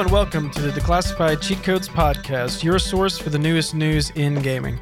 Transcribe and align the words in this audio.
Hello 0.00 0.06
and 0.06 0.14
welcome 0.14 0.50
to 0.52 0.62
the 0.62 0.70
Declassified 0.80 1.42
Cheat 1.42 1.62
Codes 1.62 1.86
Podcast, 1.86 2.64
your 2.64 2.78
source 2.78 3.18
for 3.18 3.28
the 3.28 3.38
newest 3.38 3.74
news 3.74 4.08
in 4.14 4.40
gaming. 4.40 4.80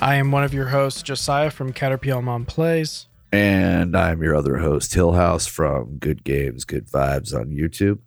I 0.00 0.14
am 0.14 0.32
one 0.32 0.42
of 0.42 0.54
your 0.54 0.64
hosts, 0.64 1.02
Josiah 1.02 1.50
from 1.50 1.70
Caterpillar 1.70 2.22
Mom 2.22 2.46
Plays. 2.46 3.06
And 3.30 3.94
I'm 3.94 4.22
your 4.22 4.34
other 4.34 4.56
host, 4.56 4.94
Hillhouse 4.94 5.46
from 5.46 5.98
Good 5.98 6.24
Games, 6.24 6.64
Good 6.64 6.86
Vibes 6.86 7.38
on 7.38 7.50
YouTube. 7.50 7.98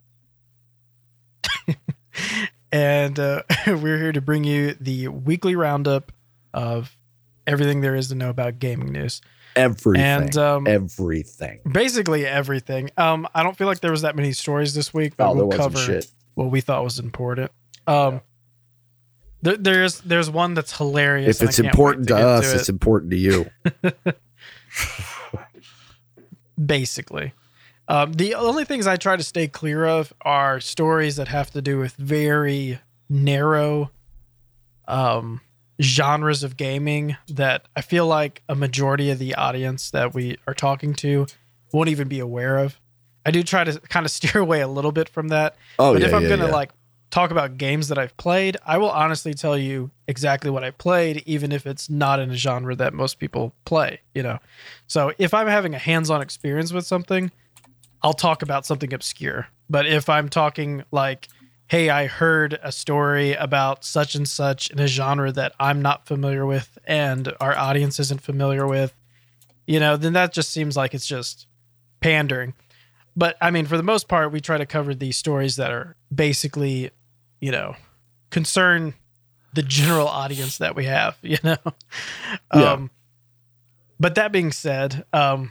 and 2.72 3.20
uh, 3.20 3.44
we're 3.68 3.98
here 3.98 4.10
to 4.10 4.20
bring 4.20 4.42
you 4.42 4.74
the 4.80 5.06
weekly 5.06 5.54
roundup 5.54 6.10
of 6.52 6.96
everything 7.46 7.82
there 7.82 7.94
is 7.94 8.08
to 8.08 8.16
know 8.16 8.30
about 8.30 8.58
gaming 8.58 8.90
news. 8.90 9.20
Everything. 9.54 10.04
And, 10.04 10.36
um, 10.36 10.66
everything. 10.66 11.60
Basically 11.70 12.26
everything. 12.26 12.90
Um, 12.96 13.28
I 13.32 13.44
don't 13.44 13.56
feel 13.56 13.68
like 13.68 13.78
there 13.78 13.92
was 13.92 14.02
that 14.02 14.16
many 14.16 14.32
stories 14.32 14.74
this 14.74 14.92
week, 14.92 15.16
but 15.16 15.28
Oh, 15.28 15.34
we'll 15.34 15.56
cover 15.56 15.78
shit. 15.78 16.10
What 16.38 16.52
we 16.52 16.60
thought 16.60 16.84
was 16.84 17.00
important. 17.00 17.50
Um, 17.88 18.20
there, 19.42 19.56
there's 19.56 20.00
there's 20.02 20.30
one 20.30 20.54
that's 20.54 20.76
hilarious. 20.76 21.42
If 21.42 21.48
it's 21.48 21.58
important 21.58 22.06
to, 22.08 22.14
get 22.14 22.24
us, 22.24 22.52
it. 22.52 22.56
it's 22.56 22.68
important 22.68 23.10
to 23.10 23.16
you. 23.16 23.50
basically. 26.66 27.32
Um, 27.88 28.12
the 28.12 28.34
only 28.34 28.64
things 28.64 28.86
I 28.86 28.96
try 28.96 29.16
to 29.16 29.22
stay 29.24 29.48
clear 29.48 29.84
of 29.84 30.12
are 30.20 30.60
stories 30.60 31.16
that 31.16 31.26
have 31.26 31.50
to 31.52 31.62
do 31.62 31.78
with 31.78 31.94
very 31.94 32.78
narrow 33.08 33.90
um, 34.86 35.40
genres 35.82 36.44
of 36.44 36.56
gaming 36.56 37.16
that 37.28 37.66
I 37.74 37.80
feel 37.80 38.06
like 38.06 38.42
a 38.48 38.54
majority 38.54 39.10
of 39.10 39.18
the 39.18 39.34
audience 39.34 39.90
that 39.90 40.14
we 40.14 40.38
are 40.46 40.54
talking 40.54 40.94
to 40.96 41.26
won't 41.72 41.88
even 41.88 42.06
be 42.06 42.20
aware 42.20 42.58
of. 42.58 42.78
I 43.28 43.30
do 43.30 43.42
try 43.42 43.62
to 43.62 43.78
kind 43.78 44.06
of 44.06 44.12
steer 44.18 44.40
away 44.40 44.62
a 44.62 44.68
little 44.68 44.90
bit 44.90 45.08
from 45.10 45.28
that. 45.28 45.56
Oh, 45.78 45.92
but 45.92 46.00
yeah. 46.00 46.08
if 46.08 46.14
I'm 46.14 46.22
yeah, 46.22 46.28
going 46.28 46.40
to 46.40 46.46
yeah. 46.46 46.52
like 46.52 46.70
talk 47.10 47.30
about 47.30 47.58
games 47.58 47.88
that 47.88 47.98
I've 47.98 48.16
played, 48.16 48.56
I 48.64 48.78
will 48.78 48.90
honestly 48.90 49.34
tell 49.34 49.56
you 49.56 49.90
exactly 50.06 50.50
what 50.50 50.64
I 50.64 50.70
played, 50.70 51.22
even 51.26 51.52
if 51.52 51.66
it's 51.66 51.90
not 51.90 52.20
in 52.20 52.30
a 52.30 52.36
genre 52.36 52.74
that 52.76 52.94
most 52.94 53.18
people 53.18 53.54
play, 53.66 54.00
you 54.14 54.22
know? 54.22 54.38
So 54.86 55.12
if 55.18 55.34
I'm 55.34 55.46
having 55.46 55.74
a 55.74 55.78
hands 55.78 56.08
on 56.08 56.22
experience 56.22 56.72
with 56.72 56.86
something, 56.86 57.30
I'll 58.02 58.14
talk 58.14 58.42
about 58.42 58.64
something 58.64 58.94
obscure. 58.94 59.48
But 59.68 59.86
if 59.86 60.08
I'm 60.08 60.30
talking 60.30 60.84
like, 60.90 61.28
hey, 61.66 61.90
I 61.90 62.06
heard 62.06 62.58
a 62.62 62.72
story 62.72 63.34
about 63.34 63.84
such 63.84 64.14
and 64.14 64.26
such 64.26 64.70
in 64.70 64.78
a 64.78 64.86
genre 64.86 65.32
that 65.32 65.52
I'm 65.60 65.82
not 65.82 66.06
familiar 66.06 66.46
with 66.46 66.78
and 66.86 67.30
our 67.40 67.56
audience 67.56 68.00
isn't 68.00 68.22
familiar 68.22 68.66
with, 68.66 68.94
you 69.66 69.80
know, 69.80 69.98
then 69.98 70.14
that 70.14 70.32
just 70.32 70.48
seems 70.50 70.78
like 70.78 70.94
it's 70.94 71.06
just 71.06 71.46
pandering. 72.00 72.54
But 73.18 73.36
I 73.40 73.50
mean, 73.50 73.66
for 73.66 73.76
the 73.76 73.82
most 73.82 74.06
part, 74.06 74.30
we 74.30 74.40
try 74.40 74.58
to 74.58 74.64
cover 74.66 74.94
these 74.94 75.16
stories 75.16 75.56
that 75.56 75.72
are 75.72 75.96
basically, 76.14 76.90
you 77.40 77.50
know, 77.50 77.74
concern 78.30 78.94
the 79.54 79.62
general 79.64 80.06
audience 80.06 80.58
that 80.58 80.76
we 80.76 80.84
have, 80.84 81.16
you 81.22 81.38
know? 81.42 81.56
Yeah. 82.54 82.72
Um, 82.74 82.90
but 83.98 84.14
that 84.14 84.30
being 84.30 84.52
said, 84.52 85.04
um, 85.12 85.50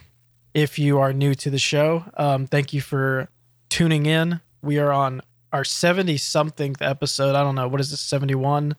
if 0.54 0.80
you 0.80 1.00
are 1.00 1.12
new 1.12 1.36
to 1.36 1.50
the 1.50 1.59
show, 1.59 2.06
um, 2.16 2.48
thank 2.48 2.72
you 2.72 2.80
for 2.80 3.28
tuning 3.68 4.06
in. 4.06 4.40
We 4.62 4.80
are 4.80 4.94
on 4.94 5.22
our 5.52 5.66
70 5.66 6.16
something 6.18 6.74
episode. 6.80 7.36
I 7.36 7.44
don't 7.44 7.56
know. 7.56 7.68
What 7.68 7.81
is 7.81 7.92
this, 7.92 8.00
71? 8.00 8.78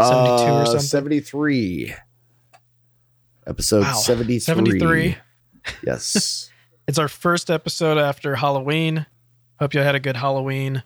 72 0.00 0.50
or 0.50 0.62
Uh, 0.62 0.64
something? 0.64 0.80
73. 0.80 1.94
Episode 3.46 3.82
Wow. 3.82 3.92
73. 3.94 4.40
73. 4.40 5.16
Yes. 5.86 6.48
It's 6.88 6.98
our 6.98 7.08
first 7.08 7.48
episode 7.48 7.96
after 7.96 8.34
Halloween. 8.34 9.06
Hope 9.60 9.72
you 9.72 9.80
had 9.80 9.94
a 9.94 10.00
good 10.00 10.16
Halloween. 10.16 10.82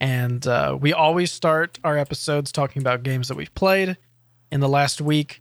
And 0.00 0.44
uh, 0.44 0.76
we 0.80 0.92
always 0.92 1.30
start 1.30 1.78
our 1.84 1.96
episodes 1.96 2.50
talking 2.50 2.82
about 2.82 3.04
games 3.04 3.28
that 3.28 3.36
we've 3.36 3.54
played 3.54 3.96
in 4.50 4.58
the 4.58 4.68
last 4.68 5.00
week. 5.00 5.40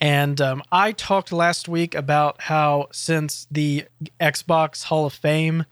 And 0.00 0.40
um, 0.40 0.62
I 0.70 0.92
talked 0.92 1.32
last 1.32 1.68
week 1.68 1.96
about 1.96 2.40
how 2.42 2.86
since 2.92 3.48
the 3.50 3.86
Xbox 4.20 4.84
Hall 4.84 5.06
of 5.06 5.12
Fame 5.12 5.64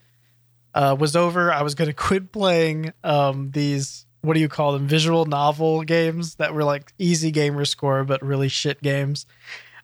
uh, 0.75 0.97
was 0.99 1.15
over, 1.15 1.53
I 1.53 1.63
was 1.63 1.77
going 1.77 1.89
to 1.91 1.95
quit 1.95 2.33
playing 2.33 2.93
um, 3.05 3.53
these, 3.53 4.05
what 4.23 4.35
do 4.35 4.41
you 4.41 4.49
call 4.49 4.73
them, 4.73 4.89
visual 4.89 5.27
novel 5.27 5.85
games 5.85 6.35
that 6.37 6.55
were 6.55 6.65
like 6.65 6.93
easy 6.99 7.31
gamer 7.31 7.65
score, 7.65 8.03
but 8.03 8.21
really 8.21 8.49
shit 8.49 8.83
games. 8.83 9.27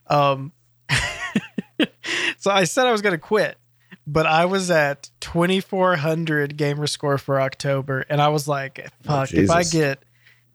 Um, 0.08 0.52
so 2.38 2.50
I 2.50 2.64
said 2.64 2.86
I 2.86 2.92
was 2.92 3.02
going 3.02 3.14
to 3.14 3.18
quit, 3.18 3.58
but 4.06 4.26
I 4.26 4.44
was 4.44 4.70
at 4.70 5.10
2400 5.20 6.56
gamer 6.56 6.86
score 6.86 7.18
for 7.18 7.41
October, 7.41 8.04
and 8.08 8.20
I 8.20 8.28
was 8.28 8.48
like, 8.48 8.80
oh, 9.08 9.26
"Fuck! 9.26 9.34
if 9.34 9.50
I 9.50 9.62
get 9.62 10.02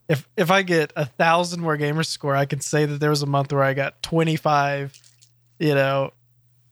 if 0.08 0.28
if 0.36 0.50
I 0.50 0.62
get 0.62 0.92
a 0.96 1.04
thousand 1.04 1.60
more 1.60 1.76
gamer 1.76 2.02
score, 2.02 2.36
I 2.36 2.46
can 2.46 2.60
say 2.60 2.86
that 2.86 3.00
there 3.00 3.10
was 3.10 3.22
a 3.22 3.26
month 3.26 3.52
where 3.52 3.62
I 3.62 3.74
got 3.74 4.02
25, 4.02 4.98
you 5.58 5.74
know, 5.74 6.12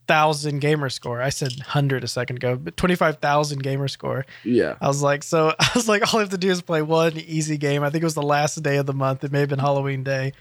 thousand 0.07 0.59
gamer 0.59 0.89
score. 0.89 1.21
I 1.21 1.29
said 1.29 1.59
hundred 1.59 2.03
a 2.03 2.07
second 2.07 2.37
ago, 2.37 2.55
but 2.55 2.77
25,000 2.77 3.61
gamer 3.61 3.87
score. 3.87 4.25
yeah. 4.43 4.75
I 4.79 4.87
was 4.87 5.01
like, 5.01 5.23
so 5.23 5.53
I 5.59 5.69
was 5.75 5.87
like, 5.87 6.13
all 6.13 6.19
I 6.19 6.23
have 6.23 6.31
to 6.31 6.37
do 6.37 6.49
is 6.49 6.61
play 6.61 6.81
one 6.81 7.17
easy 7.17 7.57
game. 7.57 7.83
I 7.83 7.89
think 7.89 8.03
it 8.03 8.05
was 8.05 8.13
the 8.13 8.21
last 8.21 8.61
day 8.61 8.77
of 8.77 8.85
the 8.85 8.93
month. 8.93 9.23
It 9.23 9.31
may 9.31 9.39
have 9.39 9.49
been 9.49 9.59
Halloween 9.59 10.03
day. 10.03 10.33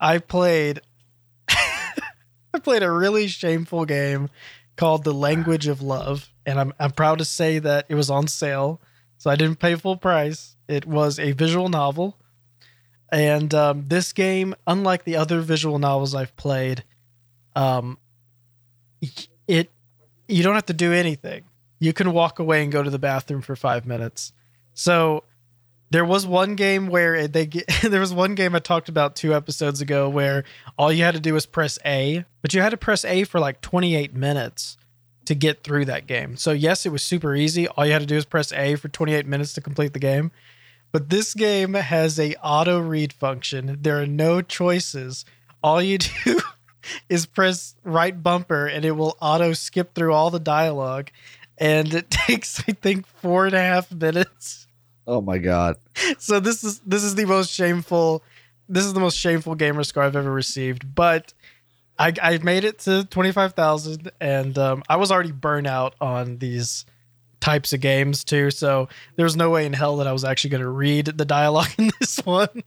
I 0.00 0.18
played 0.18 0.80
I 2.52 2.58
played 2.58 2.82
a 2.82 2.90
really 2.90 3.26
shameful 3.28 3.84
game 3.84 4.28
called 4.76 5.04
The 5.04 5.14
Language 5.14 5.66
of 5.66 5.82
Love. 5.82 6.32
And 6.46 6.58
I'm 6.58 6.72
I'm 6.78 6.92
proud 6.92 7.18
to 7.18 7.24
say 7.24 7.58
that 7.58 7.86
it 7.88 7.94
was 7.94 8.10
on 8.10 8.26
sale. 8.26 8.80
So 9.18 9.30
I 9.30 9.36
didn't 9.36 9.60
pay 9.60 9.74
full 9.74 9.96
price. 9.96 10.56
It 10.68 10.86
was 10.86 11.18
a 11.18 11.32
visual 11.32 11.68
novel. 11.68 12.16
And 13.12 13.52
um, 13.54 13.86
this 13.88 14.12
game, 14.12 14.54
unlike 14.66 15.04
the 15.04 15.16
other 15.16 15.40
visual 15.40 15.78
novels 15.78 16.14
I've 16.14 16.34
played, 16.36 16.84
um, 17.54 17.98
it 19.48 19.70
you 20.28 20.42
don't 20.42 20.54
have 20.54 20.66
to 20.66 20.72
do 20.72 20.92
anything 20.92 21.44
you 21.80 21.94
can 21.94 22.12
walk 22.12 22.38
away 22.38 22.62
and 22.62 22.70
go 22.70 22.82
to 22.82 22.90
the 22.90 22.98
bathroom 22.98 23.40
for 23.40 23.56
five 23.56 23.86
minutes. 23.86 24.32
So 24.74 25.24
there 25.90 26.04
was 26.04 26.26
one 26.26 26.54
game 26.54 26.86
where 26.86 27.26
they 27.26 27.46
get, 27.46 27.66
there 27.82 28.00
was 28.00 28.14
one 28.14 28.34
game 28.34 28.54
I 28.54 28.60
talked 28.60 28.88
about 28.88 29.16
two 29.16 29.34
episodes 29.34 29.80
ago 29.80 30.08
where 30.08 30.44
all 30.78 30.92
you 30.92 31.04
had 31.04 31.14
to 31.14 31.20
do 31.20 31.34
was 31.34 31.46
press 31.46 31.78
A, 31.84 32.24
but 32.42 32.54
you 32.54 32.62
had 32.62 32.70
to 32.70 32.76
press 32.76 33.04
A 33.04 33.24
for 33.24 33.40
like 33.40 33.60
28 33.60 34.14
minutes 34.14 34.76
to 35.26 35.34
get 35.34 35.62
through 35.62 35.84
that 35.86 36.06
game. 36.06 36.36
So 36.36 36.52
yes, 36.52 36.86
it 36.86 36.90
was 36.90 37.02
super 37.02 37.34
easy. 37.34 37.68
All 37.68 37.84
you 37.84 37.92
had 37.92 38.00
to 38.00 38.06
do 38.06 38.16
is 38.16 38.24
press 38.24 38.52
A 38.52 38.76
for 38.76 38.88
28 38.88 39.26
minutes 39.26 39.52
to 39.54 39.60
complete 39.60 39.92
the 39.92 39.98
game. 39.98 40.30
But 40.92 41.08
this 41.08 41.34
game 41.34 41.74
has 41.74 42.18
a 42.18 42.34
auto 42.36 42.80
read 42.80 43.12
function. 43.12 43.78
There 43.80 44.00
are 44.00 44.06
no 44.06 44.42
choices. 44.42 45.24
All 45.62 45.82
you 45.82 45.98
do 46.24 46.40
is 47.08 47.26
press 47.26 47.74
right 47.84 48.20
bumper 48.20 48.66
and 48.66 48.84
it 48.84 48.92
will 48.92 49.16
auto 49.20 49.52
skip 49.52 49.94
through 49.94 50.14
all 50.14 50.30
the 50.30 50.40
dialogue. 50.40 51.10
And 51.58 51.92
it 51.94 52.10
takes, 52.10 52.60
I 52.68 52.72
think, 52.72 53.06
four 53.06 53.46
and 53.46 53.54
a 53.54 53.60
half 53.60 53.92
minutes. 53.92 54.66
Oh 55.10 55.20
my 55.20 55.38
God. 55.38 55.76
So 56.18 56.38
this 56.38 56.62
is 56.62 56.78
this 56.86 57.02
is 57.02 57.16
the 57.16 57.24
most 57.24 57.50
shameful 57.50 58.22
this 58.68 58.84
is 58.84 58.94
the 58.94 59.00
most 59.00 59.18
shameful 59.18 59.56
gamer 59.56 59.82
score 59.82 60.04
I've 60.04 60.14
ever 60.14 60.30
received. 60.30 60.94
But 60.94 61.34
I 61.98 62.12
I 62.22 62.38
made 62.38 62.62
it 62.62 62.78
to 62.80 63.04
twenty 63.04 63.32
five 63.32 63.54
thousand 63.54 64.12
and 64.20 64.56
um, 64.56 64.84
I 64.88 64.96
was 64.96 65.10
already 65.10 65.32
burnt 65.32 65.66
out 65.66 65.96
on 66.00 66.38
these 66.38 66.86
types 67.40 67.72
of 67.72 67.80
games 67.80 68.22
too. 68.22 68.52
So 68.52 68.88
there 69.16 69.24
was 69.24 69.34
no 69.34 69.50
way 69.50 69.66
in 69.66 69.72
hell 69.72 69.96
that 69.96 70.06
I 70.06 70.12
was 70.12 70.24
actually 70.24 70.50
going 70.50 70.62
to 70.62 70.68
read 70.68 71.06
the 71.06 71.24
dialogue 71.24 71.70
in 71.78 71.90
this 71.98 72.18
one 72.24 72.62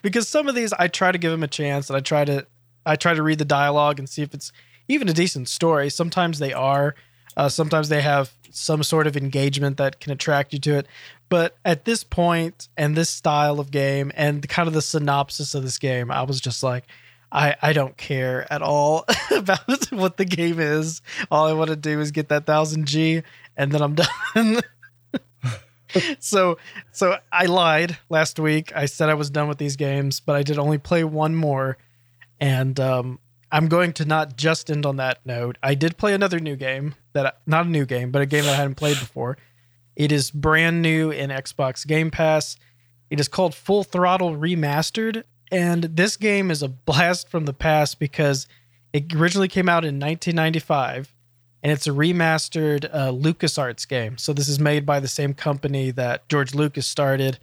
because 0.00 0.28
some 0.28 0.46
of 0.46 0.54
these 0.54 0.72
I 0.72 0.86
try 0.86 1.10
to 1.10 1.18
give 1.18 1.32
them 1.32 1.42
a 1.42 1.48
chance 1.48 1.90
and 1.90 1.96
I 1.96 2.00
try 2.00 2.24
to 2.24 2.46
I 2.86 2.94
try 2.94 3.14
to 3.14 3.22
read 3.24 3.38
the 3.38 3.44
dialogue 3.44 3.98
and 3.98 4.08
see 4.08 4.22
if 4.22 4.34
it's 4.34 4.52
even 4.86 5.08
a 5.08 5.12
decent 5.12 5.48
story. 5.48 5.90
Sometimes 5.90 6.38
they 6.38 6.52
are. 6.52 6.94
Uh, 7.36 7.48
sometimes 7.48 7.88
they 7.88 8.02
have 8.02 8.32
some 8.50 8.82
sort 8.82 9.06
of 9.06 9.16
engagement 9.16 9.76
that 9.76 10.00
can 10.00 10.12
attract 10.12 10.52
you 10.52 10.58
to 10.60 10.76
it. 10.78 10.86
But 11.28 11.56
at 11.64 11.84
this 11.84 12.04
point 12.04 12.68
and 12.76 12.96
this 12.96 13.10
style 13.10 13.60
of 13.60 13.70
game 13.70 14.12
and 14.14 14.46
kind 14.48 14.66
of 14.66 14.74
the 14.74 14.82
synopsis 14.82 15.54
of 15.54 15.62
this 15.62 15.78
game, 15.78 16.10
I 16.10 16.22
was 16.22 16.40
just 16.40 16.62
like, 16.62 16.84
I, 17.30 17.56
I 17.60 17.72
don't 17.72 17.96
care 17.96 18.50
at 18.50 18.62
all 18.62 19.04
about 19.30 19.84
what 19.90 20.16
the 20.16 20.24
game 20.24 20.58
is. 20.58 21.02
All 21.30 21.46
I 21.46 21.52
want 21.52 21.70
to 21.70 21.76
do 21.76 22.00
is 22.00 22.10
get 22.10 22.28
that 22.30 22.46
thousand 22.46 22.86
G 22.86 23.22
and 23.56 23.72
then 23.72 23.82
I'm 23.82 23.94
done. 24.34 24.60
so 26.18 26.58
so 26.92 27.18
I 27.32 27.46
lied 27.46 27.98
last 28.08 28.38
week. 28.38 28.72
I 28.74 28.86
said 28.86 29.08
I 29.08 29.14
was 29.14 29.30
done 29.30 29.48
with 29.48 29.58
these 29.58 29.76
games, 29.76 30.20
but 30.20 30.36
I 30.36 30.42
did 30.42 30.58
only 30.58 30.78
play 30.78 31.04
one 31.04 31.34
more. 31.34 31.76
And 32.40 32.78
um, 32.78 33.18
I'm 33.50 33.68
going 33.68 33.92
to 33.94 34.04
not 34.04 34.36
just 34.36 34.70
end 34.70 34.84
on 34.84 34.96
that 34.96 35.24
note. 35.24 35.56
I 35.62 35.74
did 35.74 35.96
play 35.96 36.14
another 36.14 36.38
new 36.38 36.56
game 36.56 36.94
that 37.12 37.40
not 37.46 37.66
a 37.66 37.70
new 37.70 37.86
game, 37.86 38.10
but 38.10 38.22
a 38.22 38.26
game 38.26 38.44
that 38.44 38.54
I 38.54 38.56
hadn't 38.56 38.74
played 38.74 38.98
before. 38.98 39.38
It 39.96 40.12
is 40.12 40.30
brand 40.30 40.82
new 40.82 41.10
in 41.10 41.30
Xbox 41.30 41.86
Game 41.86 42.10
Pass. 42.10 42.56
It 43.10 43.18
is 43.18 43.28
called 43.28 43.54
Full 43.54 43.84
Throttle 43.84 44.36
Remastered, 44.36 45.24
and 45.50 45.84
this 45.84 46.16
game 46.16 46.50
is 46.50 46.62
a 46.62 46.68
blast 46.68 47.28
from 47.28 47.46
the 47.46 47.54
past 47.54 47.98
because 47.98 48.46
it 48.92 49.12
originally 49.14 49.48
came 49.48 49.68
out 49.68 49.84
in 49.84 49.98
1995 49.98 51.14
and 51.62 51.72
it's 51.72 51.86
a 51.86 51.90
remastered 51.90 52.88
uh, 52.92 53.10
LucasArts 53.10 53.88
game. 53.88 54.16
So 54.18 54.32
this 54.32 54.48
is 54.48 54.60
made 54.60 54.86
by 54.86 55.00
the 55.00 55.08
same 55.08 55.34
company 55.34 55.90
that 55.92 56.28
George 56.28 56.54
Lucas 56.54 56.86
started 56.86 57.38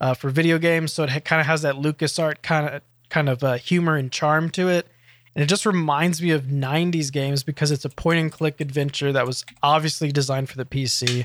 uh, 0.00 0.14
for 0.14 0.30
video 0.30 0.58
games. 0.58 0.92
So 0.92 1.04
it 1.04 1.10
ha- 1.10 1.20
kind 1.20 1.40
of 1.40 1.46
has 1.46 1.62
that 1.62 1.76
LucasArts 1.76 2.42
kind 2.42 2.68
of 2.68 2.82
kind 3.08 3.28
of 3.28 3.42
uh, 3.42 3.54
humor 3.54 3.96
and 3.96 4.10
charm 4.10 4.50
to 4.50 4.68
it. 4.68 4.86
And 5.34 5.42
it 5.42 5.46
just 5.46 5.64
reminds 5.64 6.20
me 6.20 6.30
of 6.30 6.44
90s 6.44 7.12
games 7.12 7.42
because 7.42 7.70
it's 7.70 7.84
a 7.84 7.88
point 7.88 8.18
and 8.18 8.32
click 8.32 8.60
adventure 8.60 9.12
that 9.12 9.26
was 9.26 9.44
obviously 9.62 10.10
designed 10.10 10.48
for 10.48 10.56
the 10.56 10.64
PC. 10.64 11.24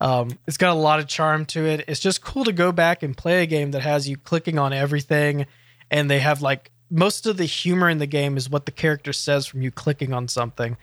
Um, 0.00 0.38
it's 0.46 0.56
got 0.56 0.72
a 0.72 0.78
lot 0.78 0.98
of 0.98 1.06
charm 1.06 1.46
to 1.46 1.64
it. 1.64 1.84
It's 1.88 2.00
just 2.00 2.22
cool 2.22 2.44
to 2.44 2.52
go 2.52 2.72
back 2.72 3.02
and 3.02 3.16
play 3.16 3.42
a 3.42 3.46
game 3.46 3.70
that 3.70 3.80
has 3.82 4.08
you 4.08 4.16
clicking 4.16 4.58
on 4.58 4.72
everything, 4.72 5.46
and 5.90 6.10
they 6.10 6.18
have 6.18 6.42
like 6.42 6.70
most 6.90 7.26
of 7.26 7.36
the 7.36 7.44
humor 7.44 7.88
in 7.88 7.98
the 7.98 8.06
game 8.06 8.36
is 8.36 8.50
what 8.50 8.66
the 8.66 8.72
character 8.72 9.12
says 9.12 9.46
from 9.46 9.62
you 9.62 9.70
clicking 9.70 10.12
on 10.12 10.28
something, 10.28 10.76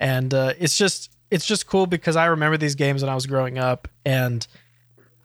and 0.00 0.34
uh, 0.34 0.54
it's 0.58 0.76
just 0.76 1.12
it's 1.30 1.46
just 1.46 1.66
cool 1.66 1.86
because 1.86 2.16
I 2.16 2.26
remember 2.26 2.56
these 2.56 2.74
games 2.74 3.02
when 3.02 3.10
I 3.10 3.14
was 3.14 3.26
growing 3.26 3.58
up, 3.58 3.86
and 4.04 4.44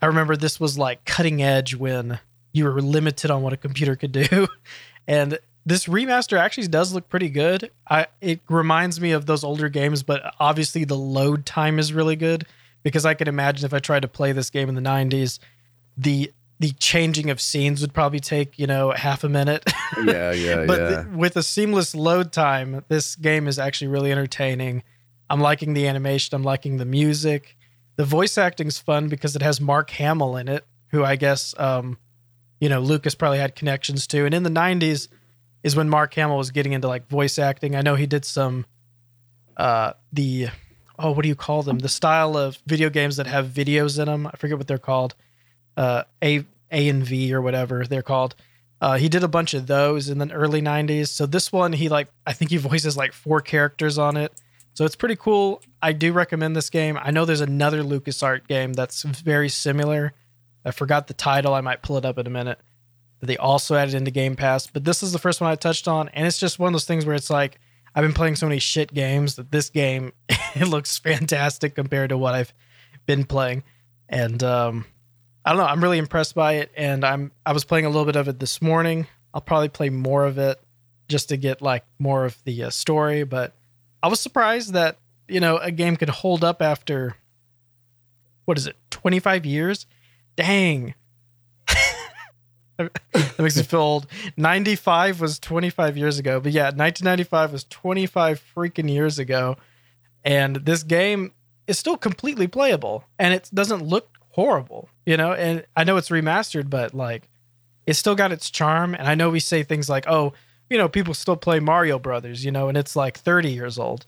I 0.02 0.06
remember 0.06 0.38
this 0.38 0.60
was 0.60 0.78
like 0.78 1.04
cutting 1.06 1.42
edge 1.42 1.76
when 1.76 2.20
you 2.54 2.66
were 2.66 2.82
limited 2.82 3.32
on 3.32 3.42
what 3.42 3.54
a 3.54 3.58
computer 3.58 3.96
could 3.96 4.12
do, 4.12 4.48
and 5.08 5.40
this 5.66 5.86
remaster 5.86 6.38
actually 6.38 6.68
does 6.68 6.94
look 6.94 7.08
pretty 7.10 7.30
good. 7.30 7.72
I 7.90 8.08
it 8.20 8.42
reminds 8.50 9.00
me 9.00 9.12
of 9.12 9.26
those 9.26 9.44
older 9.44 9.70
games, 9.70 10.04
but 10.04 10.34
obviously 10.40 10.86
the 10.86 10.98
load 10.98 11.46
time 11.46 11.78
is 11.78 11.94
really 11.94 12.16
good 12.16 12.46
because 12.84 13.06
I 13.06 13.14
can 13.14 13.28
imagine 13.28 13.66
if 13.66 13.74
I 13.74 13.80
tried 13.80 14.02
to 14.02 14.08
play 14.08 14.32
this 14.32 14.50
game 14.50 14.70
in 14.70 14.76
the 14.76 14.82
90s, 14.82 15.40
the 15.98 16.32
the 16.60 16.72
changing 16.74 17.32
of 17.32 17.42
scenes 17.42 17.82
would 17.82 17.94
probably 17.94 18.20
take 18.20 18.58
you 18.58 18.68
know 18.68 18.92
half 18.92 19.24
a 19.24 19.30
minute. 19.30 19.64
Yeah, 20.04 20.32
yeah, 20.32 20.66
but 20.68 20.80
yeah. 20.80 21.04
th- 21.04 21.08
with 21.16 21.36
a 21.36 21.44
seamless 21.44 21.94
load 21.94 22.32
time, 22.32 22.84
this 22.88 23.16
game 23.16 23.48
is 23.48 23.60
actually 23.60 23.88
really 23.88 24.12
entertaining. 24.12 24.84
I'm 25.30 25.42
liking 25.42 25.74
the 25.74 25.88
animation. 25.88 26.36
I'm 26.36 26.44
liking 26.44 26.78
the 26.78 26.86
music. 26.86 27.56
The 27.98 28.06
voice 28.06 28.38
acting's 28.38 28.80
fun 28.80 29.10
because 29.10 29.36
it 29.36 29.42
has 29.42 29.62
Mark 29.62 29.92
Hamill 29.92 30.38
in 30.38 30.48
it, 30.48 30.66
who 30.88 31.04
I 31.04 31.16
guess 31.18 31.54
um, 31.60 31.98
you 32.60 32.70
know 32.70 32.80
Lucas 32.80 33.14
probably 33.16 33.40
had 33.40 33.56
connections 33.56 34.08
to. 34.08 34.26
And 34.26 34.34
in 34.34 34.44
the 34.44 34.50
90s 34.50 35.08
is 35.64 35.76
when 35.76 35.90
Mark 35.90 36.14
Hamill 36.14 36.38
was 36.38 36.52
getting 36.52 36.74
into 36.74 36.88
like 36.88 37.08
voice 37.08 37.38
acting. 37.40 37.76
I 37.76 37.82
know 37.82 37.96
he 37.96 38.06
did 38.06 38.26
some 38.26 38.66
uh 39.58 39.94
the 40.14 40.48
oh 40.98 41.12
what 41.12 41.24
do 41.24 41.30
you 41.30 41.36
call 41.36 41.64
them? 41.64 41.80
The 41.80 41.90
style 41.90 42.38
of 42.38 42.58
video 42.66 42.90
games 42.90 43.18
that 43.18 43.28
have 43.28 43.48
videos 43.48 44.00
in 44.00 44.06
them. 44.06 44.28
I 44.28 44.36
forget 44.38 44.58
what 44.58 44.68
they're 44.68 44.78
called. 44.78 45.16
Uh 45.78 46.04
A 46.24 46.46
A 46.72 46.90
and 46.90 47.04
V 47.04 47.34
or 47.34 47.42
whatever 47.42 47.86
they're 47.86 48.02
called. 48.02 48.36
Uh, 48.82 48.98
he 48.98 49.08
did 49.08 49.24
a 49.24 49.28
bunch 49.28 49.54
of 49.54 49.68
those 49.68 50.10
in 50.10 50.18
the 50.18 50.32
early 50.32 50.60
90s. 50.60 51.10
So 51.10 51.28
this 51.28 51.52
one, 51.52 51.72
he 51.72 51.88
like, 51.88 52.08
I 52.26 52.34
think 52.34 52.50
he 52.50 52.58
voices 52.58 52.98
like 52.98 53.14
four 53.14 53.40
characters 53.40 54.00
on 54.00 54.18
it. 54.18 54.34
So 54.74 54.86
it's 54.86 54.96
pretty 54.96 55.16
cool. 55.16 55.62
I 55.82 55.94
do 55.94 56.12
recommend 56.14 56.56
this 56.56 56.72
game. 56.72 56.98
I 57.00 57.12
know 57.12 57.26
there's 57.26 57.42
another 57.42 57.84
LucasArts 57.84 58.48
game 58.48 58.74
that's 58.74 59.04
very 59.04 59.50
similar. 59.50 60.14
I 60.66 60.72
forgot 60.72 61.08
the 61.08 61.14
title. 61.14 61.54
I 61.54 61.62
might 61.62 61.84
pull 61.84 61.98
it 61.98 62.06
up 62.06 62.18
in 62.18 62.26
a 62.26 62.32
minute. 62.32 62.60
That 63.22 63.28
they 63.28 63.38
also 63.38 63.76
added 63.76 63.94
into 63.94 64.12
Game 64.12 64.36
Pass, 64.36 64.68
but 64.68 64.84
this 64.84 65.02
is 65.02 65.14
the 65.14 65.20
first 65.20 65.40
one 65.42 65.50
I 65.50 65.56
touched 65.56 65.88
on, 65.88 66.10
and 66.10 66.28
it's 66.28 66.40
just 66.40 66.60
one 66.60 66.70
of 66.70 66.74
those 66.74 66.86
things 66.86 67.06
where 67.06 67.16
it's 67.16 67.30
like 67.30 67.60
I've 67.96 68.04
been 68.04 68.14
playing 68.14 68.36
so 68.36 68.48
many 68.48 68.60
shit 68.60 68.94
games 68.94 69.36
that 69.36 69.52
this 69.52 69.70
game 69.70 70.12
it 70.30 70.68
looks 70.68 70.98
fantastic 70.98 71.76
compared 71.76 72.10
to 72.10 72.18
what 72.18 72.34
I've 72.34 72.54
been 73.06 73.24
playing, 73.24 73.64
and 74.10 74.44
um, 74.44 74.86
I 75.46 75.52
don't 75.52 75.60
know. 75.60 75.68
I'm 75.68 75.82
really 75.82 76.00
impressed 76.00 76.36
by 76.36 76.54
it, 76.54 76.72
and 76.76 77.06
I'm 77.06 77.32
I 77.46 77.54
was 77.54 77.64
playing 77.64 77.86
a 77.86 77.90
little 77.90 78.06
bit 78.06 78.16
of 78.16 78.28
it 78.28 78.40
this 78.40 78.62
morning. 78.62 79.08
I'll 79.34 79.42
probably 79.42 79.70
play 79.70 79.90
more 79.90 80.26
of 80.26 80.38
it 80.38 80.60
just 81.08 81.30
to 81.30 81.38
get 81.38 81.62
like 81.62 81.86
more 82.00 82.26
of 82.26 82.44
the 82.44 82.64
uh, 82.64 82.70
story, 82.70 83.24
but 83.24 83.56
I 84.04 84.08
was 84.08 84.20
surprised 84.20 84.74
that 84.74 84.98
you 85.28 85.40
know 85.40 85.58
a 85.58 85.72
game 85.72 85.96
could 85.96 86.10
hold 86.10 86.44
up 86.44 86.62
after 86.62 87.16
what 88.46 88.58
is 88.58 88.68
it 88.68 88.76
25 88.90 89.46
years 89.46 89.86
dang 90.36 90.94
that 93.14 93.40
makes 93.40 93.58
me 93.58 93.64
feel 93.64 93.80
old. 93.82 94.08
95 94.38 95.22
was 95.22 95.40
25 95.40 95.98
years 95.98 96.20
ago 96.20 96.40
but 96.40 96.52
yeah 96.52 96.66
1995 96.66 97.52
was 97.52 97.64
25 97.66 98.44
freaking 98.56 98.90
years 98.90 99.20
ago. 99.20 99.58
And 100.24 100.58
this 100.58 100.84
game 100.84 101.34
is 101.68 101.80
still 101.80 101.98
completely 101.98 102.48
playable 102.48 103.06
and 103.20 103.34
it 103.34 103.50
doesn't 103.54 103.84
look 103.84 104.18
horrible 104.30 104.90
you 105.06 105.18
know? 105.18 105.34
And 105.34 105.66
i 105.76 105.84
know 105.84 105.98
it's 105.98 106.10
remastered 106.10 106.70
but 106.70 106.94
like 106.94 107.30
it's 107.86 108.00
still 108.00 108.16
got 108.16 108.32
its 108.32 108.50
charm. 108.50 108.94
And 108.96 109.08
i 109.08 109.16
know 109.16 109.30
we 109.30 109.40
say 109.40 109.64
things 109.64 109.90
like 109.90 110.06
oh 110.08 110.34
you 110.70 110.78
know 110.78 110.88
people 110.88 111.14
still 111.14 111.36
play 111.36 111.60
mario 111.60 112.00
brothers 112.00 112.46
you 112.46 112.52
know 112.52 112.70
and 112.70 112.78
it's 112.78 112.96
like 112.96 113.18
30 113.18 113.52
years 113.52 113.78
old. 113.78 114.06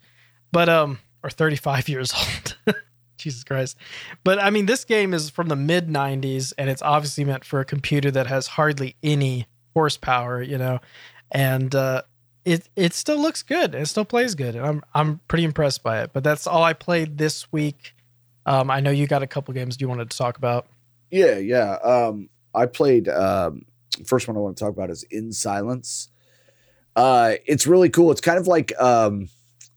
But 0.51 0.69
um 0.69 0.99
or 1.23 1.29
35 1.29 1.89
years 1.89 2.13
old 2.13 2.75
jesus 3.23 3.43
christ 3.43 3.77
but 4.23 4.41
i 4.41 4.49
mean 4.49 4.65
this 4.65 4.85
game 4.85 5.13
is 5.13 5.29
from 5.29 5.47
the 5.47 5.55
mid 5.55 5.87
90s 5.87 6.53
and 6.57 6.69
it's 6.69 6.81
obviously 6.81 7.23
meant 7.23 7.43
for 7.45 7.59
a 7.59 7.65
computer 7.65 8.11
that 8.11 8.27
has 8.27 8.47
hardly 8.47 8.95
any 9.03 9.47
horsepower 9.73 10.41
you 10.41 10.57
know 10.57 10.79
and 11.31 11.73
uh 11.73 12.01
it 12.45 12.67
it 12.75 12.93
still 12.93 13.19
looks 13.19 13.41
good 13.41 13.73
it 13.73 13.87
still 13.87 14.05
plays 14.05 14.35
good 14.35 14.55
and 14.55 14.65
i'm 14.65 14.83
i'm 14.93 15.19
pretty 15.27 15.43
impressed 15.43 15.81
by 15.81 16.01
it 16.01 16.11
but 16.13 16.23
that's 16.23 16.45
all 16.45 16.63
i 16.63 16.73
played 16.73 17.17
this 17.17 17.51
week 17.51 17.93
um 18.45 18.69
i 18.69 18.79
know 18.79 18.91
you 18.91 19.07
got 19.07 19.23
a 19.23 19.27
couple 19.27 19.53
games 19.53 19.77
you 19.79 19.87
wanted 19.87 20.09
to 20.11 20.17
talk 20.17 20.37
about 20.37 20.67
Yeah, 21.13 21.37
yeah. 21.37 21.73
Um, 21.83 22.29
I 22.55 22.65
played. 22.65 23.07
Um, 23.07 23.65
first 24.03 24.27
one 24.27 24.35
I 24.35 24.39
want 24.39 24.57
to 24.57 24.63
talk 24.63 24.73
about 24.73 24.89
is 24.89 25.03
In 25.11 25.31
Silence. 25.31 26.09
Uh, 26.95 27.35
it's 27.45 27.67
really 27.67 27.89
cool. 27.89 28.09
It's 28.11 28.19
kind 28.21 28.39
of 28.39 28.47
like 28.47 28.73
um, 28.81 29.29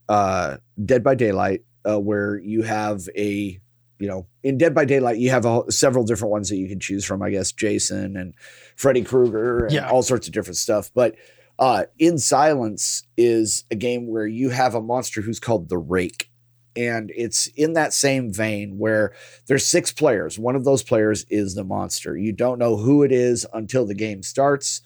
uh, 0.09 0.57
Dead 0.83 1.03
by 1.03 1.13
Daylight, 1.13 1.61
uh, 1.87 1.99
where 1.99 2.37
you 2.39 2.63
have 2.63 3.07
a, 3.15 3.59
you 3.99 4.07
know, 4.07 4.27
in 4.43 4.57
Dead 4.57 4.75
by 4.75 4.85
Daylight 4.85 5.17
you 5.17 5.29
have 5.29 5.45
a, 5.45 5.71
several 5.71 6.03
different 6.03 6.31
ones 6.31 6.49
that 6.49 6.57
you 6.57 6.67
can 6.67 6.79
choose 6.79 7.05
from. 7.05 7.21
I 7.21 7.29
guess 7.31 7.51
Jason 7.51 8.15
and 8.17 8.33
Freddy 8.75 9.01
Krueger 9.03 9.65
and 9.65 9.73
Yeah. 9.73 9.89
all 9.89 10.03
sorts 10.03 10.27
of 10.27 10.33
different 10.33 10.57
stuff. 10.57 10.91
But 10.93 11.15
uh, 11.59 11.85
In 11.97 12.17
Silence 12.19 13.03
is 13.17 13.63
a 13.71 13.75
game 13.75 14.07
where 14.07 14.27
you 14.27 14.49
have 14.49 14.75
a 14.75 14.81
monster 14.81 15.21
who's 15.21 15.39
called 15.39 15.69
the 15.69 15.77
Rake. 15.77 16.29
And 16.75 17.11
it's 17.15 17.47
in 17.55 17.73
that 17.73 17.91
same 17.91 18.31
vein 18.31 18.77
where 18.77 19.15
there's 19.47 19.65
six 19.65 19.91
players. 19.91 20.37
One 20.37 20.55
of 20.55 20.63
those 20.63 20.83
players 20.83 21.25
is 21.29 21.55
the 21.55 21.63
monster. 21.63 22.15
You 22.15 22.33
don't 22.33 22.59
know 22.59 22.77
who 22.77 23.01
it 23.01 23.11
is 23.11 23.47
until 23.51 23.87
the 23.87 23.95
game 23.95 24.21
starts. 24.21 24.81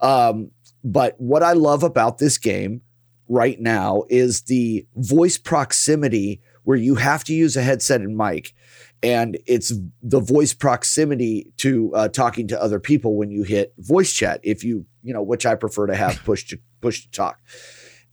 Um, 0.00 0.50
but 0.84 1.14
what 1.18 1.42
I 1.42 1.54
love 1.54 1.82
about 1.82 2.18
this 2.18 2.36
game 2.36 2.82
right 3.30 3.60
now 3.60 4.02
is 4.10 4.42
the 4.42 4.84
voice 4.96 5.38
proximity 5.38 6.42
where 6.64 6.76
you 6.76 6.96
have 6.96 7.24
to 7.24 7.32
use 7.32 7.56
a 7.56 7.62
headset 7.62 8.00
and 8.00 8.16
mic. 8.16 8.52
And 9.02 9.38
it's 9.46 9.72
the 10.02 10.20
voice 10.20 10.52
proximity 10.52 11.50
to 11.58 11.94
uh, 11.94 12.08
talking 12.08 12.48
to 12.48 12.60
other 12.60 12.78
people 12.78 13.16
when 13.16 13.30
you 13.30 13.44
hit 13.44 13.72
voice 13.78 14.12
chat. 14.12 14.40
If 14.42 14.62
you, 14.62 14.84
you 15.02 15.14
know, 15.14 15.22
which 15.22 15.46
I 15.46 15.54
prefer 15.54 15.86
to 15.86 15.94
have 15.94 16.22
push 16.24 16.48
to 16.48 16.58
push 16.82 17.04
to 17.04 17.10
talk. 17.10 17.40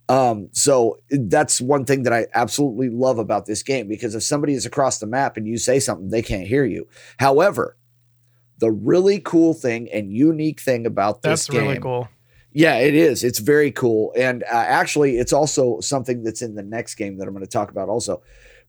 Um, 0.07 0.47
so 0.53 0.99
that's 1.09 1.59
one 1.59 1.83
thing 1.83 2.03
that 2.03 2.13
I 2.13 2.27
absolutely 2.33 2.89
love 2.89 3.17
about 3.17 3.45
this 3.45 3.63
game 3.63 3.89
because 3.89 4.15
if 4.15 4.23
somebody 4.23 4.53
is 4.53 4.65
across 4.65 4.99
the 4.99 5.07
map 5.07 5.35
and 5.35 5.45
you 5.45 5.57
say 5.57 5.79
something, 5.79 6.09
they 6.09 6.21
can't 6.21 6.47
hear 6.47 6.63
you. 6.63 6.87
However, 7.19 7.75
the 8.59 8.71
really 8.71 9.19
cool 9.19 9.53
thing 9.53 9.89
and 9.91 10.13
unique 10.13 10.61
thing 10.61 10.85
about 10.85 11.23
this 11.23 11.47
that's 11.47 11.49
game, 11.49 11.67
really 11.67 11.79
cool 11.79 12.07
yeah, 12.51 12.75
it 12.77 12.95
is. 12.95 13.23
It's 13.23 13.39
very 13.39 13.71
cool, 13.71 14.13
and 14.17 14.43
uh, 14.43 14.47
actually, 14.55 15.17
it's 15.17 15.33
also 15.33 15.79
something 15.79 16.23
that's 16.23 16.41
in 16.41 16.55
the 16.55 16.63
next 16.63 16.95
game 16.95 17.17
that 17.17 17.27
I'm 17.27 17.33
going 17.33 17.45
to 17.45 17.49
talk 17.51 17.69
about 17.71 17.89
also. 17.89 18.21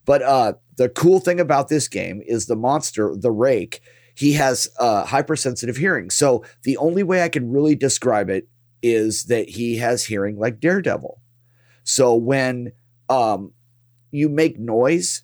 But 0.04 0.22
uh, 0.22 0.54
the 0.76 0.88
cool 0.88 1.20
thing 1.20 1.38
about 1.40 1.68
this 1.68 1.88
game 1.88 2.22
is 2.26 2.46
the 2.46 2.56
monster, 2.56 3.14
the 3.16 3.30
rake. 3.30 3.80
He 4.14 4.32
has 4.32 4.68
uh, 4.78 5.04
hypersensitive 5.04 5.76
hearing, 5.76 6.10
so 6.10 6.44
the 6.64 6.76
only 6.78 7.02
way 7.02 7.22
I 7.22 7.28
can 7.28 7.50
really 7.50 7.74
describe 7.76 8.30
it 8.30 8.48
is 8.82 9.24
that 9.24 9.48
he 9.48 9.76
has 9.78 10.04
hearing 10.04 10.38
like 10.38 10.60
Daredevil. 10.60 11.20
So 11.84 12.14
when 12.14 12.72
um, 13.08 13.52
you 14.10 14.28
make 14.28 14.58
noise, 14.58 15.22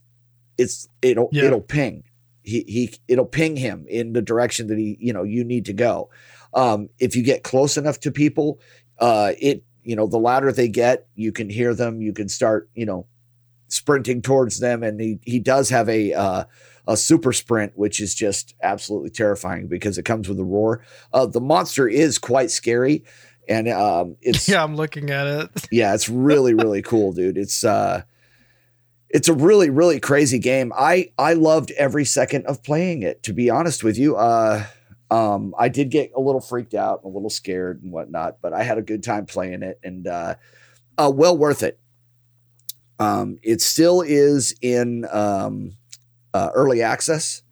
it's 0.59 0.89
it'll 1.03 1.29
Yeah. 1.33 1.45
it'll 1.45 1.61
ping. 1.61 2.05
He 2.43 2.65
he 2.69 2.95
it'll 3.09 3.27
ping 3.27 3.57
him 3.57 3.87
in 3.89 4.13
the 4.13 4.23
direction 4.23 4.67
that 4.69 4.79
he 4.79 4.97
you 5.01 5.13
know 5.13 5.23
you 5.23 5.45
need 5.45 5.65
to 5.67 5.73
go. 5.73 6.11
Um, 6.55 6.89
if 6.99 7.17
you 7.17 7.23
get 7.23 7.43
close 7.43 7.77
enough 7.77 8.01
to 8.01 8.11
people, 8.11 8.61
uh, 8.99 9.33
it 9.39 9.65
you 9.83 9.97
know 9.97 10.07
the 10.07 10.19
louder 10.19 10.53
they 10.53 10.69
get, 10.69 11.09
you 11.15 11.33
can 11.33 11.51
hear 11.51 11.75
them. 11.75 12.01
You 12.01 12.13
can 12.13 12.29
start 12.29 12.69
you 12.75 12.87
know 12.87 13.07
sprinting 13.69 14.23
towards 14.23 14.61
them, 14.61 14.83
and 14.83 15.01
he 15.01 15.19
he 15.23 15.41
does 15.41 15.69
have 15.71 15.89
a 15.89 16.13
uh, 16.13 16.45
a 16.87 16.97
super 16.97 17.33
sprint, 17.33 17.73
which 17.77 18.01
is 18.01 18.15
just 18.15 18.55
absolutely 18.63 19.11
terrifying 19.11 19.69
because 19.69 19.99
it 19.99 20.05
comes 20.05 20.29
with 20.29 20.39
a 20.39 20.45
roar. 20.45 20.85
Uh, 21.13 21.27
the 21.27 21.41
monster 21.41 21.89
is 21.89 22.19
quite 22.19 22.51
scary, 22.51 23.05
and 23.49 23.69
um, 23.69 24.17
it's 24.23 24.49
yeah 24.49 24.63
i'm 24.63 24.77
looking 24.77 25.11
at 25.11 25.27
it 25.27 25.51
yeah, 25.71 25.95
it's 25.95 26.09
really 26.09 26.55
really 26.55 26.83
cool, 26.83 27.13
dude. 27.13 27.39
It's 27.39 27.65
uh 27.65 28.03
it's 29.11 29.29
a 29.29 29.35
really 29.35 29.71
really 29.71 30.01
crazy 30.01 30.39
game. 30.39 30.73
I 30.77 31.11
I 31.19 31.35
loved 31.35 31.71
every 31.73 32.05
second 32.05 32.47
of 32.47 32.63
playing 32.63 33.03
it 33.03 33.23
to 33.25 33.33
be 33.33 33.51
honest 33.51 33.85
with 33.85 33.99
you. 33.99 34.17
Uh 34.17 34.65
um 35.15 35.55
I 35.59 35.69
did 35.69 35.91
get 35.91 36.13
a 36.17 36.21
little 36.21 36.41
freaked 36.41 36.75
out, 36.75 37.01
and 37.03 37.13
a 37.13 37.15
little 37.15 37.31
scared 37.31 37.83
and 37.83 37.93
whatnot, 37.93 38.39
but 38.43 38.53
I 38.53 38.63
had 38.63 38.79
a 38.79 38.83
good 38.83 39.03
time 39.03 39.27
playing 39.27 39.63
it 39.63 39.79
and 39.83 40.07
uh 40.07 40.35
uh 40.99 41.13
well 41.15 41.37
worth 41.37 41.63
it. 41.63 41.79
Um, 42.99 43.39
it 43.43 43.61
still 43.61 44.03
is 44.03 44.55
in 44.61 45.07
um, 45.11 45.73
uh, 46.33 46.51
early 46.55 46.83
access. 46.83 47.43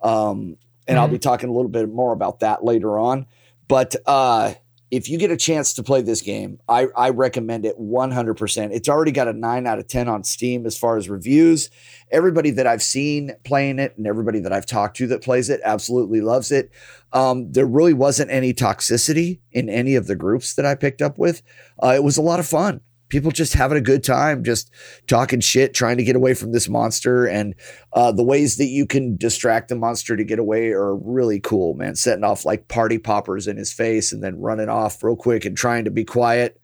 Um, 0.00 0.56
and 0.88 0.98
I'll 0.98 1.08
be 1.08 1.18
talking 1.18 1.48
a 1.48 1.52
little 1.52 1.70
bit 1.70 1.92
more 1.92 2.12
about 2.12 2.40
that 2.40 2.64
later 2.64 2.98
on. 2.98 3.26
But 3.68 3.96
uh, 4.06 4.54
if 4.90 5.08
you 5.08 5.18
get 5.18 5.30
a 5.30 5.36
chance 5.36 5.74
to 5.74 5.82
play 5.82 6.00
this 6.00 6.22
game, 6.22 6.60
I, 6.68 6.86
I 6.96 7.10
recommend 7.10 7.64
it 7.66 7.78
100%. 7.78 8.70
It's 8.72 8.88
already 8.88 9.10
got 9.10 9.26
a 9.26 9.32
9 9.32 9.66
out 9.66 9.78
of 9.78 9.88
10 9.88 10.08
on 10.08 10.22
Steam 10.22 10.64
as 10.64 10.78
far 10.78 10.96
as 10.96 11.08
reviews. 11.08 11.70
Everybody 12.12 12.50
that 12.50 12.66
I've 12.66 12.82
seen 12.82 13.32
playing 13.44 13.80
it 13.80 13.96
and 13.96 14.06
everybody 14.06 14.38
that 14.40 14.52
I've 14.52 14.66
talked 14.66 14.96
to 14.98 15.08
that 15.08 15.22
plays 15.22 15.50
it 15.50 15.60
absolutely 15.64 16.20
loves 16.20 16.52
it. 16.52 16.70
Um, 17.12 17.50
there 17.50 17.66
really 17.66 17.94
wasn't 17.94 18.30
any 18.30 18.54
toxicity 18.54 19.40
in 19.50 19.68
any 19.68 19.96
of 19.96 20.06
the 20.06 20.16
groups 20.16 20.54
that 20.54 20.66
I 20.66 20.76
picked 20.76 21.02
up 21.02 21.18
with. 21.18 21.42
Uh, 21.82 21.94
it 21.96 22.04
was 22.04 22.16
a 22.16 22.22
lot 22.22 22.38
of 22.38 22.46
fun 22.46 22.80
people 23.08 23.30
just 23.30 23.52
having 23.52 23.78
a 23.78 23.82
good 23.82 24.02
time, 24.02 24.42
just 24.42 24.70
talking 25.06 25.40
shit, 25.40 25.74
trying 25.74 25.96
to 25.96 26.04
get 26.04 26.16
away 26.16 26.34
from 26.34 26.52
this 26.52 26.68
monster. 26.68 27.26
And 27.26 27.54
uh, 27.92 28.12
the 28.12 28.24
ways 28.24 28.56
that 28.56 28.66
you 28.66 28.86
can 28.86 29.16
distract 29.16 29.68
the 29.68 29.76
monster 29.76 30.16
to 30.16 30.24
get 30.24 30.38
away 30.38 30.70
are 30.70 30.96
really 30.96 31.40
cool, 31.40 31.74
man. 31.74 31.94
Setting 31.94 32.24
off 32.24 32.44
like 32.44 32.68
party 32.68 32.98
poppers 32.98 33.46
in 33.46 33.56
his 33.56 33.72
face 33.72 34.12
and 34.12 34.22
then 34.22 34.40
running 34.40 34.68
off 34.68 35.02
real 35.02 35.16
quick 35.16 35.44
and 35.44 35.56
trying 35.56 35.84
to 35.84 35.90
be 35.90 36.04
quiet 36.04 36.60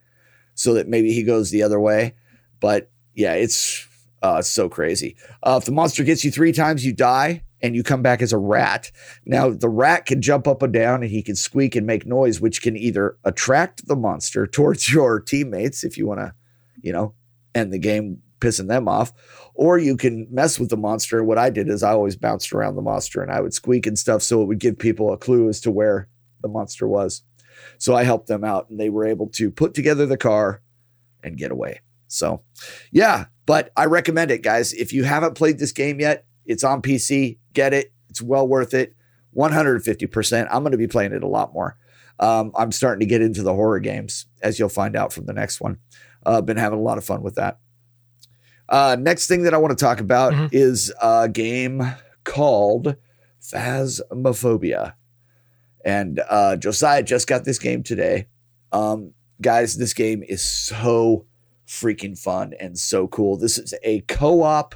so 0.55 0.75
that 0.75 0.89
maybe 0.89 1.13
he 1.13 1.23
goes 1.23 1.51
the 1.51 1.63
other 1.63 1.81
way. 1.81 2.15
But 2.61 2.91
yeah, 3.15 3.35
it's 3.35 3.87
uh, 4.23 4.43
so 4.43 4.69
crazy. 4.69 5.17
Uh, 5.43 5.59
if 5.61 5.65
the 5.65 5.73
monster 5.73 6.05
gets 6.05 6.25
you 6.25 6.31
three 6.31 6.53
times, 6.53 6.85
you 6.85 6.93
die 6.93 7.43
and 7.63 7.77
you 7.77 7.83
come 7.83 8.03
back 8.03 8.21
as 8.21 8.33
a 8.33 8.39
rat. 8.39 8.91
Now, 9.25 9.51
the 9.51 9.69
rat 9.69 10.07
can 10.07 10.21
jump 10.21 10.49
up 10.49 10.63
and 10.63 10.73
down 10.73 11.03
and 11.03 11.11
he 11.11 11.23
can 11.23 11.37
squeak 11.37 11.77
and 11.77 11.87
make 11.87 12.05
noise, 12.05 12.41
which 12.41 12.61
can 12.61 12.77
either 12.77 13.17
attract 13.25 13.87
the 13.87 13.97
monster 13.97 14.47
towards 14.47 14.89
your 14.93 15.21
teammates 15.21 15.85
if 15.85 15.97
you 15.97 16.07
want 16.07 16.21
to, 16.21 16.35
you 16.81 16.93
know, 16.93 17.15
end 17.55 17.73
the 17.73 17.79
game 17.79 18.21
pissing 18.41 18.67
them 18.67 18.89
off, 18.89 19.13
or 19.55 19.79
you 19.79 19.97
can 19.97 20.27
mess 20.29 20.59
with 20.59 20.69
the 20.69 20.77
monster. 20.77 21.23
What 21.23 21.39
I 21.39 21.49
did 21.49 21.69
is 21.69 21.83
I 21.83 21.93
always 21.93 22.17
bounced 22.17 22.53
around 22.53 22.75
the 22.75 22.83
monster 22.83 23.23
and 23.23 23.31
I 23.31 23.41
would 23.41 23.55
squeak 23.55 23.87
and 23.87 23.99
stuff 23.99 24.23
so 24.23 24.43
it 24.43 24.47
would 24.47 24.59
give 24.59 24.79
people 24.79 25.13
a 25.13 25.17
clue 25.17 25.49
as 25.49 25.61
to 25.61 25.71
where 25.71 26.09
the 26.41 26.49
monster 26.49 26.89
was. 26.89 27.23
So 27.79 27.95
I 27.95 28.03
helped 28.03 28.27
them 28.27 28.43
out 28.43 28.69
and 28.69 28.81
they 28.81 28.91
were 28.91 29.07
able 29.07 29.29
to 29.29 29.51
put 29.51 29.75
together 29.75 30.07
the 30.07 30.17
car 30.17 30.61
and 31.23 31.39
get 31.39 31.53
away. 31.53 31.81
So, 32.09 32.43
yeah, 32.91 33.27
but 33.47 33.71
I 33.77 33.87
recommend 33.87 34.31
it, 34.31 34.43
guys. 34.43 34.73
If 34.73 34.93
you 34.93 35.05
haven't 35.05 35.35
played 35.35 35.59
this 35.59 35.73
game 35.73 36.01
yet, 36.01 36.27
it's 36.47 36.65
on 36.65 36.83
PC. 36.83 37.39
Get 37.53 37.73
it. 37.75 37.93
It's 38.11 38.21
well 38.23 38.47
worth 38.47 38.75
it. 38.75 38.95
150%. 39.37 40.47
I'm 40.51 40.63
going 40.63 40.73
to 40.73 40.79
be 40.79 40.87
playing 40.89 41.13
it 41.13 41.23
a 41.23 41.29
lot 41.29 41.53
more. 41.55 41.77
Um, 42.21 42.53
I'm 42.55 42.71
starting 42.73 43.01
to 43.01 43.07
get 43.07 43.23
into 43.23 43.43
the 43.43 43.55
horror 43.55 43.81
games, 43.81 44.27
as 44.43 44.59
you'll 44.59 44.69
find 44.69 44.95
out 44.97 45.13
from 45.13 45.27
the 45.27 45.33
next 45.33 45.61
one. 45.61 45.79
Uh, 46.25 46.41
been 46.41 46.57
having 46.59 46.79
a 46.79 46.83
lot 46.83 46.99
of 46.99 47.05
fun 47.05 47.23
with 47.23 47.35
that. 47.37 47.59
Uh, 48.69 48.97
next 48.99 49.27
thing 49.27 49.43
that 49.43 49.55
I 49.55 49.57
want 49.59 49.77
to 49.77 49.83
talk 49.85 50.01
about 50.01 50.33
Mhm. 50.33 50.49
is 50.53 50.93
a 51.03 51.29
game 51.29 51.83
called 52.25 52.97
Phasmophobia. 53.41 54.95
And 55.85 56.21
uh, 56.29 56.57
Josiah 56.57 57.03
just 57.03 57.27
got 57.27 57.45
this 57.45 57.59
game 57.59 57.83
today. 57.83 58.27
Um, 58.71 59.13
guys, 59.41 59.77
this 59.77 59.95
game 59.95 60.23
is 60.23 60.43
so 60.43 61.27
freaking 61.67 62.17
fun 62.19 62.53
and 62.61 62.79
so 62.79 63.09
cool. 63.09 63.37
This 63.37 63.59
is 63.59 63.75
a 63.83 64.01
co 64.03 64.43
op 64.43 64.75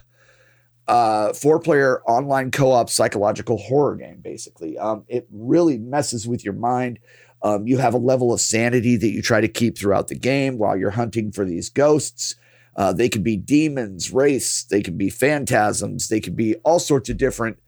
uh, 0.89 1.33
four 1.33 1.59
player 1.59 2.03
online 2.03 2.51
co 2.51 2.71
op 2.71 2.89
psychological 2.89 3.59
horror 3.59 3.97
game, 3.97 4.21
basically. 4.21 4.79
Um, 4.79 5.05
it 5.09 5.27
really 5.31 5.79
messes 5.79 6.29
with 6.29 6.45
your 6.45 6.55
mind. 6.55 6.99
Um, 7.43 7.67
you 7.67 7.79
have 7.79 7.95
a 7.95 7.99
level 7.99 8.33
of 8.33 8.41
sanity 8.41 8.97
that 8.97 9.11
you 9.11 9.23
try 9.23 9.41
to 9.41 9.49
keep 9.49 9.77
throughout 9.77 10.09
the 10.09 10.15
game 10.15 10.59
while 10.59 10.77
you're 10.77 10.91
hunting 10.91 11.33
for 11.33 11.45
these 11.45 11.69
ghosts. 11.69 12.37
Uh, 12.77 12.93
they 12.93 13.09
could 13.09 13.25
be 13.25 13.37
demons, 13.37 14.13
wraiths, 14.13 14.65
they 14.65 14.83
could 14.83 14.99
be 14.99 15.09
phantasms, 15.09 16.09
they 16.09 16.21
could 16.21 16.37
be 16.37 16.55
all 16.57 16.79
sorts 16.79 17.09
of 17.09 17.17
different 17.17 17.59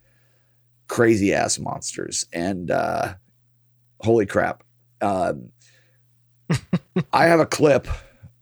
crazy 0.86 1.32
ass 1.32 1.58
monsters. 1.58 2.26
And 2.32 2.70
uh, 2.70 3.14
holy 4.00 4.26
crap. 4.26 4.62
Um, 5.00 5.50
I 7.12 7.26
have 7.26 7.40
a 7.40 7.46
clip 7.46 7.88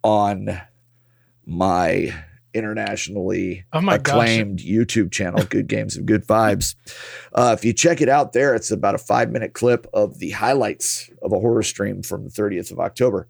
on 0.03 0.61
my 1.45 2.15
internationally 2.57 3.65
Oh 3.73 3.81
my 3.81 3.99
gosh. 3.99 4.15
acclaimed 4.15 4.59
YouTube 4.61 5.13
channel, 5.13 5.45
Good 5.45 5.67
Games 5.69 5.97
and 5.97 6.07
Good 6.07 6.27
Vibes. 6.27 6.75
Uh, 7.35 7.55
if 7.57 7.65
you 7.65 7.73
check 7.73 8.01
it 8.01 8.09
out 8.09 8.33
there, 8.33 8.55
it's 8.55 8.71
about 8.71 8.95
a 8.95 8.99
five 8.99 9.31
minute 9.31 9.53
clip 9.53 9.87
of 9.93 10.19
the 10.19 10.31
highlights 10.31 11.11
of 11.23 11.33
a 11.33 11.39
horror 11.39 11.63
stream 11.63 12.03
from 12.03 12.25
the 12.25 12.31
30th 12.31 12.71
of 12.73 12.81
October. 12.81 13.29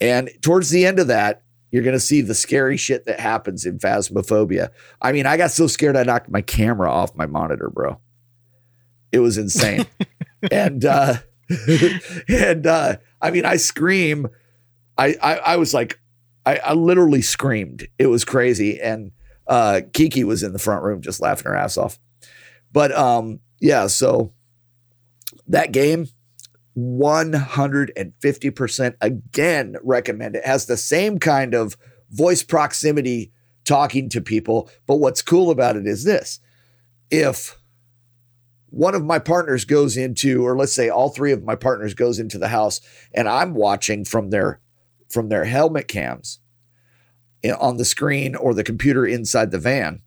And 0.00 0.30
towards 0.42 0.70
the 0.70 0.84
end 0.86 0.98
of 0.98 1.06
that, 1.08 1.42
you're 1.70 1.82
going 1.82 1.96
to 1.96 2.00
see 2.00 2.20
the 2.22 2.34
scary 2.34 2.76
shit 2.76 3.04
that 3.06 3.20
happens 3.20 3.66
in 3.66 3.78
Phasmophobia. 3.78 4.70
I 5.02 5.12
mean, 5.12 5.26
I 5.26 5.36
got 5.36 5.50
so 5.50 5.66
scared 5.66 5.96
I 5.96 6.04
knocked 6.04 6.30
my 6.30 6.40
camera 6.42 6.90
off 6.90 7.14
my 7.16 7.26
monitor, 7.26 7.70
bro. 7.70 8.00
It 9.12 9.18
was 9.20 9.36
insane. 9.38 9.86
and 10.50 10.84
uh 10.84 11.14
and 12.28 12.66
uh 12.66 12.96
I 13.20 13.30
mean, 13.30 13.44
I 13.44 13.56
scream. 13.56 14.28
I 14.98 15.16
I, 15.22 15.36
I 15.38 15.56
was 15.56 15.72
like, 15.74 15.98
I, 16.46 16.56
I 16.58 16.72
literally 16.72 17.22
screamed. 17.22 17.86
It 17.98 18.06
was 18.06 18.24
crazy. 18.24 18.80
And 18.80 19.12
uh 19.46 19.82
Kiki 19.92 20.24
was 20.24 20.42
in 20.42 20.52
the 20.52 20.58
front 20.58 20.82
room 20.82 21.02
just 21.02 21.20
laughing 21.20 21.46
her 21.46 21.56
ass 21.56 21.76
off. 21.76 21.98
But 22.72 22.92
um, 22.92 23.40
yeah, 23.60 23.86
so 23.86 24.32
that 25.46 25.72
game 25.72 26.08
150% 26.76 28.94
again 29.00 29.76
recommend 29.82 30.36
it. 30.36 30.44
Has 30.44 30.66
the 30.66 30.76
same 30.76 31.18
kind 31.18 31.54
of 31.54 31.78
voice 32.10 32.42
proximity 32.42 33.32
talking 33.64 34.10
to 34.10 34.20
people, 34.20 34.68
but 34.86 34.96
what's 34.96 35.22
cool 35.22 35.50
about 35.50 35.76
it 35.76 35.86
is 35.86 36.04
this. 36.04 36.40
If 37.10 37.58
one 38.68 38.94
of 38.94 39.02
my 39.04 39.18
partners 39.18 39.64
goes 39.64 39.96
into 39.96 40.46
or 40.46 40.54
let's 40.56 40.74
say 40.74 40.90
all 40.90 41.08
three 41.08 41.32
of 41.32 41.42
my 41.42 41.54
partners 41.54 41.94
goes 41.94 42.18
into 42.18 42.36
the 42.36 42.48
house 42.48 42.82
and 43.14 43.26
I'm 43.28 43.54
watching 43.54 44.04
from 44.04 44.28
their 44.28 44.60
from 45.08 45.28
their 45.28 45.44
helmet 45.44 45.88
cams 45.88 46.40
on 47.60 47.76
the 47.76 47.84
screen 47.84 48.34
or 48.34 48.54
the 48.54 48.64
computer 48.64 49.06
inside 49.06 49.50
the 49.50 49.58
van 49.58 50.02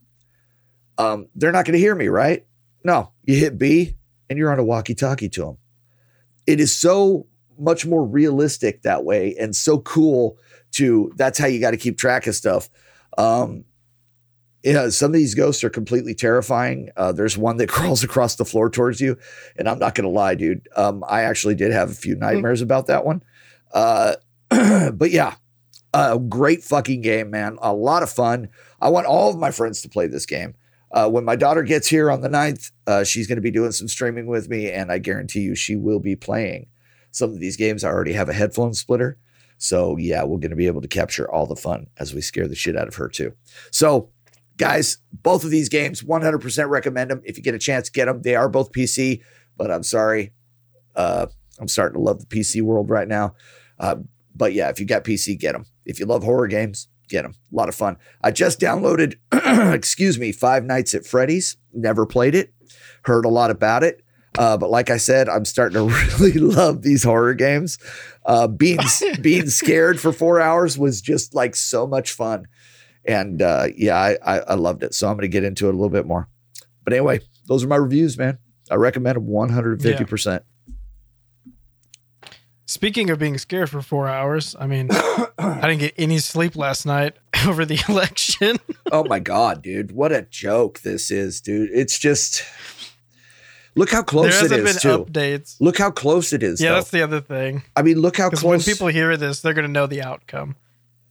um, 0.99 1.29
they're 1.33 1.53
not 1.53 1.65
going 1.65 1.73
to 1.73 1.79
hear 1.79 1.95
me, 1.95 2.09
right? 2.09 2.45
No, 2.83 3.13
you 3.23 3.37
hit 3.37 3.57
B 3.57 3.95
and 4.29 4.37
you're 4.37 4.51
on 4.51 4.59
a 4.59 4.63
walkie 4.63 4.93
talkie 4.93 5.29
to 5.29 5.45
them. 5.45 5.57
It 6.45 6.59
is 6.59 6.75
so 6.75 7.25
much 7.57 7.85
more 7.85 8.05
realistic 8.05 8.83
that 8.83 9.05
way 9.05 9.35
and 9.39 9.55
so 9.55 9.79
cool 9.79 10.37
to 10.71 11.11
that's 11.15 11.39
how 11.39 11.47
you 11.47 11.59
got 11.59 11.71
to 11.71 11.77
keep 11.77 11.97
track 11.97 12.27
of 12.27 12.35
stuff. 12.35 12.69
Um, 13.17 13.63
yeah, 14.63 14.89
some 14.89 15.11
of 15.11 15.13
these 15.13 15.35
ghosts 15.35 15.63
are 15.63 15.69
completely 15.69 16.13
terrifying. 16.13 16.89
Uh, 16.97 17.13
there's 17.13 17.37
one 17.37 17.57
that 17.57 17.69
crawls 17.69 18.03
across 18.03 18.35
the 18.35 18.45
floor 18.45 18.69
towards 18.69 18.99
you, 18.99 19.17
and 19.57 19.69
I'm 19.69 19.79
not 19.79 19.95
going 19.95 20.03
to 20.03 20.13
lie, 20.13 20.35
dude. 20.35 20.67
Um, 20.75 21.03
I 21.07 21.21
actually 21.21 21.55
did 21.55 21.71
have 21.71 21.91
a 21.91 21.95
few 21.95 22.15
nightmares 22.15 22.61
about 22.61 22.87
that 22.87 23.05
one. 23.05 23.23
Uh, 23.73 24.15
but 24.93 25.11
yeah, 25.11 25.35
a 25.93 26.19
great 26.19 26.63
fucking 26.63 27.01
game, 27.01 27.29
man. 27.29 27.57
A 27.61 27.73
lot 27.73 28.03
of 28.03 28.09
fun. 28.09 28.49
I 28.81 28.89
want 28.89 29.07
all 29.07 29.29
of 29.29 29.37
my 29.37 29.51
friends 29.51 29.81
to 29.81 29.89
play 29.89 30.07
this 30.07 30.25
game. 30.25 30.55
Uh, 30.91 31.07
when 31.07 31.23
my 31.23 31.35
daughter 31.35 31.61
gets 31.61 31.87
here 31.87 32.09
on 32.09 32.21
the 32.21 32.29
9th, 32.29 32.71
uh, 32.87 33.03
she's 33.03 33.27
going 33.27 33.35
to 33.35 33.41
be 33.41 33.51
doing 33.51 33.71
some 33.71 33.87
streaming 33.87 34.25
with 34.25 34.49
me, 34.49 34.71
and 34.71 34.91
I 34.91 34.97
guarantee 34.97 35.41
you 35.41 35.53
she 35.53 35.75
will 35.75 35.99
be 35.99 36.15
playing 36.15 36.67
some 37.11 37.31
of 37.31 37.39
these 37.39 37.57
games. 37.57 37.83
I 37.83 37.89
already 37.89 38.13
have 38.13 38.29
a 38.29 38.33
headphone 38.33 38.73
splitter. 38.73 39.17
So, 39.59 39.97
yeah, 39.97 40.23
we're 40.23 40.39
going 40.39 40.49
to 40.51 40.55
be 40.55 40.67
able 40.67 40.81
to 40.81 40.87
capture 40.87 41.29
all 41.29 41.45
the 41.45 41.55
fun 41.55 41.87
as 41.97 42.13
we 42.13 42.21
scare 42.21 42.47
the 42.47 42.55
shit 42.55 42.77
out 42.77 42.87
of 42.87 42.95
her, 42.95 43.07
too. 43.07 43.33
So, 43.71 44.09
guys, 44.57 44.97
both 45.11 45.43
of 45.43 45.51
these 45.51 45.69
games, 45.69 46.01
100% 46.01 46.69
recommend 46.69 47.11
them. 47.11 47.21
If 47.23 47.37
you 47.37 47.43
get 47.43 47.55
a 47.55 47.59
chance, 47.59 47.89
get 47.89 48.05
them. 48.05 48.21
They 48.21 48.35
are 48.35 48.49
both 48.49 48.71
PC, 48.71 49.21
but 49.57 49.69
I'm 49.69 49.83
sorry. 49.83 50.33
Uh, 50.95 51.27
I'm 51.59 51.67
starting 51.67 51.99
to 51.99 52.03
love 52.03 52.19
the 52.19 52.25
PC 52.25 52.61
world 52.61 52.89
right 52.89 53.07
now. 53.07 53.35
Uh, 53.77 53.97
but 54.39 54.53
yeah, 54.53 54.69
if 54.69 54.79
you 54.79 54.85
got 54.85 55.03
PC, 55.03 55.37
get 55.37 55.51
them. 55.51 55.65
If 55.85 55.99
you 55.99 56.05
love 56.05 56.23
horror 56.23 56.47
games, 56.47 56.87
get 57.09 57.23
them. 57.23 57.35
A 57.51 57.55
lot 57.55 57.69
of 57.69 57.75
fun. 57.75 57.97
I 58.23 58.31
just 58.31 58.59
downloaded, 58.59 59.15
excuse 59.75 60.17
me, 60.17 60.31
Five 60.31 60.63
Nights 60.63 60.95
at 60.95 61.05
Freddy's. 61.05 61.57
Never 61.73 62.05
played 62.05 62.33
it. 62.33 62.53
Heard 63.03 63.25
a 63.25 63.29
lot 63.29 63.51
about 63.51 63.83
it. 63.83 64.01
Uh, 64.37 64.57
but 64.57 64.69
like 64.69 64.89
I 64.89 64.97
said, 64.97 65.27
I'm 65.27 65.43
starting 65.43 65.75
to 65.75 65.93
really 66.19 66.39
love 66.39 66.81
these 66.81 67.03
horror 67.03 67.33
games. 67.33 67.77
Uh, 68.25 68.47
being 68.47 68.79
being 69.21 69.49
scared 69.49 69.99
for 69.99 70.13
four 70.13 70.39
hours 70.39 70.77
was 70.77 71.01
just 71.01 71.35
like 71.35 71.55
so 71.55 71.85
much 71.85 72.13
fun, 72.13 72.45
and 73.05 73.41
uh, 73.41 73.67
yeah, 73.75 73.97
I, 73.97 74.17
I 74.23 74.39
I 74.39 74.53
loved 74.53 74.83
it. 74.83 74.93
So 74.93 75.07
I'm 75.07 75.15
going 75.15 75.23
to 75.23 75.27
get 75.27 75.43
into 75.43 75.67
it 75.67 75.73
a 75.73 75.77
little 75.77 75.89
bit 75.89 76.05
more. 76.05 76.29
But 76.85 76.93
anyway, 76.93 77.19
those 77.47 77.63
are 77.63 77.67
my 77.67 77.75
reviews, 77.75 78.17
man. 78.17 78.37
I 78.71 78.75
recommend 78.75 79.17
them 79.17 79.25
150. 79.27 80.05
percent 80.05 80.43
Speaking 82.69 83.09
of 83.09 83.17
being 83.17 83.39
scared 83.39 83.67
for 83.71 83.81
four 83.81 84.07
hours, 84.07 84.55
I 84.59 84.67
mean, 84.67 84.89
I 84.91 85.59
didn't 85.63 85.79
get 85.79 85.95
any 85.97 86.19
sleep 86.19 86.55
last 86.55 86.85
night 86.85 87.15
over 87.47 87.65
the 87.65 87.83
election. 87.89 88.59
oh 88.91 89.03
my 89.05 89.17
god, 89.17 89.63
dude! 89.63 89.91
What 89.91 90.11
a 90.11 90.21
joke 90.21 90.81
this 90.81 91.09
is, 91.09 91.41
dude. 91.41 91.71
It's 91.73 91.97
just 91.97 92.43
look 93.73 93.89
how 93.89 94.03
close 94.03 94.35
it 94.35 94.51
hasn't 94.51 94.65
been 94.65 94.75
too. 94.75 95.03
updates. 95.03 95.55
Look 95.59 95.79
how 95.79 95.89
close 95.89 96.31
it 96.31 96.43
is. 96.43 96.61
Yeah, 96.61 96.69
though. 96.69 96.75
that's 96.75 96.91
the 96.91 97.01
other 97.01 97.21
thing. 97.21 97.63
I 97.75 97.81
mean, 97.81 97.97
look 97.99 98.17
how 98.17 98.29
close. 98.29 98.43
When 98.43 98.59
people 98.59 98.85
hear 98.85 99.17
this, 99.17 99.41
they're 99.41 99.55
going 99.55 99.65
to 99.65 99.71
know 99.71 99.87
the 99.87 100.03
outcome. 100.03 100.55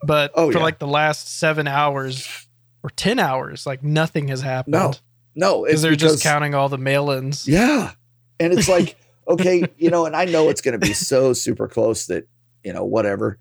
but 0.05 0.31
Oh, 0.37 0.53
for 0.53 0.59
yeah. 0.59 0.63
like 0.65 0.79
the 0.79 0.87
last 0.87 1.41
seven 1.41 1.67
hours 1.67 2.47
or 2.85 2.91
ten 2.91 3.19
hours, 3.19 3.67
like 3.67 3.83
nothing 3.83 4.29
has 4.29 4.43
happened. 4.43 4.75
No, 4.75 4.93
no, 5.35 5.65
because 5.65 5.83
they're 5.83 5.97
just 5.97 6.23
counting 6.23 6.55
all 6.55 6.69
the 6.69 6.79
mail-ins. 6.79 7.49
Yeah. 7.49 7.95
And 8.39 8.53
it's 8.53 8.69
like, 8.69 8.95
okay, 9.29 9.65
you 9.77 9.91
know, 9.91 10.07
and 10.07 10.17
I 10.17 10.25
know 10.25 10.49
it's 10.49 10.61
going 10.61 10.79
to 10.79 10.85
be 10.87 10.93
so 10.95 11.33
super 11.33 11.69
close 11.69 12.07
that, 12.07 12.27
you 12.65 12.73
know, 12.73 12.85
whatever. 12.85 13.39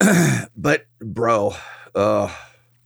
but, 0.56 0.86
bro, 1.00 1.54
uh, 1.94 2.32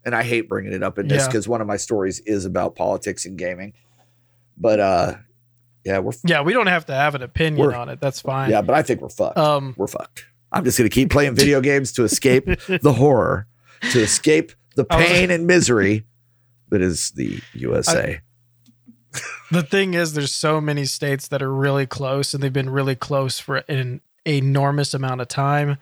and 0.04 0.14
I 0.14 0.22
hate 0.22 0.48
bringing 0.48 0.72
it 0.72 0.82
up 0.82 0.98
in 0.98 1.08
this 1.08 1.22
Yeah. 1.22 1.26
because 1.28 1.48
one 1.48 1.60
of 1.60 1.66
my 1.66 1.76
stories 1.76 2.20
is 2.20 2.44
about 2.44 2.76
politics 2.76 3.24
and 3.24 3.36
gaming. 3.38 3.72
But, 4.56 4.80
uh, 4.80 5.14
yeah, 5.84 5.98
we're, 5.98 6.12
Yeah, 6.24 6.42
we 6.42 6.52
don't 6.52 6.66
have 6.66 6.86
to 6.86 6.94
have 6.94 7.14
an 7.14 7.22
opinion 7.22 7.74
on 7.74 7.88
it. 7.88 8.00
That's 8.00 8.20
fine. 8.20 8.50
yeah, 8.50 8.62
but 8.62 8.74
I 8.74 8.82
think 8.82 9.00
we're 9.00 9.08
fucked. 9.08 9.38
Um, 9.38 9.74
we're 9.76 9.86
fucked. 9.86 10.26
I'm 10.52 10.64
just 10.64 10.78
going 10.78 10.88
to 10.88 10.94
keep 10.94 11.10
playing 11.10 11.34
video 11.34 11.60
games 11.62 11.92
to 11.92 12.04
escape 12.04 12.46
the 12.66 12.92
horror, 12.92 13.46
to 13.90 14.00
escape 14.00 14.52
the 14.76 14.86
I 14.90 14.96
was- 14.96 15.06
pain 15.06 15.30
and 15.30 15.46
misery 15.46 16.04
that 16.70 16.82
is 16.82 17.10
the 17.12 17.40
USA. 17.54 18.20
The 19.50 19.62
thing 19.62 19.94
is, 19.94 20.12
there's 20.12 20.32
so 20.32 20.60
many 20.60 20.84
states 20.84 21.28
that 21.28 21.42
are 21.42 21.52
really 21.52 21.86
close, 21.86 22.34
and 22.34 22.42
they've 22.42 22.52
been 22.52 22.70
really 22.70 22.96
close 22.96 23.38
for 23.38 23.58
an 23.68 24.00
enormous 24.26 24.94
amount 24.94 25.20
of 25.20 25.28
time. 25.28 25.78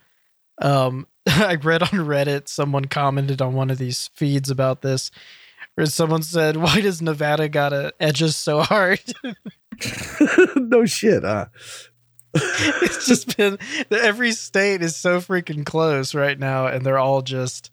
Um, 0.60 1.06
I 1.26 1.56
read 1.56 1.82
on 1.82 1.88
Reddit, 1.88 2.48
someone 2.48 2.86
commented 2.86 3.40
on 3.40 3.54
one 3.54 3.70
of 3.70 3.78
these 3.78 4.10
feeds 4.14 4.50
about 4.50 4.82
this, 4.82 5.10
where 5.74 5.86
someone 5.86 6.22
said, 6.22 6.56
"Why 6.56 6.80
does 6.80 7.02
Nevada 7.02 7.48
gotta 7.48 7.92
edge 7.98 8.22
us 8.22 8.36
so 8.36 8.62
hard?" 8.62 9.00
no 10.56 10.84
shit, 10.84 11.22
huh? 11.22 11.46
it's 12.36 13.06
just 13.06 13.36
been 13.36 13.56
every 13.90 14.32
state 14.32 14.82
is 14.82 14.96
so 14.96 15.20
freaking 15.20 15.64
close 15.64 16.14
right 16.14 16.38
now, 16.38 16.66
and 16.66 16.84
they're 16.84 16.98
all 16.98 17.22
just 17.22 17.70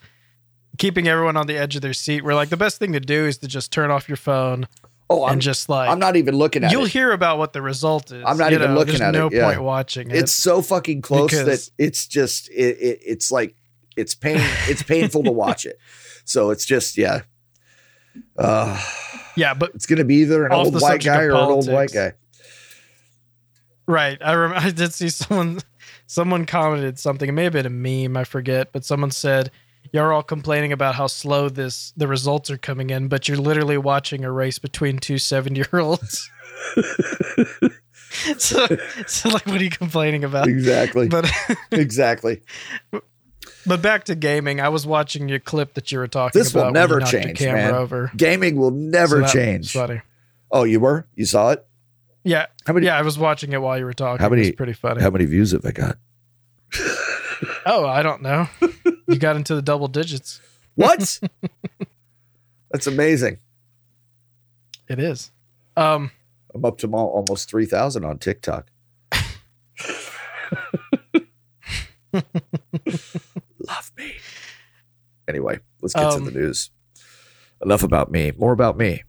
keeping 0.78 1.08
everyone 1.08 1.38
on 1.38 1.48
the 1.48 1.58
edge 1.58 1.76
of 1.76 1.82
their 1.82 1.94
seat. 1.94 2.24
We're 2.24 2.36
like, 2.36 2.50
the 2.50 2.58
best 2.58 2.78
thing 2.78 2.94
to 2.94 3.00
do 3.00 3.26
is 3.26 3.38
to 3.40 3.48
just 3.48 3.72
turn 3.72 3.92
off 3.92 4.08
your 4.08 4.18
phone 4.18 4.68
Oh, 5.12 5.26
I'm, 5.26 5.34
and 5.34 5.42
just 5.42 5.68
like 5.68 5.90
I'm 5.90 6.00
not 6.00 6.16
even 6.16 6.36
looking 6.36 6.64
at 6.64 6.72
it. 6.72 6.74
you'll 6.74 6.86
it. 6.86 6.92
hear 6.92 7.12
about 7.12 7.38
what 7.38 7.52
the 7.52 7.62
result 7.62 8.12
is. 8.12 8.24
I'm 8.26 8.38
not 8.38 8.54
even 8.54 8.74
know, 8.74 8.80
looking 8.80 9.02
at 9.02 9.14
it, 9.14 9.18
no 9.18 9.30
yeah. 9.30 9.46
point 9.46 9.62
watching 9.62 10.10
it. 10.10 10.16
it's 10.16 10.32
so 10.32 10.62
fucking 10.62 11.02
close 11.02 11.32
that 11.32 11.70
it's 11.78 12.08
just 12.08 12.50
it, 12.50 12.78
it 12.78 13.00
it's 13.06 13.32
like 13.32 13.56
it's 13.98 14.16
pain 14.16 14.38
it's 14.70 14.84
painful 14.84 15.24
to 15.24 15.32
watch 15.32 15.66
it 15.66 15.78
so 16.24 16.50
it's 16.52 16.66
just 16.66 16.98
yeah 16.98 17.22
uh 18.38 18.82
yeah, 19.36 19.54
but 19.54 19.72
it's 19.76 19.86
gonna 19.86 20.04
be 20.04 20.16
either 20.16 20.46
an 20.46 20.54
old 20.54 20.80
white 20.82 21.04
guy 21.04 21.24
or 21.24 21.32
an 21.32 21.38
old 21.38 21.70
white 21.70 21.92
guy 21.92 22.14
right. 23.92 24.18
I 24.22 24.34
rem- 24.34 24.54
I 24.56 24.72
did 24.72 24.94
see 24.94 25.10
someone 25.10 25.60
someone 26.08 26.46
commented 26.46 27.00
something. 27.00 27.30
It 27.30 27.34
may 27.34 27.44
have 27.44 27.54
been 27.54 27.66
a 27.66 27.70
meme. 27.70 28.18
I 28.18 28.24
forget, 28.24 28.72
but 28.72 28.86
someone 28.86 29.12
said. 29.12 29.52
You're 29.94 30.14
all 30.14 30.24
complaining 30.24 30.72
about 30.72 30.96
how 30.96 31.08
slow 31.08 31.50
this 31.50 31.92
the 31.98 32.08
results 32.08 32.50
are 32.50 32.58
coming 32.58 32.90
in, 32.92 33.08
but 33.10 33.28
you're 33.28 33.38
literally 33.38 33.78
watching 33.78 34.24
a 34.24 34.32
race 34.32 34.58
between 34.60 35.00
two 35.00 35.18
70 35.18 35.56
year 35.60 35.80
olds. 35.82 36.30
so, 38.38 38.68
so 39.08 39.30
like, 39.30 39.46
what 39.46 39.60
are 39.60 39.64
you 39.64 39.70
complaining 39.70 40.24
about? 40.24 40.48
exactly 40.48 41.08
But 41.08 41.30
exactly 41.72 42.42
but 43.66 43.82
back 43.82 44.06
to 44.06 44.16
gaming. 44.16 44.60
I 44.60 44.70
was 44.70 44.86
watching 44.88 45.28
your 45.30 45.40
clip 45.40 45.74
that 45.76 45.92
you 45.92 46.00
were 46.00 46.08
talking 46.08 46.40
This 46.40 46.52
about. 46.52 46.60
will 46.60 46.66
when 46.68 46.74
never 46.74 46.94
you 46.96 47.00
knocked 47.02 47.14
your 47.14 47.22
change, 47.24 47.38
camera 47.40 47.62
man. 47.62 47.74
over. 47.76 48.12
gaming 48.16 48.56
will 48.56 48.72
never 48.72 49.16
So 49.18 49.20
that 49.22 49.32
change 49.34 49.74
Funny. 49.74 50.02
oh 50.52 50.64
you 50.64 50.80
were 50.80 51.08
you 51.16 51.26
saw 51.26 51.52
it 51.52 51.66
Yeah, 52.24 52.46
how 52.66 52.74
many 52.74 52.86
yeah. 52.86 52.98
I 52.98 53.02
was 53.02 53.18
watching 53.18 53.52
it 53.54 53.62
while 53.62 53.78
you 53.78 53.86
were 53.86 53.94
talking. 53.94 54.20
How 54.22 54.28
It 54.28 54.32
many- 54.32 54.42
was 54.44 54.52
pretty 54.52 54.74
funny. 54.74 55.02
How 55.02 55.10
many 55.10 55.26
views 55.26 55.52
have 55.52 55.66
I 55.66 55.72
got? 55.72 55.98
oh, 57.66 57.86
I 57.86 58.02
don't 58.04 58.22
know. 58.22 58.48
you 59.08 59.18
got 59.18 59.36
into 59.36 59.56
the 59.56 59.62
double 59.62 59.88
digits. 59.88 60.40
what 60.76 61.20
that's 62.72 62.88
amazing 62.88 63.38
It 64.88 65.00
is. 65.00 65.32
Um, 65.78 66.12
i'm 66.54 66.66
up 66.66 66.78
to 66.80 66.88
almost 66.88 67.50
3000 67.50 68.04
on 68.06 68.18
tiktok 68.20 68.68
love 72.14 73.92
me 73.98 74.14
anyway 75.28 75.60
let's 75.82 75.94
get 75.94 76.04
Um, 76.06 76.26
to 76.26 76.32
the 76.32 76.40
news 76.40 76.72
Enough 77.64 77.84
about 77.84 78.10
me. 78.12 78.32
More 78.40 78.54
about 78.54 78.76
me. 78.76 79.04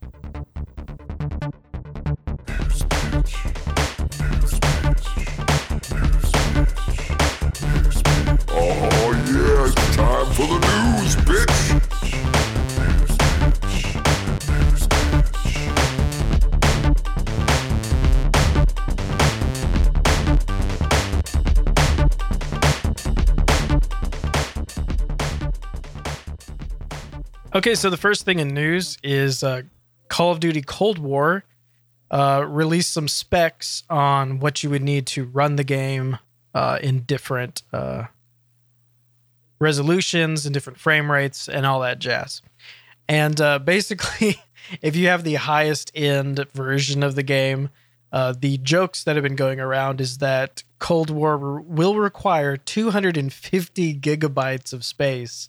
Okay, 27.55 27.75
so 27.75 27.91
the 27.91 27.97
first 27.97 28.25
thing 28.25 28.39
in 28.39 28.49
news 28.49 28.99
is 29.03 29.43
uh, 29.43 29.63
Call 30.09 30.33
of 30.33 30.41
Duty 30.41 30.63
Cold 30.63 30.99
War 30.99 31.45
uh, 32.11 32.45
released 32.47 32.93
some 32.93 33.09
specs 33.09 33.83
on 33.89 34.39
what 34.39 34.63
you 34.63 34.71
would 34.71 34.83
need 34.83 35.07
to 35.09 35.25
run 35.25 35.57
the 35.57 35.65
game 35.65 36.19
uh, 36.55 36.79
in 36.83 37.01
different 37.01 37.63
uh, 37.73 38.05
resolutions 39.59 40.45
and 40.45 40.53
different 40.53 40.79
frame 40.79 41.11
rates 41.11 41.49
and 41.49 41.65
all 41.65 41.81
that 41.81 41.99
jazz. 41.99 42.43
And 43.09 43.41
uh, 43.41 43.59
basically, 43.61 44.43
if 44.83 44.95
you 44.97 45.09
have 45.09 45.25
the 45.25 45.35
highest 45.35 45.91
end 45.95 46.45
version 46.53 47.03
of 47.03 47.15
the 47.15 47.23
game, 47.23 47.71
uh, 48.13 48.35
the 48.39 48.59
jokes 48.59 49.05
that 49.05 49.17
have 49.17 49.23
been 49.23 49.37
going 49.37 49.59
around 49.59 50.01
is 50.01 50.19
that 50.19 50.63
Cold 50.79 51.09
War 51.09 51.39
re- 51.39 51.65
will 51.67 51.97
require 51.97 52.59
250 52.59 53.99
gigabytes 54.01 54.75
of 54.75 54.85
space 54.85 55.49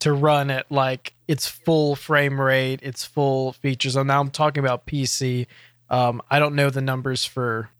to 0.00 0.12
run 0.12 0.50
at 0.50 0.70
like 0.70 1.14
its 1.32 1.46
full 1.46 1.96
frame 1.96 2.38
rate, 2.38 2.78
its 2.82 3.06
full 3.06 3.54
features. 3.54 3.96
And 3.96 4.08
now 4.08 4.20
I'm 4.20 4.30
talking 4.30 4.62
about 4.62 4.86
PC. 4.86 5.46
Um, 5.88 6.20
I 6.30 6.38
don't 6.38 6.54
know 6.54 6.68
the 6.68 6.82
numbers 6.82 7.24
for, 7.24 7.70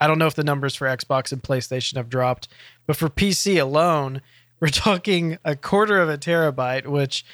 I 0.00 0.06
don't 0.06 0.20
know 0.20 0.28
if 0.28 0.36
the 0.36 0.44
numbers 0.44 0.76
for 0.76 0.86
Xbox 0.86 1.32
and 1.32 1.42
PlayStation 1.42 1.96
have 1.96 2.08
dropped, 2.08 2.46
but 2.86 2.94
for 2.94 3.08
PC 3.08 3.60
alone, 3.60 4.22
we're 4.60 4.68
talking 4.68 5.38
a 5.44 5.56
quarter 5.56 6.00
of 6.00 6.08
a 6.08 6.16
terabyte, 6.16 6.86
which 6.86 7.26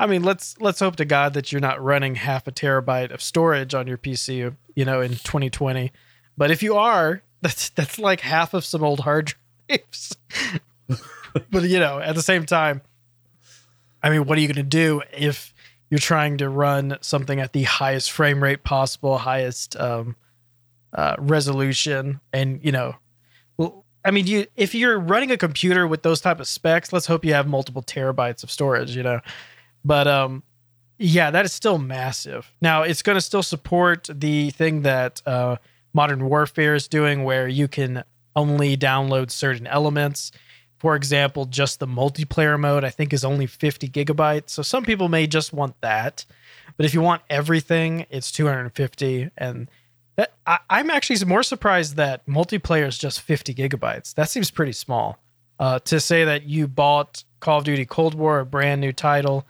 I 0.00 0.08
mean, 0.08 0.24
let's 0.24 0.60
let's 0.60 0.80
hope 0.80 0.96
to 0.96 1.04
God 1.04 1.34
that 1.34 1.52
you're 1.52 1.60
not 1.60 1.80
running 1.80 2.16
half 2.16 2.48
a 2.48 2.52
terabyte 2.52 3.12
of 3.12 3.22
storage 3.22 3.72
on 3.72 3.86
your 3.86 3.96
PC, 3.96 4.56
you 4.74 4.84
know, 4.84 5.00
in 5.00 5.10
2020. 5.12 5.92
But 6.36 6.50
if 6.50 6.60
you 6.60 6.74
are, 6.74 7.22
that's 7.40 7.68
that's 7.70 8.00
like 8.00 8.18
half 8.18 8.52
of 8.52 8.64
some 8.64 8.82
old 8.82 9.00
hard 9.00 9.32
drives. 9.68 10.16
but 11.52 11.62
you 11.62 11.78
know, 11.78 12.00
at 12.00 12.16
the 12.16 12.22
same 12.22 12.44
time, 12.44 12.82
I 14.04 14.10
mean, 14.10 14.26
what 14.26 14.36
are 14.36 14.40
you 14.42 14.48
going 14.48 14.56
to 14.56 14.62
do 14.62 15.02
if 15.16 15.54
you're 15.88 15.98
trying 15.98 16.36
to 16.38 16.48
run 16.50 16.98
something 17.00 17.40
at 17.40 17.54
the 17.54 17.62
highest 17.62 18.12
frame 18.12 18.42
rate 18.42 18.62
possible, 18.62 19.16
highest 19.16 19.80
um, 19.80 20.14
uh, 20.92 21.16
resolution, 21.18 22.20
and 22.30 22.60
you 22.62 22.70
know, 22.70 22.96
well, 23.56 23.86
I 24.04 24.10
mean, 24.10 24.26
you 24.26 24.46
if 24.56 24.74
you're 24.74 24.98
running 24.98 25.30
a 25.30 25.38
computer 25.38 25.86
with 25.86 26.02
those 26.02 26.20
type 26.20 26.38
of 26.38 26.46
specs, 26.46 26.92
let's 26.92 27.06
hope 27.06 27.24
you 27.24 27.32
have 27.32 27.48
multiple 27.48 27.82
terabytes 27.82 28.42
of 28.42 28.50
storage, 28.50 28.94
you 28.94 29.02
know. 29.02 29.20
But 29.86 30.06
um, 30.06 30.42
yeah, 30.98 31.30
that 31.30 31.46
is 31.46 31.54
still 31.54 31.78
massive. 31.78 32.52
Now 32.60 32.82
it's 32.82 33.00
going 33.00 33.16
to 33.16 33.22
still 33.22 33.42
support 33.42 34.10
the 34.12 34.50
thing 34.50 34.82
that 34.82 35.22
uh, 35.24 35.56
Modern 35.94 36.28
Warfare 36.28 36.74
is 36.74 36.88
doing, 36.88 37.24
where 37.24 37.48
you 37.48 37.68
can 37.68 38.04
only 38.36 38.76
download 38.76 39.30
certain 39.30 39.66
elements. 39.66 40.30
For 40.84 40.96
example, 40.96 41.46
just 41.46 41.80
the 41.80 41.86
multiplayer 41.86 42.60
mode, 42.60 42.84
I 42.84 42.90
think, 42.90 43.14
is 43.14 43.24
only 43.24 43.46
50 43.46 43.88
gigabytes. 43.88 44.50
So 44.50 44.60
some 44.60 44.84
people 44.84 45.08
may 45.08 45.26
just 45.26 45.50
want 45.50 45.80
that. 45.80 46.26
But 46.76 46.84
if 46.84 46.92
you 46.92 47.00
want 47.00 47.22
everything, 47.30 48.04
it's 48.10 48.30
250. 48.30 49.30
And 49.38 49.70
that 50.16 50.34
I, 50.46 50.58
I'm 50.68 50.90
actually 50.90 51.24
more 51.24 51.42
surprised 51.42 51.96
that 51.96 52.26
multiplayer 52.26 52.86
is 52.86 52.98
just 52.98 53.22
50 53.22 53.54
gigabytes. 53.54 54.12
That 54.12 54.28
seems 54.28 54.50
pretty 54.50 54.72
small. 54.72 55.16
Uh, 55.58 55.78
to 55.78 55.98
say 56.00 56.22
that 56.24 56.42
you 56.42 56.68
bought 56.68 57.24
Call 57.40 57.60
of 57.60 57.64
Duty 57.64 57.86
Cold 57.86 58.14
War, 58.14 58.40
a 58.40 58.44
brand 58.44 58.82
new 58.82 58.92
title, 58.92 59.46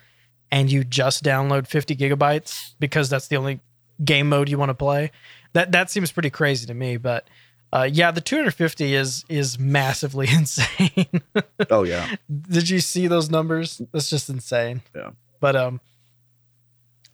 and 0.53 0.71
you 0.71 0.85
just 0.85 1.25
download 1.25 1.67
50 1.67 1.97
gigabytes 1.97 2.75
because 2.79 3.11
that's 3.11 3.27
the 3.27 3.39
only 3.39 3.59
game 4.05 4.29
mode 4.29 4.49
you 4.49 4.57
want 4.57 4.71
to 4.71 4.75
play. 4.75 5.11
That 5.53 5.73
that 5.73 5.91
seems 5.91 6.13
pretty 6.13 6.31
crazy 6.31 6.65
to 6.67 6.75
me. 6.75 6.97
But 6.97 7.27
uh, 7.75 7.89
yeah, 7.91 8.11
the 8.13 8.21
250 8.21 8.95
is 8.95 9.25
is 9.29 9.59
massively 9.59 10.29
insane. 10.33 11.23
oh 11.71 11.83
yeah 11.83 12.15
Did 12.49 12.71
you 12.71 12.81
see 12.81 13.09
those 13.09 13.31
numbers? 13.31 13.83
That's 13.93 14.09
just 14.09 14.31
insane. 14.31 14.83
Yeah. 14.95 15.11
But 15.41 15.57
um, 15.57 15.81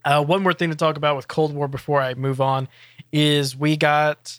uh, 0.05 0.23
one 0.25 0.42
more 0.42 0.53
thing 0.53 0.70
to 0.70 0.77
talk 0.77 0.96
about 0.96 1.16
with 1.16 1.29
Cold 1.29 1.55
War 1.55 1.66
before 1.66 2.01
I 2.01 2.14
move 2.14 2.40
on 2.40 2.68
is 3.12 3.57
we 3.57 3.77
got 3.77 4.38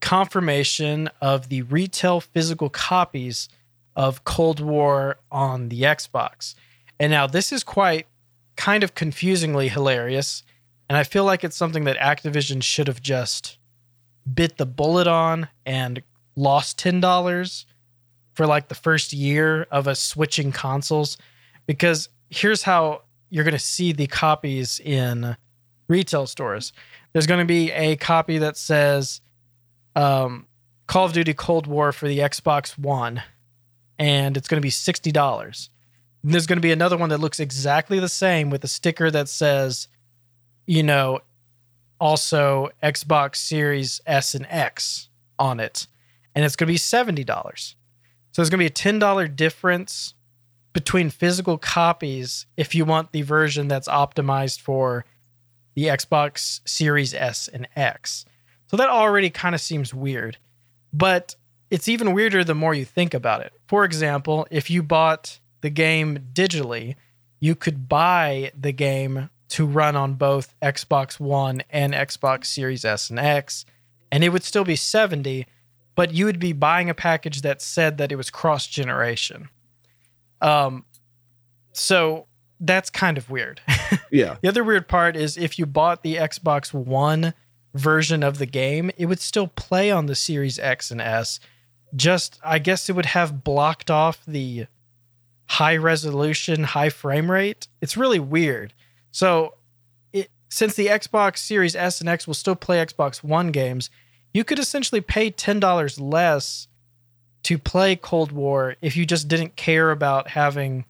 confirmation 0.00 1.10
of 1.20 1.48
the 1.48 1.62
retail 1.62 2.20
physical 2.20 2.70
copies 2.70 3.48
of 3.96 4.24
Cold 4.24 4.60
War 4.60 5.18
on 5.30 5.68
the 5.68 5.82
Xbox. 5.82 6.54
And 7.00 7.10
now 7.10 7.26
this 7.26 7.52
is 7.52 7.64
quite 7.64 8.06
kind 8.56 8.82
of 8.82 8.94
confusingly 8.94 9.68
hilarious. 9.68 10.42
And 10.88 10.96
I 10.96 11.04
feel 11.04 11.24
like 11.24 11.44
it's 11.44 11.56
something 11.56 11.84
that 11.84 11.98
Activision 11.98 12.62
should 12.62 12.86
have 12.86 13.02
just 13.02 13.57
bit 14.34 14.56
the 14.56 14.66
bullet 14.66 15.06
on 15.06 15.48
and 15.64 16.02
lost 16.36 16.78
$10 16.78 17.64
for 18.34 18.46
like 18.46 18.68
the 18.68 18.74
first 18.74 19.12
year 19.12 19.66
of 19.70 19.88
us 19.88 20.00
switching 20.00 20.52
consoles. 20.52 21.18
Because 21.66 22.08
here's 22.30 22.62
how 22.62 23.02
you're 23.30 23.44
going 23.44 23.52
to 23.52 23.58
see 23.58 23.92
the 23.92 24.06
copies 24.06 24.80
in 24.80 25.36
retail 25.88 26.26
stores. 26.26 26.72
There's 27.12 27.26
going 27.26 27.40
to 27.40 27.46
be 27.46 27.72
a 27.72 27.96
copy 27.96 28.38
that 28.38 28.56
says 28.56 29.20
um, 29.96 30.46
Call 30.86 31.06
of 31.06 31.12
Duty 31.12 31.34
Cold 31.34 31.66
War 31.66 31.92
for 31.92 32.08
the 32.08 32.18
Xbox 32.18 32.78
One, 32.78 33.22
and 33.98 34.36
it's 34.36 34.48
going 34.48 34.60
to 34.60 34.64
be 34.64 34.70
$60. 34.70 35.68
And 36.22 36.32
there's 36.32 36.46
going 36.46 36.58
to 36.58 36.62
be 36.62 36.72
another 36.72 36.96
one 36.96 37.10
that 37.10 37.18
looks 37.18 37.40
exactly 37.40 37.98
the 37.98 38.08
same 38.08 38.50
with 38.50 38.64
a 38.64 38.68
sticker 38.68 39.10
that 39.10 39.28
says, 39.28 39.88
you 40.66 40.82
know, 40.82 41.20
also 42.00 42.70
Xbox 42.82 43.36
Series 43.36 44.00
S 44.06 44.34
and 44.34 44.46
X 44.48 45.08
on 45.38 45.60
it. 45.60 45.86
And 46.34 46.44
it's 46.44 46.56
going 46.56 46.66
to 46.68 46.72
be 46.72 46.78
$70. 46.78 47.26
So 47.26 48.42
there's 48.42 48.50
going 48.50 48.64
to 48.64 48.72
be 48.72 48.90
a 48.90 48.98
$10 49.00 49.34
difference 49.34 50.14
between 50.72 51.10
physical 51.10 51.58
copies 51.58 52.46
if 52.56 52.74
you 52.74 52.84
want 52.84 53.12
the 53.12 53.22
version 53.22 53.68
that's 53.68 53.88
optimized 53.88 54.60
for 54.60 55.04
the 55.74 55.84
Xbox 55.86 56.60
Series 56.68 57.14
S 57.14 57.48
and 57.48 57.66
X. 57.74 58.24
So 58.66 58.76
that 58.76 58.88
already 58.88 59.30
kind 59.30 59.54
of 59.54 59.60
seems 59.60 59.94
weird. 59.94 60.36
But 60.92 61.34
it's 61.70 61.88
even 61.88 62.12
weirder 62.12 62.44
the 62.44 62.54
more 62.54 62.74
you 62.74 62.84
think 62.84 63.14
about 63.14 63.40
it. 63.40 63.52
For 63.66 63.84
example, 63.84 64.46
if 64.50 64.70
you 64.70 64.82
bought 64.82 65.40
the 65.60 65.70
game 65.70 66.18
digitally, 66.32 66.96
you 67.40 67.54
could 67.54 67.88
buy 67.88 68.52
the 68.58 68.72
game 68.72 69.30
to 69.48 69.66
run 69.66 69.96
on 69.96 70.14
both 70.14 70.54
Xbox 70.60 71.18
One 71.18 71.62
and 71.70 71.94
Xbox 71.94 72.46
Series 72.46 72.84
S 72.84 73.10
and 73.10 73.18
X, 73.18 73.64
and 74.12 74.22
it 74.22 74.28
would 74.30 74.44
still 74.44 74.64
be 74.64 74.76
70, 74.76 75.46
but 75.94 76.12
you 76.12 76.24
would 76.26 76.38
be 76.38 76.52
buying 76.52 76.90
a 76.90 76.94
package 76.94 77.42
that 77.42 77.62
said 77.62 77.98
that 77.98 78.12
it 78.12 78.16
was 78.16 78.30
cross 78.30 78.66
generation. 78.66 79.48
Um, 80.40 80.84
so 81.72 82.26
that's 82.60 82.90
kind 82.90 83.18
of 83.18 83.30
weird. 83.30 83.60
Yeah. 84.10 84.36
the 84.40 84.48
other 84.48 84.64
weird 84.64 84.88
part 84.88 85.16
is 85.16 85.36
if 85.36 85.58
you 85.58 85.66
bought 85.66 86.02
the 86.02 86.16
Xbox 86.16 86.72
One 86.72 87.34
version 87.74 88.22
of 88.22 88.38
the 88.38 88.46
game, 88.46 88.90
it 88.96 89.04
would 89.04 89.20
still 89.20 89.48
play 89.48 89.90
on 89.90 90.06
the 90.06 90.14
Series 90.14 90.58
X 90.58 90.90
and 90.90 91.00
S. 91.00 91.40
Just, 91.94 92.38
I 92.42 92.58
guess 92.58 92.88
it 92.88 92.94
would 92.96 93.06
have 93.06 93.44
blocked 93.44 93.90
off 93.90 94.22
the 94.26 94.66
high 95.46 95.76
resolution, 95.76 96.64
high 96.64 96.88
frame 96.88 97.30
rate. 97.30 97.68
It's 97.82 97.96
really 97.98 98.18
weird. 98.18 98.72
So, 99.10 99.54
it, 100.12 100.30
since 100.48 100.74
the 100.74 100.86
Xbox 100.86 101.38
Series 101.38 101.74
S 101.74 102.00
and 102.00 102.08
X 102.08 102.26
will 102.26 102.34
still 102.34 102.56
play 102.56 102.84
Xbox 102.84 103.22
One 103.22 103.50
games, 103.50 103.90
you 104.32 104.44
could 104.44 104.58
essentially 104.58 105.00
pay 105.00 105.30
$10 105.30 106.00
less 106.00 106.68
to 107.44 107.58
play 107.58 107.96
Cold 107.96 108.32
War 108.32 108.76
if 108.82 108.96
you 108.96 109.06
just 109.06 109.28
didn't 109.28 109.56
care 109.56 109.90
about 109.90 110.28
having 110.28 110.84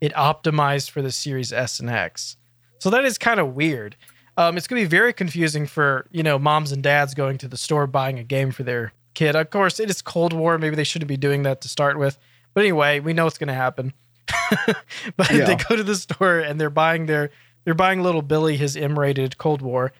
it 0.00 0.12
optimized 0.14 0.90
for 0.90 1.02
the 1.02 1.12
Series 1.12 1.52
S 1.52 1.80
and 1.80 1.90
X. 1.90 2.36
So 2.78 2.90
that 2.90 3.04
is 3.04 3.18
kind 3.18 3.38
of 3.38 3.54
weird. 3.54 3.96
Um, 4.36 4.56
it's 4.56 4.66
going 4.66 4.82
to 4.82 4.88
be 4.88 4.90
very 4.90 5.12
confusing 5.12 5.66
for 5.66 6.06
you 6.10 6.22
know 6.22 6.38
moms 6.38 6.72
and 6.72 6.82
dads 6.82 7.14
going 7.14 7.38
to 7.38 7.48
the 7.48 7.56
store 7.56 7.86
buying 7.86 8.18
a 8.18 8.24
game 8.24 8.50
for 8.50 8.62
their 8.62 8.92
kid. 9.14 9.36
Of 9.36 9.50
course, 9.50 9.78
it 9.78 9.90
is 9.90 10.02
Cold 10.02 10.32
War. 10.32 10.58
Maybe 10.58 10.74
they 10.74 10.84
shouldn't 10.84 11.08
be 11.08 11.16
doing 11.16 11.42
that 11.42 11.60
to 11.60 11.68
start 11.68 11.98
with. 11.98 12.18
But 12.54 12.62
anyway, 12.62 13.00
we 13.00 13.12
know 13.12 13.26
it's 13.26 13.38
going 13.38 13.48
to 13.48 13.54
happen. 13.54 13.92
but 15.16 15.30
Yeah. 15.30 15.44
they 15.44 15.56
go 15.56 15.76
to 15.76 15.82
the 15.82 15.96
store 15.96 16.38
and 16.38 16.60
they're 16.60 16.70
buying 16.70 17.06
their 17.06 17.30
they're 17.64 17.74
buying 17.74 18.02
little 18.02 18.22
Billy 18.22 18.56
his 18.56 18.76
M-rated 18.76 19.38
Cold 19.38 19.62
War, 19.62 19.92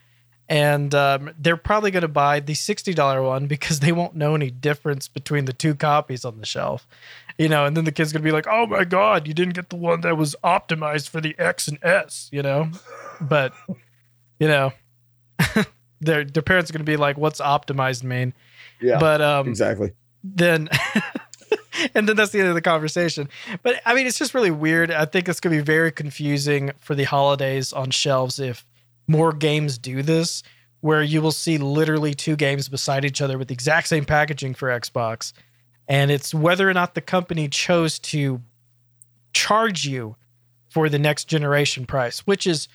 and 0.48 0.92
um, 0.96 1.30
they're 1.38 1.56
probably 1.56 1.92
going 1.92 2.02
to 2.02 2.08
buy 2.08 2.40
the 2.40 2.54
sixty 2.54 2.92
dollar 2.92 3.22
one 3.22 3.46
because 3.46 3.78
they 3.80 3.92
won't 3.92 4.16
know 4.16 4.34
any 4.34 4.50
difference 4.50 5.06
between 5.06 5.44
the 5.44 5.52
two 5.52 5.74
copies 5.76 6.24
on 6.24 6.38
the 6.40 6.46
shelf. 6.46 6.86
You 7.38 7.48
know, 7.48 7.64
and 7.64 7.76
then 7.76 7.84
the 7.84 7.92
kid's 7.92 8.12
gonna 8.12 8.24
be 8.24 8.32
like, 8.32 8.46
"Oh 8.50 8.66
my 8.66 8.84
god, 8.84 9.26
you 9.28 9.32
didn't 9.32 9.54
get 9.54 9.70
the 9.70 9.76
one 9.76 10.00
that 10.02 10.16
was 10.16 10.34
optimized 10.44 11.08
for 11.08 11.20
the 11.20 11.34
X 11.38 11.68
and 11.68 11.78
S," 11.82 12.28
you 12.32 12.42
know. 12.42 12.70
But 13.20 13.52
you 14.38 14.48
know, 14.48 14.72
their 16.00 16.24
their 16.24 16.42
parents 16.42 16.70
are 16.70 16.74
gonna 16.74 16.84
be 16.84 16.96
like, 16.96 17.16
"What's 17.16 17.40
optimized 17.40 18.02
mean?" 18.02 18.34
Yeah. 18.80 18.98
But 18.98 19.20
um, 19.22 19.48
exactly. 19.48 19.92
then 20.24 20.68
and 21.94 22.08
then 22.08 22.16
that's 22.16 22.32
the 22.32 22.40
end 22.40 22.48
of 22.48 22.54
the 22.54 22.62
conversation. 22.62 23.28
But 23.62 23.80
i 23.84 23.94
mean 23.94 24.06
it's 24.06 24.18
just 24.18 24.34
really 24.34 24.50
weird. 24.50 24.90
I 24.90 25.04
think 25.04 25.28
it's 25.28 25.40
going 25.40 25.56
to 25.56 25.62
be 25.62 25.64
very 25.64 25.92
confusing 25.92 26.72
for 26.78 26.94
the 26.94 27.04
holidays 27.04 27.72
on 27.72 27.90
shelves 27.90 28.38
if 28.38 28.64
more 29.06 29.32
games 29.32 29.78
do 29.78 30.02
this 30.02 30.42
where 30.80 31.02
you 31.02 31.22
will 31.22 31.32
see 31.32 31.58
literally 31.58 32.12
two 32.12 32.34
games 32.34 32.68
beside 32.68 33.04
each 33.04 33.20
other 33.22 33.38
with 33.38 33.46
the 33.46 33.54
exact 33.54 33.86
same 33.86 34.04
packaging 34.04 34.52
for 34.52 34.68
xbox. 34.68 35.32
And 35.88 36.10
it's 36.10 36.34
whether 36.34 36.68
or 36.68 36.74
not 36.74 36.94
the 36.94 37.00
company 37.00 37.48
chose 37.48 37.98
to 38.00 38.40
charge 39.32 39.84
you 39.84 40.16
for 40.68 40.88
the 40.88 40.98
next 40.98 41.24
generation 41.24 41.86
price 41.86 42.20
which 42.26 42.46
is 42.46 42.68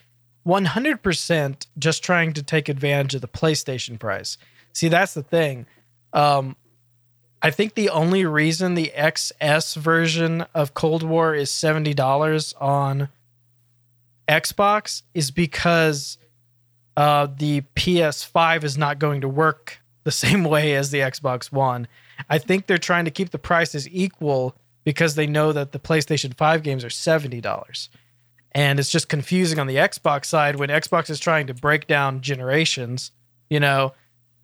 100% 0.47 1.67
just 1.77 2.03
trying 2.03 2.33
to 2.33 2.41
take 2.41 2.69
advantage 2.69 3.15
of 3.15 3.21
the 3.21 3.27
playstation 3.27 3.99
price. 3.99 4.37
See 4.71 4.87
that's 4.87 5.13
the 5.13 5.23
thing. 5.23 5.65
Um, 6.13 6.55
I 7.41 7.51
think 7.51 7.75
the 7.75 7.89
only 7.89 8.25
reason 8.25 8.73
the 8.73 8.91
XS 8.95 9.75
version 9.75 10.41
of 10.53 10.73
Cold 10.73 11.03
War 11.03 11.35
is 11.35 11.51
$70 11.51 12.53
on 12.59 13.09
Xbox 14.27 15.03
is 15.13 15.31
because 15.31 16.17
uh, 16.95 17.27
the 17.37 17.61
PS5 17.75 18.63
is 18.63 18.77
not 18.77 18.97
going 18.97 19.21
to 19.21 19.29
work 19.29 19.79
the 20.03 20.11
same 20.23 20.43
way 20.43 20.75
as 20.75 20.91
the 20.91 20.99
Xbox 20.99 21.51
One. 21.51 21.87
I 22.29 22.39
think 22.39 22.65
they're 22.65 22.77
trying 22.77 23.05
to 23.05 23.11
keep 23.11 23.29
the 23.29 23.39
prices 23.39 23.87
equal 23.89 24.55
because 24.83 25.15
they 25.15 25.27
know 25.27 25.51
that 25.51 25.73
the 25.73 25.79
PlayStation 25.79 26.35
5 26.35 26.63
games 26.63 26.83
are 26.83 26.89
$70. 26.89 27.89
And 28.53 28.79
it's 28.79 28.89
just 28.89 29.09
confusing 29.09 29.59
on 29.59 29.67
the 29.67 29.75
Xbox 29.75 30.25
side 30.25 30.55
when 30.55 30.69
Xbox 30.69 31.09
is 31.09 31.19
trying 31.19 31.47
to 31.47 31.53
break 31.53 31.85
down 31.85 32.21
generations, 32.21 33.11
you 33.49 33.59
know, 33.59 33.93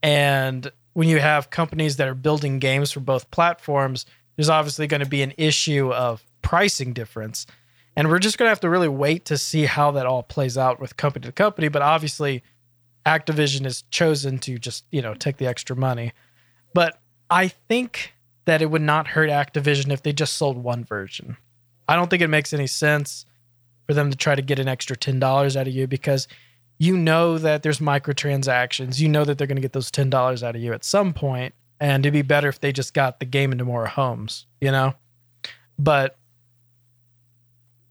and 0.03 0.71
when 0.93 1.08
you 1.08 1.19
have 1.19 1.49
companies 1.49 1.97
that 1.97 2.08
are 2.08 2.15
building 2.15 2.60
games 2.60 2.91
for 2.91 2.99
both 2.99 3.29
platforms, 3.32 4.06
there's 4.36 4.49
obviously 4.49 4.88
going 4.88 5.03
to 5.03 5.10
be 5.10 5.21
an 5.21 5.34
issue 5.38 5.91
of 5.91 6.23
pricing 6.41 6.93
difference. 6.93 7.45
And 7.95 8.10
we're 8.10 8.19
just 8.19 8.38
going 8.38 8.47
to 8.47 8.51
have 8.51 8.60
to 8.62 8.69
really 8.69 8.88
wait 8.88 9.25
to 9.25 9.38
see 9.38 9.65
how 9.65 9.91
that 9.91 10.06
all 10.06 10.23
plays 10.23 10.58
out 10.58 10.79
with 10.79 10.97
company 10.97 11.25
to 11.25 11.32
company. 11.32 11.67
But 11.67 11.82
obviously, 11.82 12.43
Activision 13.06 13.63
has 13.63 13.84
chosen 13.91 14.39
to 14.39 14.58
just, 14.58 14.86
you 14.91 15.01
know, 15.01 15.13
take 15.13 15.38
the 15.38 15.47
extra 15.47 15.75
money. 15.75 16.13
But 16.73 16.99
I 17.29 17.49
think 17.49 18.13
that 18.45 18.62
it 18.62 18.71
would 18.71 18.82
not 18.82 19.10
hurt 19.10 19.29
Activision 19.29 19.91
if 19.91 20.01
they 20.01 20.13
just 20.13 20.36
sold 20.36 20.58
one 20.58 20.84
version. 20.84 21.38
I 21.88 21.95
don't 21.95 22.10
think 22.10 22.21
it 22.21 22.29
makes 22.29 22.53
any 22.53 22.67
sense 22.67 23.25
for 23.86 23.93
them 23.93 24.10
to 24.10 24.17
try 24.17 24.36
to 24.36 24.41
get 24.41 24.60
an 24.60 24.67
extra 24.67 24.95
$10 24.95 25.56
out 25.56 25.67
of 25.67 25.73
you 25.73 25.88
because 25.88 26.27
you 26.84 26.98
know 26.98 27.38
that 27.38 27.63
there's 27.63 27.80
microtransactions. 27.80 29.00
You 29.00 29.08
know 29.08 29.24
that 29.24 29.38
they're 29.38 29.48
going 29.48 29.56
to 29.56 29.62
get 29.62 29.72
those 29.72 29.89
$10 29.89 30.43
out 30.43 30.56
of 30.56 30.62
you 30.62 30.74
at 30.74 30.84
some 30.84 31.13
point, 31.13 31.54
And 31.80 32.06
it'd 32.06 32.12
be 32.12 32.22
better 32.22 32.50
if 32.50 32.60
they 32.60 32.74
just 32.74 32.93
got 32.93 33.22
the 33.22 33.26
game 33.26 33.54
into 33.54 33.63
more 33.63 33.86
homes, 33.86 34.46
you 34.60 34.69
know? 34.69 34.93
But 35.80 36.17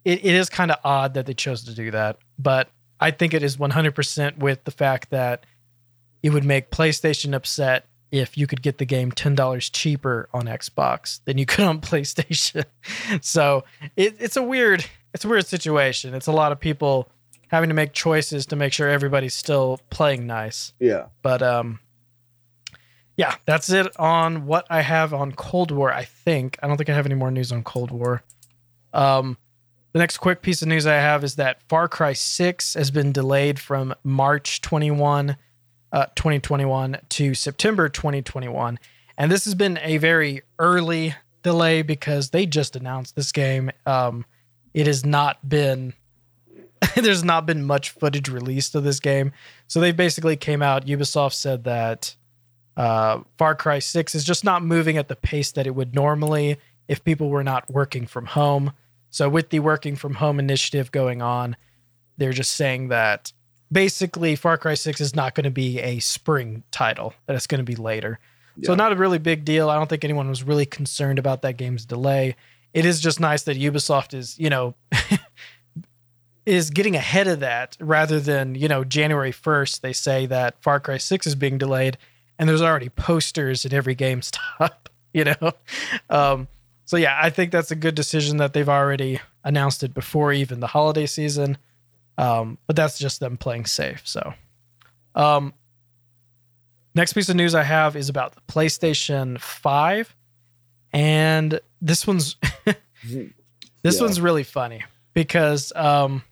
it, 0.05 0.23
it 0.23 0.35
is 0.35 0.51
kind 0.51 0.71
of 0.71 0.77
odd 0.85 1.15
that 1.15 1.25
they 1.25 1.33
chose 1.33 1.65
to 1.65 1.75
do 1.75 1.91
that. 1.91 2.19
But 2.39 2.69
I 3.01 3.13
think 3.13 3.33
it 3.33 3.43
is 3.43 3.57
100% 3.57 4.39
with 4.39 4.63
the 4.65 4.71
fact 4.71 5.09
that 5.09 5.47
it 6.23 6.31
would 6.31 6.45
make 6.45 6.71
PlayStation 6.71 7.35
upset 7.35 7.87
if 8.11 8.37
you 8.37 8.47
could 8.47 8.61
get 8.61 8.77
the 8.77 8.85
game 8.85 9.11
$10 9.11 9.73
cheaper 9.73 10.29
on 10.35 10.45
Xbox 10.45 11.21
than 11.25 11.39
you 11.39 11.47
could 11.47 11.65
on 11.65 11.81
PlayStation. 11.81 12.67
so 13.23 13.65
it, 13.97 14.17
it's 14.19 14.37
a 14.37 14.43
weird 14.43 14.85
it's 15.15 15.27
a 15.27 15.29
weird 15.29 15.47
situation. 15.47 16.15
It's 16.15 16.27
a 16.27 16.33
lot 16.33 16.53
of 16.53 16.61
people 16.61 17.11
having 17.53 17.69
to 17.69 17.75
make 17.75 17.93
choices 17.93 18.47
to 18.47 18.57
make 18.57 18.73
sure 18.73 18.89
everybody's 18.89 19.35
still 19.35 19.79
playing 19.91 20.27
nice. 20.27 20.73
Yeah. 20.81 21.07
But 21.21 21.43
um 21.43 21.79
yeah, 23.17 23.37
that's 23.45 23.71
it 23.71 23.87
on 24.01 24.47
what 24.47 24.67
I 24.71 24.81
have 24.81 25.13
on 25.13 25.33
Cold 25.33 25.71
War, 25.71 25.93
I 25.93 26.05
think. 26.05 26.59
I 26.63 26.67
don't 26.67 26.79
think 26.79 26.89
I 26.89 26.95
have 26.95 27.07
any 27.07 27.15
more 27.15 27.31
news 27.31 27.53
on 27.53 27.63
Cold 27.63 27.91
War. 27.91 28.23
Um 28.93 29.37
the 29.93 29.99
next 29.99 30.19
quick 30.19 30.41
piece 30.41 30.63
of 30.63 30.69
news 30.69 30.87
I 30.87 30.95
have 30.95 31.23
is 31.23 31.37
that 31.37 31.61
Far 31.69 31.87
Cry 31.87 32.15
6 32.15 32.75
has 32.75 32.91
been 32.91 33.13
delayed 33.13 33.61
from 33.61 33.95
March 34.03 34.63
21 34.63 35.37
uh, 35.93 36.07
2021 36.17 36.97
to 37.11 37.35
September 37.35 37.91
2021. 37.91 38.79
And 39.19 39.31
this 39.31 39.45
has 39.45 39.55
been 39.55 39.79
a 39.83 39.99
very 39.99 40.41
early 40.59 41.15
delay 41.43 41.83
because 41.83 42.31
they 42.31 42.47
just 42.47 42.75
announced 42.75 43.15
this 43.15 43.31
game. 43.31 43.71
Um, 43.85 44.25
it 44.73 44.87
has 44.87 45.05
not 45.05 45.47
been 45.47 45.93
there's 46.97 47.25
not 47.25 47.47
been 47.47 47.65
much 47.65 47.91
footage 47.91 48.29
released 48.29 48.75
of 48.75 48.85
this 48.85 49.01
game. 49.01 49.33
So 49.69 49.81
they 49.81 49.93
basically 49.93 50.37
came 50.37 50.63
out. 50.63 50.87
Ubisoft 50.87 51.35
said 51.35 51.65
that 51.65 52.15
uh, 52.77 53.21
Far 53.39 53.55
Cry 53.55 53.79
6 53.79 54.15
is 54.15 54.25
just 54.25 54.45
not 54.45 54.65
moving 54.65 54.97
at 54.97 55.09
the 55.09 55.17
pace 55.17 55.53
that 55.53 55.67
it 55.67 55.75
would 55.75 55.95
normally. 55.95 56.59
if 56.89 57.05
people 57.05 57.31
were 57.31 57.45
not 57.45 57.71
working 57.71 58.07
from 58.07 58.27
home. 58.27 58.73
So, 59.11 59.29
with 59.29 59.51
the 59.51 59.61
working 59.61 59.95
from 59.95 60.15
home 60.15 60.39
initiative 60.39 60.91
going 60.91 61.23
on, 61.23 61.57
they're 62.17 62.33
just 62.33 62.53
saying 62.53 62.89
that 62.89 63.33
basically 63.71 64.35
Far 64.37 64.59
Cry 64.59 64.75
6 64.75 65.01
is 65.01 65.15
not 65.15 65.35
going 65.35 65.45
to 65.45 65.51
be 65.51 65.79
a 65.81 66.01
spring 66.01 66.65
title, 66.71 67.15
that 67.27 67.37
it's 67.37 67.47
going 67.47 67.61
to 67.61 67.65
be 67.65 67.77
later. 67.77 68.19
So, 68.63 68.75
not 68.75 68.93
a 68.93 68.97
really 68.97 69.19
big 69.19 69.45
deal. 69.45 69.71
I 69.71 69.77
don't 69.77 69.89
think 69.89 70.05
anyone 70.05 70.29
was 70.29 70.43
really 70.43 70.67
concerned 70.67 71.19
about 71.19 71.43
that 71.43 71.57
game's 71.57 71.85
delay. 71.87 72.37
It 72.75 72.85
is 72.85 73.01
just 73.01 73.21
nice 73.21 73.43
that 73.45 73.57
Ubisoft 73.57 74.13
is, 74.13 74.39
you 74.39 74.51
know, 74.51 74.75
is 76.45 76.71
getting 76.71 76.97
ahead 76.97 77.29
of 77.29 77.41
that 77.41 77.77
rather 77.81 78.19
than, 78.21 78.55
you 78.55 78.69
know, 78.69 78.83
January 78.85 79.33
1st, 79.33 79.81
they 79.81 79.93
say 79.93 80.27
that 80.27 80.61
Far 80.63 80.81
Cry 80.81 80.99
6 80.99 81.27
is 81.27 81.35
being 81.35 81.59
delayed 81.59 81.99
and 82.39 82.49
there's 82.49 82.63
already 82.63 82.89
posters 82.89 83.65
at 83.65 83.73
every 83.73 83.95
GameStop, 83.95 84.71
you 85.15 85.25
know? 85.25 85.53
Um, 86.11 86.49
so, 86.85 86.97
yeah, 86.97 87.17
I 87.21 87.31
think 87.31 87.53
that's 87.53 87.71
a 87.71 87.77
good 87.77 87.95
decision 87.95 88.39
that 88.39 88.53
they've 88.55 88.69
already 88.69 89.21
announced 89.45 89.83
it 89.85 89.95
before 89.95 90.33
even 90.33 90.61
the 90.61 90.67
holiday 90.67 91.07
season. 91.07 91.59
Um, 92.19 92.59
but 92.67 92.77
that's 92.77 92.99
just 92.99 93.21
them 93.21 93.37
playing 93.37 93.67
safe. 93.67 94.03
So, 94.05 94.35
um, 95.15 95.55
next 96.95 97.13
piece 97.13 97.29
of 97.29 97.37
news 97.37 97.55
I 97.55 97.63
have 97.63 97.97
is 97.97 98.09
about 98.09 98.35
the 98.35 98.41
PlayStation 98.53 99.41
5. 99.41 100.15
And 100.93 101.61
this 101.81 102.07
one's 102.07 102.37
this 103.05 103.97
Yeah. 103.97 104.01
one's 104.03 104.21
really 104.21 104.43
funny 104.43 104.83
because 105.15 105.73
um 105.75 106.23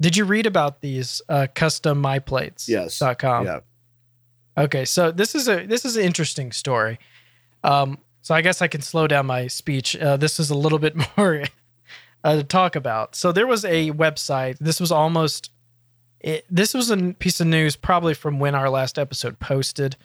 did 0.00 0.16
you 0.16 0.24
read 0.24 0.46
about 0.46 0.80
these 0.80 1.22
uh 1.28 1.46
custom 1.54 2.00
my 2.00 2.18
plates? 2.18 2.68
Yes. 2.68 3.00
com? 3.18 3.44
Yeah. 3.46 3.60
okay 4.56 4.84
so 4.84 5.10
this 5.10 5.34
is 5.34 5.48
a 5.48 5.66
this 5.66 5.84
is 5.84 5.96
an 5.96 6.04
interesting 6.04 6.52
story. 6.52 6.98
Um 7.62 7.98
so 8.22 8.34
i 8.34 8.42
guess 8.42 8.60
i 8.62 8.68
can 8.68 8.82
slow 8.82 9.06
down 9.06 9.26
my 9.26 9.46
speech. 9.46 9.96
Uh, 9.96 10.16
this 10.16 10.40
is 10.40 10.50
a 10.50 10.54
little 10.54 10.78
bit 10.78 10.96
more 11.16 11.44
uh, 12.24 12.36
to 12.36 12.44
talk 12.44 12.76
about. 12.76 13.14
So 13.14 13.32
there 13.32 13.46
was 13.46 13.64
a 13.64 13.90
website 13.92 14.58
this 14.58 14.80
was 14.80 14.90
almost 14.90 15.50
it, 16.20 16.44
this 16.50 16.74
was 16.74 16.90
a 16.90 17.14
piece 17.18 17.40
of 17.40 17.46
news 17.46 17.76
probably 17.76 18.14
from 18.14 18.38
when 18.38 18.54
our 18.54 18.68
last 18.68 18.98
episode 18.98 19.38
posted 19.38 19.96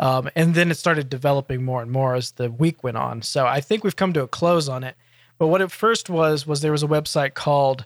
um, 0.00 0.28
and 0.34 0.54
then 0.56 0.70
it 0.72 0.76
started 0.76 1.08
developing 1.08 1.62
more 1.62 1.80
and 1.80 1.90
more 1.90 2.16
as 2.16 2.32
the 2.32 2.50
week 2.50 2.82
went 2.82 2.96
on. 2.96 3.22
So 3.22 3.46
i 3.46 3.60
think 3.60 3.84
we've 3.84 3.96
come 3.96 4.12
to 4.14 4.22
a 4.22 4.28
close 4.28 4.68
on 4.68 4.84
it. 4.84 4.96
But 5.38 5.48
what 5.48 5.60
it 5.60 5.72
first 5.72 6.08
was 6.08 6.46
was 6.46 6.60
there 6.60 6.70
was 6.70 6.84
a 6.84 6.88
website 6.88 7.34
called 7.34 7.84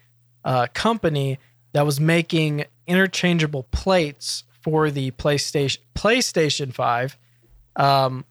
uh, 0.45 0.67
company 0.75 1.39
that 1.73 1.87
was 1.87 2.01
making 2.01 2.65
interchangeable 2.87 3.63
plates 3.71 4.43
for 4.63 4.91
the 4.91 5.13
playstation 5.13 5.79
playstation 5.95 6.73
5 6.73 7.17
um, 7.77 8.25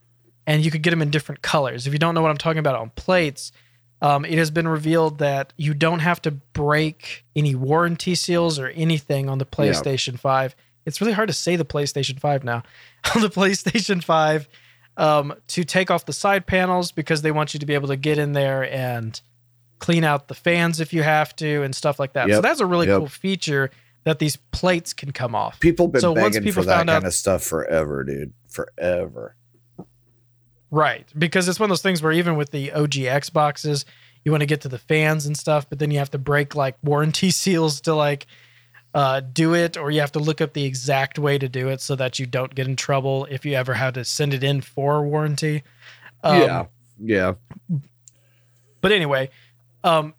and 0.46 0.66
you 0.66 0.72
could 0.72 0.82
get 0.82 0.90
them 0.90 1.02
in 1.02 1.12
different 1.12 1.42
colors. 1.42 1.88
If 1.88 1.94
you 1.94 2.00
don't 2.00 2.14
know 2.16 2.22
what 2.22 2.32
i'm 2.32 2.38
talking 2.38 2.60
about 2.60 2.76
on 2.76 2.90
plates 2.92 3.52
um, 4.02 4.26
it 4.26 4.38
has 4.38 4.52
been 4.52 4.68
revealed 4.68 5.18
that 5.20 5.54
you 5.58 5.74
don't 5.74 6.00
have 6.00 6.22
to 6.24 6.32
break 6.32 7.26
any 7.36 7.56
warranty 7.56 8.16
seals 8.16 8.58
or 8.60 8.68
anything 8.70 9.30
on 9.30 9.38
the 9.40 9.46
Yeah. 9.46 9.58
PlayStation 9.72 10.18
5. 10.20 10.56
It's 10.86 11.02
really 11.02 11.14
hard 11.14 11.28
to 11.28 11.34
say 11.34 11.56
the 11.56 11.66
PlayStation 11.66 12.20
5 12.20 12.44
now. 12.44 12.64
on 13.16 13.22
the 13.22 13.30
PlayStation 13.30 14.04
5 14.04 14.48
um, 14.98 15.34
to 15.48 15.64
take 15.64 15.90
off 15.92 16.06
the 16.06 16.14
side 16.14 16.46
panels 16.46 16.92
because 16.92 17.22
they 17.22 17.32
want 17.32 17.54
you 17.54 17.60
to 17.60 17.66
be 17.66 17.74
able 17.74 17.88
to 17.90 17.96
get 17.98 18.18
in 18.18 18.34
there 18.34 18.64
and 18.74 19.20
clean 19.80 20.04
out 20.04 20.28
the 20.28 20.34
fans 20.34 20.80
if 20.82 20.92
you 20.94 21.04
have 21.04 21.36
to 21.38 21.64
and 21.64 21.74
stuff 21.76 22.00
like 22.00 22.14
that. 22.14 22.30
So 22.30 22.42
that's 22.42 22.60
a 22.60 22.66
really 22.66 22.88
Yep. 22.88 22.98
cool 22.98 23.08
feature 23.08 23.72
that 24.04 24.20
these 24.20 24.36
plates 24.38 24.94
can 24.94 25.12
come 25.12 25.36
off. 25.36 25.60
People 25.60 25.88
been 25.88 26.02
So 26.02 26.12
once 26.14 26.36
begging 26.36 26.44
people 26.50 26.64
for 26.64 26.68
that 26.68 26.78
kind 26.78 26.90
out- 26.90 27.06
of 27.06 27.14
stuff 27.14 27.44
forever, 27.44 28.04
dude. 28.04 28.34
Forever. 28.50 29.36
Right. 30.72 31.08
Because 31.18 31.48
it's 31.48 31.60
one 31.60 31.68
of 31.68 31.72
those 31.72 31.82
things 31.82 32.02
where 32.02 32.12
even 32.12 32.36
with 32.36 32.52
the 32.52 32.72
OG 32.72 32.92
Xboxes, 32.92 33.86
you 34.24 34.32
want 34.32 34.42
to 34.42 34.48
get 34.48 34.62
to 34.62 34.70
the 34.70 34.78
fans 34.78 35.26
and 35.26 35.38
stuff, 35.38 35.68
but 35.70 35.80
then 35.80 35.92
you 35.92 36.00
have 36.00 36.12
to 36.12 36.18
break 36.18 36.56
like 36.56 36.76
warranty 36.84 37.32
seals 37.32 37.82
to 37.82 37.96
like 37.96 38.28
uh, 38.94 39.20
do 39.22 39.54
it, 39.54 39.78
or 39.78 39.92
you 39.92 40.00
have 40.00 40.12
to 40.14 40.20
look 40.20 40.42
up 40.42 40.54
the 40.54 40.66
exact 40.66 41.20
way 41.20 41.38
to 41.38 41.48
do 41.48 41.70
it 41.70 41.80
so 41.80 41.96
that 41.96 42.18
you 42.20 42.26
don't 42.26 42.54
get 42.56 42.68
in 42.68 42.76
trouble 42.76 43.28
if 43.30 43.46
you 43.46 43.54
ever 43.54 43.74
had 43.74 43.94
to 43.94 44.04
send 44.04 44.34
it 44.34 44.44
in 44.44 44.62
for 44.62 45.04
warranty. 45.04 45.64
Um, 46.24 46.42
yeah. 46.42 46.66
Yeah. 47.02 47.34
But 48.82 48.92
anyway, 48.92 49.30
um, 49.84 50.14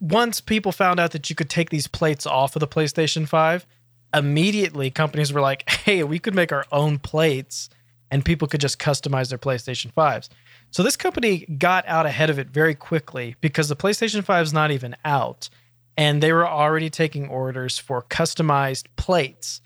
once 0.00 0.40
people 0.40 0.72
found 0.72 1.00
out 1.00 1.12
that 1.12 1.30
you 1.30 1.36
could 1.36 1.48
take 1.48 1.70
these 1.70 1.86
plates 1.86 2.26
off 2.26 2.56
of 2.56 2.60
the 2.60 2.68
PlayStation 2.68 3.26
5, 3.26 3.66
immediately 4.14 4.90
companies 4.90 5.32
were 5.32 5.40
like, 5.40 5.68
hey, 5.68 6.02
we 6.02 6.18
could 6.18 6.34
make 6.34 6.52
our 6.52 6.64
own 6.72 6.98
plates 6.98 7.68
and 8.10 8.24
people 8.24 8.48
could 8.48 8.60
just 8.60 8.78
customize 8.78 9.28
their 9.28 9.38
PlayStation 9.38 9.92
5s. 9.92 10.28
So 10.70 10.82
this 10.82 10.96
company 10.96 11.46
got 11.58 11.86
out 11.86 12.06
ahead 12.06 12.30
of 12.30 12.38
it 12.38 12.48
very 12.48 12.74
quickly 12.74 13.36
because 13.40 13.68
the 13.68 13.76
PlayStation 13.76 14.22
5 14.22 14.46
is 14.46 14.52
not 14.52 14.70
even 14.70 14.96
out 15.04 15.48
and 15.96 16.22
they 16.22 16.32
were 16.32 16.46
already 16.46 16.90
taking 16.90 17.28
orders 17.28 17.78
for 17.78 18.02
customized 18.02 18.86
plates. 18.96 19.60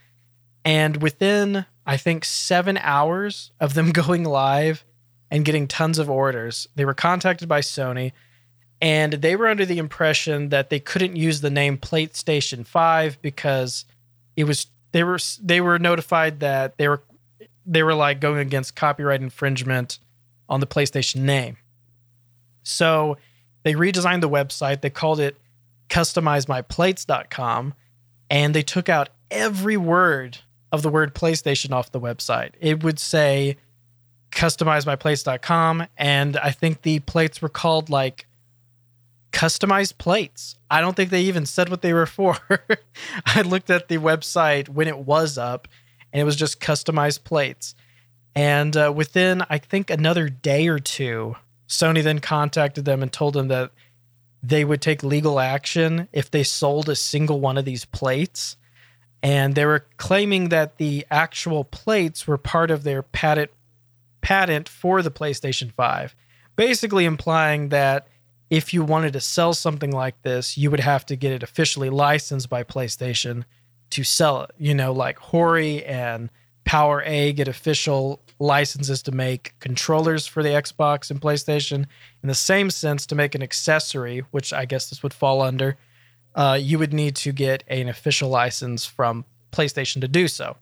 And 0.65 1.03
within, 1.03 1.67
I 1.87 1.97
think, 1.97 2.25
seven 2.25 2.79
hours 2.79 3.51
of 3.61 3.75
them 3.75 3.91
going 3.93 4.25
live 4.25 4.85
and 5.31 5.45
getting 5.45 5.67
tons 5.67 5.99
of 5.99 6.11
orders, 6.11 6.69
they 6.77 6.85
were 6.85 6.95
contacted 6.95 7.49
by 7.49 7.61
Sony 7.61 8.13
and 8.81 9.15
they 9.15 9.37
were 9.37 9.49
under 9.49 9.67
the 9.67 9.79
impression 9.79 10.49
that 10.49 10.71
they 10.71 10.81
couldn't 10.81 11.17
use 11.17 11.41
the 11.41 11.51
name 11.51 11.77
PlayStation 11.77 12.67
5 12.67 13.21
because 13.21 13.85
it 14.37 14.45
was 14.45 14.67
they 14.93 15.05
were 15.05 15.19
they 15.43 15.61
were 15.61 15.79
notified 15.79 16.41
that 16.41 16.79
they 16.79 16.89
were 16.89 17.03
they 17.67 17.83
were 17.83 17.95
like 17.95 18.21
going 18.21 18.39
against 18.39 18.77
copyright 18.77 19.23
infringement 19.23 19.99
on 20.49 20.61
the 20.61 20.67
PlayStation 20.67 21.23
name. 21.23 21.57
So 22.63 23.17
they 23.63 23.75
redesigned 23.75 24.21
the 24.21 24.29
website. 24.29 24.81
They 24.81 24.91
called 24.91 25.21
it 25.21 25.37
customizemyplates.com 25.89 27.75
and 28.31 28.55
they 28.55 28.63
took 28.63 28.89
out 28.89 29.09
every 29.31 29.77
word 29.77 30.39
of 30.73 30.83
the 30.83 30.89
word 30.89 31.15
PlayStation 31.15 31.73
off 31.73 31.93
the 31.93 32.01
website. 32.01 32.53
It 32.61 32.83
would 32.83 32.99
say 32.99 33.57
customizemyplates.com 34.31 35.87
and 35.99 36.37
I 36.37 36.51
think 36.53 36.83
the 36.83 37.01
plates 37.01 37.43
were 37.43 37.49
called 37.49 37.91
like 37.91 38.27
customized 39.33 39.99
plates. 39.99 40.57
I 40.71 40.81
don't 40.81 40.95
think 40.95 41.11
they 41.11 41.23
even 41.23 41.47
said 41.47 41.69
what 41.69 41.83
they 41.83 41.93
were 41.93 42.07
for. 42.07 42.39
I 43.27 43.43
looked 43.43 43.71
at 43.71 43.89
the 43.89 43.99
website 43.99 44.69
when 44.69 44.89
it 44.89 44.99
was 44.99 45.39
up 45.39 45.69
and 46.13 46.21
it 46.21 46.25
was 46.25 46.37
just 46.37 46.61
customized 46.61 47.25
plates. 47.25 47.75
And 48.35 48.77
uh, 48.77 48.93
within, 48.95 49.43
I 49.51 49.59
think, 49.59 49.91
another 49.91 50.29
day 50.29 50.69
or 50.69 50.79
two, 50.79 51.37
Sony 51.69 52.03
then 52.03 52.21
contacted 52.21 52.85
them 52.85 53.03
and 53.03 53.13
told 53.13 53.35
them 53.35 53.49
that 53.49 53.71
they 54.43 54.65
would 54.65 54.81
take 54.81 55.03
legal 55.03 55.39
action 55.39 56.09
if 56.13 56.31
they 56.31 56.43
sold 56.43 56.89
a 56.89 56.97
single 56.97 57.41
one 57.41 57.59
of 57.59 57.65
these 57.65 57.85
plates. 57.85 58.57
And 59.23 59.55
they 59.55 59.67
were 59.67 59.87
claiming 59.99 60.49
that 60.49 60.79
the 60.79 61.07
actual 61.11 61.65
plates 61.65 62.27
were 62.27 62.39
part 62.39 62.71
of 62.71 62.85
their 62.85 63.03
patent 63.03 63.51
patent 64.23 64.69
for 64.69 65.03
the 65.03 65.11
PlayStation 65.11 65.73
5, 65.73 66.15
basically 66.55 67.07
implying 67.07 67.71
that 67.71 68.07
if 68.51 68.75
you 68.75 68.85
wanted 68.85 69.13
to 69.15 69.21
sell 69.21 69.55
something 69.55 69.93
like 69.93 70.21
this, 70.23 70.59
you 70.59 70.71
would 70.71 70.81
have 70.81 71.07
to 71.07 71.17
get 71.17 71.33
it 71.33 71.43
officially 71.43 71.89
licensed 71.89 72.51
by 72.51 72.63
PlayStation 72.65 73.45
to 73.91 74.05
sell 74.05 74.43
it. 74.43 74.51
You 74.59 74.75
know, 74.75 74.93
like 74.93 75.19
Hori 75.19 75.85
and 75.85 76.31
Power 76.65 77.03
A 77.05 77.33
get 77.33 77.49
official 77.49 78.21
licenses 78.39 79.03
to 79.03 79.13
make 79.13 79.55
controllers 79.61 80.27
for 80.27 80.43
the 80.43 80.51
Xbox 80.51 81.11
and 81.11 81.21
PlayStation. 81.21 81.87
In 82.23 82.29
the 82.29 82.35
same 82.35 82.71
sense, 82.71 83.07
to 83.07 83.15
make 83.15 83.35
an 83.35 83.43
accessory, 83.43 84.21
which 84.31 84.53
I 84.53 84.65
guess 84.65 84.89
this 84.89 85.03
would 85.03 85.13
fall 85.13 85.43
under, 85.43 85.77
uh, 86.35 86.59
you 86.61 86.79
would 86.79 86.93
need 86.93 87.17
to 87.17 87.33
get 87.33 87.65
an 87.69 87.89
official 87.89 88.29
license 88.29 88.85
from 88.85 89.25
PlayStation 89.53 90.01
to 90.01 90.09
do 90.09 90.29
so. 90.29 90.57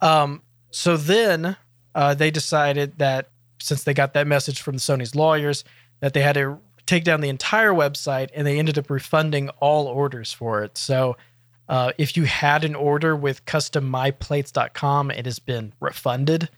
Um, 0.00 0.42
so 0.70 0.96
then 0.96 1.56
uh, 1.94 2.14
they 2.14 2.30
decided 2.30 2.98
that 2.98 3.28
since 3.60 3.84
they 3.84 3.94
got 3.94 4.14
that 4.14 4.26
message 4.26 4.60
from 4.60 4.76
Sony's 4.76 5.14
lawyers, 5.14 5.64
that 6.00 6.14
they 6.14 6.22
had 6.22 6.34
to 6.34 6.58
take 6.86 7.04
down 7.04 7.20
the 7.20 7.28
entire 7.28 7.72
website 7.72 8.30
and 8.34 8.46
they 8.46 8.58
ended 8.58 8.78
up 8.78 8.88
refunding 8.88 9.48
all 9.60 9.86
orders 9.86 10.32
for 10.32 10.62
it. 10.62 10.78
So 10.78 11.16
uh, 11.68 11.92
if 11.98 12.16
you 12.16 12.24
had 12.24 12.64
an 12.64 12.74
order 12.74 13.14
with 13.14 13.44
custommyplates.com, 13.44 15.10
it 15.10 15.26
has 15.26 15.38
been 15.38 15.72
refunded. 15.80 16.48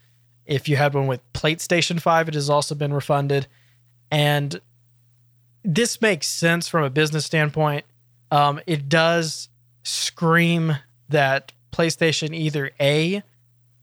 If 0.47 0.69
you 0.69 0.77
had 0.77 0.95
one 0.95 1.07
with 1.07 1.21
PlateStation 1.33 1.99
5, 1.99 2.29
it 2.29 2.35
has 2.35 2.49
also 2.49 2.75
been 2.75 2.93
refunded. 2.93 3.47
And 4.11 4.61
this 5.65 6.01
makes 6.01 6.27
sense 6.27 6.69
from 6.69 6.85
a 6.85 6.91
business 6.91 7.27
standpoint. 7.27 7.85
Um, 8.31 8.61
it 8.67 8.89
does 8.89 9.49
scream 9.83 10.77
that 11.09 11.53
PlayStation 11.73 12.35
either 12.35 12.71
A 12.81 13.23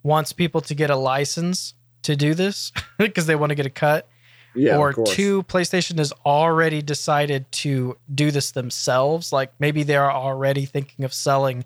wants 0.03 0.31
people 0.31 0.61
to 0.61 0.75
get 0.75 0.89
a 0.89 0.95
license 0.95 1.73
to 2.03 2.15
do 2.15 2.33
this 2.33 2.71
because 2.97 3.25
they 3.25 3.35
want 3.35 3.49
to 3.49 3.55
get 3.55 3.65
a 3.65 3.71
cut, 3.71 4.07
Yeah, 4.55 4.77
or 4.77 4.93
two, 4.93 5.43
PlayStation 5.43 5.97
has 5.99 6.11
already 6.25 6.81
decided 6.81 7.51
to 7.53 7.97
do 8.13 8.31
this 8.31 8.51
themselves. 8.51 9.31
Like 9.31 9.51
maybe 9.59 9.83
they're 9.83 10.11
already 10.11 10.65
thinking 10.65 11.05
of 11.05 11.13
selling 11.13 11.63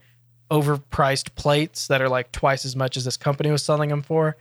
overpriced 0.50 1.34
plates 1.36 1.88
that 1.88 2.02
are 2.02 2.10
like 2.10 2.32
twice 2.32 2.66
as 2.66 2.76
much 2.76 2.98
as 2.98 3.06
this 3.06 3.18
company 3.18 3.50
was 3.50 3.64
selling 3.64 3.90
them 3.90 4.02
for. 4.02 4.36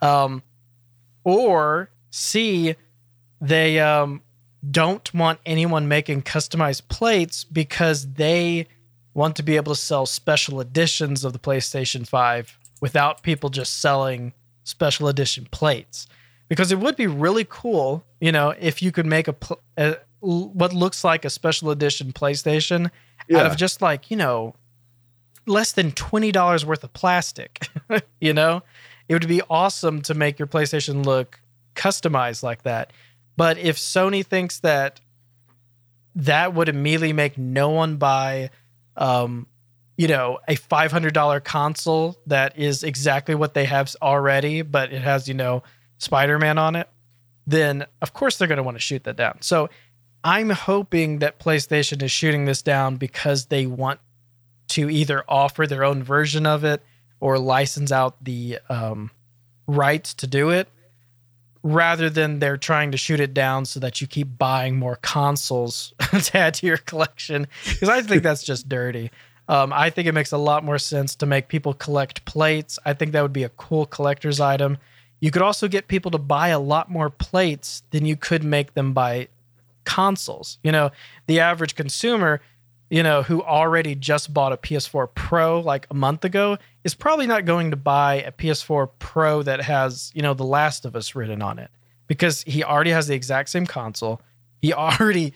Um, 0.00 0.42
or 1.24 1.90
C, 2.10 2.76
they 3.40 3.80
um, 3.80 4.22
don't 4.68 5.12
want 5.12 5.40
anyone 5.44 5.88
making 5.88 6.22
customized 6.22 6.88
plates 6.88 7.42
because 7.44 8.12
they 8.12 8.68
want 9.14 9.36
to 9.36 9.42
be 9.42 9.56
able 9.56 9.74
to 9.74 9.80
sell 9.80 10.06
special 10.06 10.60
editions 10.60 11.24
of 11.24 11.32
the 11.32 11.38
PlayStation 11.38 12.06
5 12.06 12.58
without 12.80 13.22
people 13.22 13.50
just 13.50 13.80
selling 13.80 14.32
special 14.64 15.08
edition 15.08 15.46
plates. 15.50 16.06
Because 16.52 16.70
it 16.70 16.78
would 16.80 16.96
be 16.96 17.06
really 17.06 17.46
cool, 17.48 18.04
you 18.20 18.30
know, 18.30 18.50
if 18.50 18.82
you 18.82 18.92
could 18.92 19.06
make 19.06 19.26
a, 19.26 19.32
pl- 19.32 19.58
a 19.78 19.96
what 20.20 20.74
looks 20.74 21.02
like 21.02 21.24
a 21.24 21.30
special 21.30 21.70
edition 21.70 22.12
PlayStation 22.12 22.90
out 23.34 23.46
of 23.46 23.56
just 23.56 23.80
like, 23.80 24.10
you 24.10 24.18
know, 24.18 24.54
less 25.46 25.72
than 25.72 25.92
$20 25.92 26.64
worth 26.66 26.84
of 26.84 26.92
plastic, 26.92 27.68
you 28.20 28.34
know? 28.34 28.62
It 29.08 29.14
would 29.14 29.26
be 29.26 29.40
awesome 29.48 30.02
to 30.02 30.12
make 30.12 30.38
your 30.38 30.46
PlayStation 30.46 31.06
look 31.06 31.40
customized 31.74 32.42
like 32.42 32.64
that. 32.64 32.92
But 33.38 33.56
if 33.56 33.78
Sony 33.78 34.22
thinks 34.22 34.60
that 34.60 35.00
that 36.16 36.52
would 36.52 36.68
immediately 36.68 37.14
make 37.14 37.38
no 37.38 37.70
one 37.70 37.96
buy 37.96 38.50
um 38.98 39.46
you 39.96 40.06
know 40.06 40.38
a 40.48 40.56
$500 40.56 41.44
console 41.44 42.18
that 42.26 42.58
is 42.58 42.84
exactly 42.84 43.34
what 43.34 43.54
they 43.54 43.64
have 43.64 43.96
already 44.02 44.60
but 44.60 44.92
it 44.92 45.00
has 45.00 45.28
you 45.28 45.32
know 45.32 45.62
Spider-Man 46.02 46.58
on 46.58 46.76
it 46.76 46.88
then 47.46 47.84
of 48.00 48.12
course 48.12 48.36
they're 48.36 48.48
going 48.48 48.58
to 48.58 48.62
want 48.62 48.76
to 48.76 48.82
shoot 48.82 49.04
that 49.04 49.16
down. 49.16 49.38
So 49.40 49.68
I'm 50.24 50.50
hoping 50.50 51.18
that 51.18 51.38
PlayStation 51.38 52.02
is 52.02 52.10
shooting 52.10 52.44
this 52.44 52.62
down 52.62 52.96
because 52.96 53.46
they 53.46 53.66
want 53.66 54.00
to 54.68 54.88
either 54.88 55.24
offer 55.28 55.66
their 55.66 55.84
own 55.84 56.02
version 56.02 56.46
of 56.46 56.64
it 56.64 56.82
or 57.20 57.38
license 57.38 57.92
out 57.92 58.22
the 58.24 58.58
um, 58.68 59.10
rights 59.66 60.14
to 60.14 60.26
do 60.26 60.50
it 60.50 60.68
rather 61.64 62.10
than 62.10 62.40
they're 62.40 62.56
trying 62.56 62.90
to 62.90 62.98
shoot 62.98 63.20
it 63.20 63.32
down 63.32 63.64
so 63.64 63.78
that 63.78 64.00
you 64.00 64.06
keep 64.06 64.36
buying 64.36 64.76
more 64.76 64.96
consoles 64.96 65.94
to 66.00 66.36
add 66.36 66.54
to 66.54 66.66
your 66.66 66.76
collection 66.76 67.46
because 67.64 67.88
i 67.88 68.02
think 68.02 68.24
that's 68.24 68.42
just 68.42 68.68
dirty. 68.68 69.12
Um, 69.48 69.72
i 69.72 69.88
think 69.88 70.08
it 70.08 70.12
makes 70.12 70.32
a 70.32 70.38
lot 70.38 70.64
more 70.64 70.78
sense 70.78 71.14
to 71.16 71.26
make 71.26 71.48
people 71.48 71.74
collect 71.74 72.24
plates. 72.24 72.78
I 72.84 72.94
think 72.94 73.12
that 73.12 73.22
would 73.22 73.32
be 73.32 73.44
a 73.44 73.48
cool 73.50 73.86
collector's 73.86 74.40
item 74.40 74.78
you 75.22 75.30
could 75.30 75.40
also 75.40 75.68
get 75.68 75.88
people 75.88 76.10
to 76.10 76.18
buy 76.18 76.48
a 76.48 76.60
lot 76.60 76.90
more 76.90 77.08
plates 77.08 77.82
than 77.90 78.04
you 78.04 78.16
could 78.16 78.44
make 78.44 78.74
them 78.74 78.92
buy 78.92 79.28
consoles 79.84 80.58
you 80.62 80.70
know 80.70 80.90
the 81.26 81.40
average 81.40 81.74
consumer 81.74 82.40
you 82.92 83.02
know, 83.02 83.22
who 83.22 83.42
already 83.42 83.94
just 83.94 84.34
bought 84.34 84.52
a 84.52 84.58
PS4 84.58 85.08
Pro 85.14 85.60
like 85.60 85.86
a 85.90 85.94
month 85.94 86.26
ago 86.26 86.58
is 86.84 86.94
probably 86.94 87.26
not 87.26 87.46
going 87.46 87.70
to 87.70 87.76
buy 87.76 88.16
a 88.16 88.30
PS4 88.30 88.90
Pro 88.98 89.42
that 89.44 89.62
has, 89.62 90.12
you 90.14 90.20
know, 90.20 90.34
The 90.34 90.44
Last 90.44 90.84
of 90.84 90.94
Us 90.94 91.14
written 91.14 91.40
on 91.40 91.58
it 91.58 91.70
because 92.06 92.42
he 92.42 92.62
already 92.62 92.90
has 92.90 93.06
the 93.06 93.14
exact 93.14 93.48
same 93.48 93.64
console. 93.64 94.20
He 94.60 94.74
already 94.74 95.32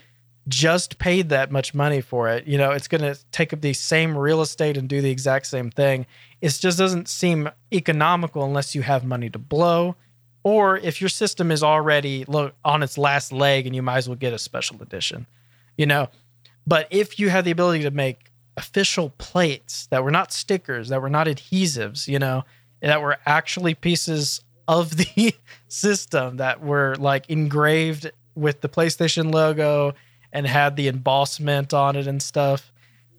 just 0.48 0.98
paid 0.98 1.28
that 1.30 1.50
much 1.50 1.74
money 1.74 2.00
for 2.00 2.28
it. 2.28 2.46
You 2.46 2.58
know, 2.58 2.70
it's 2.70 2.88
going 2.88 3.00
to 3.02 3.18
take 3.32 3.52
up 3.52 3.60
the 3.60 3.72
same 3.72 4.16
real 4.16 4.40
estate 4.40 4.76
and 4.76 4.88
do 4.88 5.00
the 5.00 5.10
exact 5.10 5.46
same 5.46 5.70
thing. 5.70 6.06
It 6.40 6.50
just 6.50 6.78
doesn't 6.78 7.08
seem 7.08 7.50
economical 7.72 8.44
unless 8.44 8.74
you 8.74 8.82
have 8.82 9.04
money 9.04 9.28
to 9.30 9.38
blow 9.38 9.96
or 10.44 10.78
if 10.78 11.00
your 11.00 11.08
system 11.08 11.50
is 11.50 11.64
already 11.64 12.24
on 12.64 12.82
its 12.82 12.96
last 12.96 13.32
leg 13.32 13.66
and 13.66 13.74
you 13.74 13.82
might 13.82 13.96
as 13.96 14.08
well 14.08 14.16
get 14.16 14.32
a 14.32 14.38
special 14.38 14.80
edition. 14.80 15.26
You 15.76 15.86
know, 15.86 16.08
but 16.66 16.86
if 16.90 17.18
you 17.18 17.28
had 17.28 17.44
the 17.44 17.50
ability 17.50 17.82
to 17.82 17.90
make 17.90 18.30
official 18.56 19.10
plates 19.18 19.86
that 19.88 20.04
were 20.04 20.10
not 20.10 20.32
stickers, 20.32 20.88
that 20.88 21.02
were 21.02 21.10
not 21.10 21.26
adhesives, 21.26 22.06
you 22.06 22.18
know, 22.18 22.44
that 22.80 23.02
were 23.02 23.18
actually 23.26 23.74
pieces 23.74 24.42
of 24.68 24.96
the 24.96 25.34
system 25.68 26.36
that 26.36 26.60
were 26.62 26.94
like 26.96 27.28
engraved 27.28 28.10
with 28.36 28.60
the 28.60 28.68
PlayStation 28.68 29.34
logo 29.34 29.94
and 30.36 30.46
had 30.46 30.76
the 30.76 30.86
embossment 30.86 31.72
on 31.72 31.96
it 31.96 32.06
and 32.06 32.22
stuff, 32.22 32.70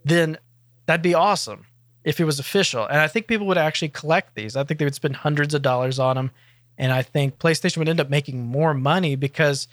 then 0.05 0.37
that'd 0.85 1.01
be 1.01 1.15
awesome 1.15 1.65
if 2.03 2.19
it 2.19 2.25
was 2.25 2.37
official. 2.37 2.85
And 2.85 2.99
I 2.99 3.07
think 3.07 3.25
people 3.25 3.47
would 3.47 3.57
actually 3.57 3.89
collect 3.89 4.35
these. 4.35 4.55
I 4.55 4.63
think 4.63 4.77
they 4.77 4.85
would 4.85 4.93
spend 4.93 5.15
hundreds 5.15 5.55
of 5.55 5.63
dollars 5.63 5.97
on 5.97 6.15
them. 6.15 6.29
And 6.77 6.93
I 6.93 7.01
think 7.01 7.39
PlayStation 7.39 7.77
would 7.77 7.89
end 7.89 7.99
up 7.99 8.11
making 8.11 8.45
more 8.45 8.75
money 8.75 9.15
because 9.15 9.67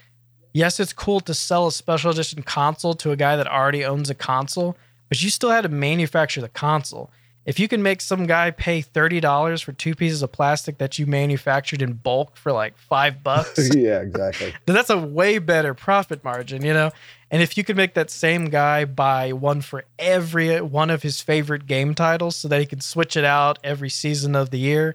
yes, 0.55 0.81
it's 0.81 0.95
cool 0.95 1.21
to 1.21 1.35
sell 1.35 1.67
a 1.67 1.73
special 1.73 2.13
edition 2.13 2.43
console 2.43 2.95
to 2.95 3.11
a 3.11 3.17
guy 3.17 3.37
that 3.37 3.47
already 3.47 3.85
owns 3.85 4.09
a 4.09 4.15
console, 4.15 4.75
but 5.11 5.23
you 5.23 5.29
still 5.29 5.51
had 5.51 5.65
to 5.65 5.69
manufacture 5.69 6.41
the 6.41 6.49
console. 6.49 7.11
If 7.45 7.61
you 7.61 7.69
can 7.69 7.83
make 7.83 8.01
some 8.01 8.27
guy 8.27 8.53
pay 8.53 8.81
$30 8.81 9.63
for 9.63 9.73
two 9.73 9.95
pieces 9.95 10.23
of 10.23 10.33
plastic 10.33 10.79
that 10.79 10.99
you 10.99 11.05
manufactured 11.05 11.83
in 11.83 11.93
bulk 11.93 12.39
for 12.39 12.53
like 12.53 12.79
five 12.79 13.23
bucks, 13.23 13.69
yeah, 13.77 14.01
exactly. 14.01 14.55
then 14.65 14.75
that's 14.75 14.89
a 14.89 14.97
way 14.97 15.37
better 15.39 15.75
profit 15.75 16.25
margin, 16.25 16.65
you 16.65 16.73
know? 16.73 16.91
And 17.35 17.43
if 17.43 17.59
you 17.59 17.65
could 17.65 17.77
make 17.77 17.95
that 17.95 18.11
same 18.11 18.45
guy 18.45 18.85
buy 18.85 19.33
one 19.33 19.61
for 19.61 19.87
every 19.99 20.61
one 20.61 20.89
of 20.89 21.03
his 21.03 21.21
favorite 21.21 21.67
game 21.67 21.93
titles 21.93 22.37
so 22.37 22.47
that 22.47 22.61
he 22.61 22.65
can 22.65 22.81
switch 22.81 23.17
it 23.17 23.25
out 23.25 23.59
every 23.65 23.91
season 23.91 24.37
of 24.37 24.51
the 24.51 24.59
year, 24.61 24.95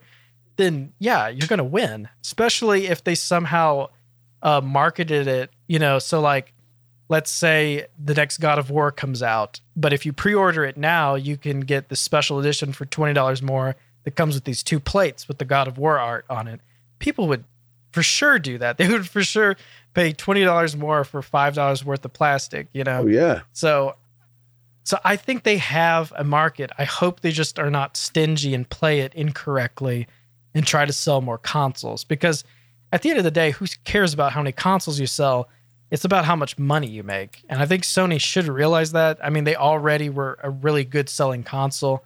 then 0.56 0.94
yeah, 1.00 1.28
you're 1.28 1.50
going 1.50 1.58
to 1.58 1.66
win, 1.66 2.08
especially 2.24 2.88
if 2.88 3.04
they 3.04 3.14
somehow 3.14 3.90
uh, 4.42 4.62
marketed 4.62 5.28
it, 5.28 5.50
you 5.68 5.80
know, 5.80 6.00
so 6.00 6.22
like 6.22 6.54
let's 7.10 7.30
say 7.30 7.88
the 8.02 8.14
next 8.14 8.38
God 8.38 8.58
of 8.58 8.70
War 8.70 8.90
comes 8.90 9.22
out, 9.22 9.60
but 9.76 9.92
if 9.92 10.06
you 10.06 10.14
pre-order 10.14 10.64
it 10.64 10.78
now, 10.78 11.16
you 11.16 11.36
can 11.36 11.60
get 11.60 11.90
the 11.90 11.98
special 11.98 12.40
edition 12.40 12.72
for 12.72 12.86
$20 12.86 13.42
more 13.42 13.76
that 14.06 14.12
comes 14.12 14.36
with 14.36 14.46
these 14.46 14.64
two 14.64 14.80
plates 14.80 15.28
with 15.28 15.40
the 15.40 15.46
God 15.46 15.68
of 15.68 15.78
War 15.78 16.00
art 16.00 16.24
on 16.30 16.48
it. 16.48 16.62
People 17.00 17.28
would 17.28 17.44
for 17.92 18.02
sure 18.02 18.40
do 18.40 18.58
that. 18.60 18.78
They 18.78 18.88
would 18.88 19.10
for 19.10 19.24
sure 19.24 19.58
pay 19.94 20.14
$20 20.14 20.76
more 20.78 21.04
for 21.04 21.22
$5 21.22 21.84
worth 21.84 22.06
of 22.06 22.14
plastic, 22.14 22.68
you 22.74 22.84
know. 22.84 23.02
Oh 23.02 23.08
yeah. 23.08 23.42
So 23.54 23.96
so 24.84 24.98
I 25.04 25.18
think 25.18 25.44
they 25.44 25.58
have 25.58 26.12
a 26.16 26.24
market. 26.24 26.72
I 26.80 26.84
hope 26.84 27.20
they 27.20 27.32
just 27.32 27.60
are 27.60 27.70
not 27.70 27.96
stingy 27.96 28.56
and 28.56 28.68
play 28.68 29.02
it 29.02 29.14
incorrectly 29.14 30.08
and 30.56 30.66
try 30.66 30.86
to 30.86 30.94
sell 30.94 31.22
more 31.22 31.38
consoles 31.38 32.04
because 32.04 32.44
at 32.92 33.04
the 33.04 33.10
end 33.10 33.20
of 33.20 33.24
the 33.24 33.30
day, 33.30 33.52
who 33.52 33.68
cares 33.84 34.16
about 34.16 34.32
how 34.32 34.42
many 34.42 34.52
consoles 34.52 35.00
you 35.00 35.06
sell? 35.06 35.48
It's 35.92 36.06
about 36.06 36.26
how 36.26 36.36
much 36.36 36.58
money 36.58 36.88
you 36.88 37.04
make. 37.04 37.44
And 37.50 37.62
I 37.62 37.68
think 37.68 37.84
Sony 37.84 38.20
should 38.20 38.48
realize 38.48 38.92
that. 38.94 39.20
I 39.24 39.30
mean, 39.30 39.44
they 39.44 39.56
already 39.56 40.10
were 40.10 40.40
a 40.42 40.50
really 40.50 40.86
good 40.86 41.08
selling 41.08 41.44
console, 41.44 42.04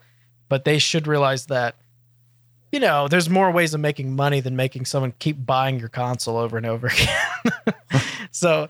but 0.50 0.66
they 0.66 0.78
should 0.78 1.08
realize 1.08 1.46
that 1.46 1.78
you 2.74 2.80
know, 2.80 3.08
there's 3.08 3.30
more 3.30 3.52
ways 3.52 3.76
of 3.76 3.80
making 3.80 4.16
money 4.16 4.40
than 4.40 4.56
making 4.56 4.86
someone 4.86 5.14
keep 5.20 5.46
buying 5.46 5.80
your 5.80 5.90
console 5.90 6.38
over 6.38 6.58
and 6.58 6.66
over 6.66 6.88
again. 7.68 7.76
so, 8.32 8.68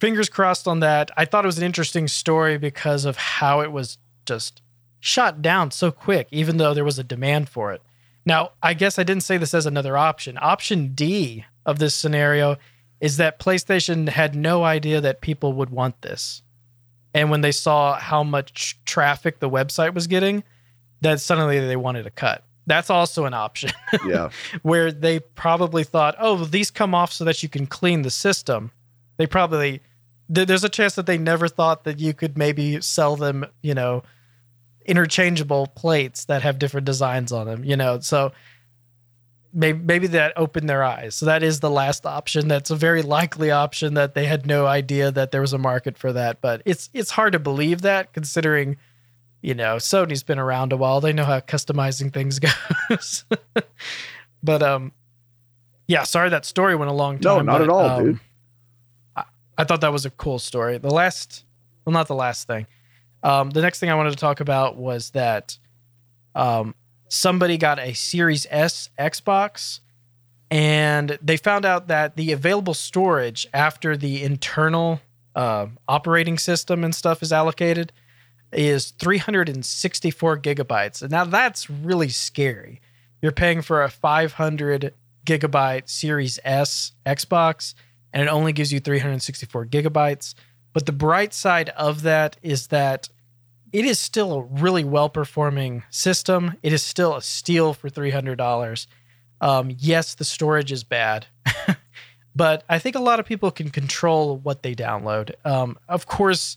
fingers 0.00 0.28
crossed 0.28 0.66
on 0.66 0.80
that. 0.80 1.12
I 1.16 1.24
thought 1.24 1.44
it 1.44 1.46
was 1.46 1.58
an 1.58 1.64
interesting 1.64 2.08
story 2.08 2.58
because 2.58 3.04
of 3.04 3.16
how 3.16 3.60
it 3.60 3.70
was 3.70 3.96
just 4.26 4.60
shot 4.98 5.40
down 5.40 5.70
so 5.70 5.92
quick, 5.92 6.26
even 6.32 6.56
though 6.56 6.74
there 6.74 6.84
was 6.84 6.98
a 6.98 7.04
demand 7.04 7.48
for 7.48 7.72
it. 7.72 7.80
Now, 8.26 8.50
I 8.60 8.74
guess 8.74 8.98
I 8.98 9.04
didn't 9.04 9.22
say 9.22 9.36
this 9.36 9.54
as 9.54 9.66
another 9.66 9.96
option. 9.96 10.36
Option 10.40 10.92
D 10.92 11.44
of 11.64 11.78
this 11.78 11.94
scenario 11.94 12.56
is 13.00 13.18
that 13.18 13.38
PlayStation 13.38 14.08
had 14.08 14.34
no 14.34 14.64
idea 14.64 15.00
that 15.00 15.20
people 15.20 15.52
would 15.52 15.70
want 15.70 16.02
this. 16.02 16.42
And 17.14 17.30
when 17.30 17.42
they 17.42 17.52
saw 17.52 18.00
how 18.00 18.24
much 18.24 18.80
traffic 18.84 19.38
the 19.38 19.48
website 19.48 19.94
was 19.94 20.08
getting, 20.08 20.42
that 21.02 21.20
suddenly 21.20 21.60
they 21.60 21.76
wanted 21.76 22.08
a 22.08 22.10
cut. 22.10 22.42
That's 22.66 22.88
also 22.90 23.24
an 23.26 23.34
option 23.34 23.70
Yeah. 24.06 24.30
where 24.62 24.90
they 24.90 25.20
probably 25.20 25.84
thought, 25.84 26.14
oh, 26.18 26.34
well, 26.34 26.44
these 26.46 26.70
come 26.70 26.94
off 26.94 27.12
so 27.12 27.24
that 27.24 27.42
you 27.42 27.48
can 27.48 27.66
clean 27.66 28.02
the 28.02 28.10
system. 28.10 28.70
They 29.18 29.26
probably, 29.26 29.80
th- 30.34 30.48
there's 30.48 30.64
a 30.64 30.68
chance 30.68 30.94
that 30.94 31.06
they 31.06 31.18
never 31.18 31.46
thought 31.48 31.84
that 31.84 31.98
you 31.98 32.14
could 32.14 32.38
maybe 32.38 32.80
sell 32.80 33.16
them, 33.16 33.44
you 33.62 33.74
know, 33.74 34.02
interchangeable 34.86 35.66
plates 35.68 36.24
that 36.26 36.42
have 36.42 36.58
different 36.58 36.86
designs 36.86 37.32
on 37.32 37.46
them, 37.46 37.64
you 37.64 37.76
know. 37.76 38.00
So 38.00 38.32
maybe, 39.52 39.78
maybe 39.78 40.06
that 40.08 40.32
opened 40.36 40.68
their 40.68 40.82
eyes. 40.82 41.14
So 41.14 41.26
that 41.26 41.42
is 41.42 41.60
the 41.60 41.70
last 41.70 42.04
option. 42.06 42.48
That's 42.48 42.70
a 42.70 42.76
very 42.76 43.02
likely 43.02 43.50
option 43.50 43.94
that 43.94 44.14
they 44.14 44.26
had 44.26 44.46
no 44.46 44.66
idea 44.66 45.10
that 45.10 45.30
there 45.30 45.40
was 45.40 45.52
a 45.52 45.58
market 45.58 45.96
for 45.96 46.12
that. 46.12 46.40
But 46.40 46.62
it's 46.64 46.90
it's 46.92 47.10
hard 47.10 47.32
to 47.32 47.38
believe 47.38 47.82
that 47.82 48.12
considering, 48.12 48.76
you 49.44 49.54
know, 49.54 49.76
Sony's 49.76 50.22
been 50.22 50.38
around 50.38 50.72
a 50.72 50.76
while. 50.78 51.02
They 51.02 51.12
know 51.12 51.26
how 51.26 51.38
customizing 51.40 52.10
things 52.10 52.38
goes. 52.88 53.26
but 54.42 54.62
um, 54.62 54.92
yeah. 55.86 56.04
Sorry 56.04 56.30
that 56.30 56.46
story 56.46 56.74
went 56.74 56.90
a 56.90 56.94
long 56.94 57.18
time. 57.18 57.44
No, 57.44 57.52
not 57.52 57.58
but, 57.58 57.62
at 57.62 57.68
all, 57.68 57.90
um, 57.90 58.04
dude. 58.04 58.20
I, 59.14 59.24
I 59.58 59.64
thought 59.64 59.82
that 59.82 59.92
was 59.92 60.06
a 60.06 60.10
cool 60.10 60.38
story. 60.38 60.78
The 60.78 60.88
last, 60.88 61.44
well, 61.84 61.92
not 61.92 62.08
the 62.08 62.14
last 62.14 62.46
thing. 62.46 62.66
Um, 63.22 63.50
the 63.50 63.60
next 63.60 63.80
thing 63.80 63.90
I 63.90 63.94
wanted 63.94 64.10
to 64.10 64.16
talk 64.16 64.40
about 64.40 64.78
was 64.78 65.10
that 65.10 65.58
um, 66.34 66.74
somebody 67.08 67.58
got 67.58 67.78
a 67.78 67.92
Series 67.92 68.46
S 68.50 68.88
Xbox 68.98 69.80
and 70.50 71.18
they 71.20 71.36
found 71.36 71.66
out 71.66 71.88
that 71.88 72.16
the 72.16 72.32
available 72.32 72.74
storage 72.74 73.46
after 73.52 73.94
the 73.94 74.22
internal 74.22 75.02
uh, 75.36 75.66
operating 75.86 76.38
system 76.38 76.82
and 76.82 76.94
stuff 76.94 77.22
is 77.22 77.30
allocated 77.30 77.92
is 78.54 78.92
364 78.92 80.38
gigabytes. 80.38 81.02
And 81.02 81.10
now 81.10 81.24
that's 81.24 81.68
really 81.68 82.08
scary. 82.08 82.80
You're 83.22 83.32
paying 83.32 83.62
for 83.62 83.82
a 83.82 83.90
500 83.90 84.94
gigabyte 85.24 85.88
Series 85.88 86.38
S 86.44 86.92
Xbox, 87.06 87.74
and 88.12 88.22
it 88.22 88.28
only 88.28 88.52
gives 88.52 88.72
you 88.72 88.80
364 88.80 89.66
gigabytes. 89.66 90.34
But 90.72 90.86
the 90.86 90.92
bright 90.92 91.32
side 91.32 91.70
of 91.70 92.02
that 92.02 92.36
is 92.42 92.66
that 92.68 93.08
it 93.72 93.84
is 93.84 93.98
still 93.98 94.32
a 94.32 94.42
really 94.42 94.84
well 94.84 95.08
performing 95.08 95.82
system. 95.90 96.54
It 96.62 96.72
is 96.72 96.82
still 96.82 97.16
a 97.16 97.22
steal 97.22 97.74
for 97.74 97.88
$300. 97.88 98.86
Um, 99.40 99.74
yes, 99.76 100.14
the 100.14 100.24
storage 100.24 100.70
is 100.70 100.84
bad, 100.84 101.26
but 102.36 102.62
I 102.68 102.78
think 102.78 102.94
a 102.94 103.00
lot 103.00 103.20
of 103.20 103.26
people 103.26 103.50
can 103.50 103.70
control 103.70 104.36
what 104.36 104.62
they 104.62 104.74
download. 104.74 105.32
Um, 105.44 105.76
of 105.88 106.06
course, 106.06 106.56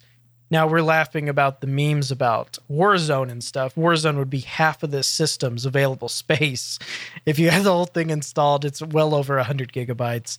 now 0.49 0.67
we're 0.67 0.81
laughing 0.81 1.27
about 1.27 1.61
the 1.61 1.67
memes 1.67 2.11
about 2.11 2.57
Warzone 2.71 3.29
and 3.29 3.43
stuff. 3.43 3.75
Warzone 3.75 4.17
would 4.17 4.29
be 4.29 4.39
half 4.39 4.81
of 4.83 4.91
this 4.91 5.07
system's 5.07 5.65
available 5.65 6.09
space. 6.09 6.79
If 7.25 7.37
you 7.39 7.49
had 7.49 7.63
the 7.63 7.73
whole 7.73 7.85
thing 7.85 8.09
installed, 8.09 8.63
it's 8.63 8.81
well 8.81 9.13
over 9.13 9.35
100 9.35 9.73
gigabytes. 9.73 10.37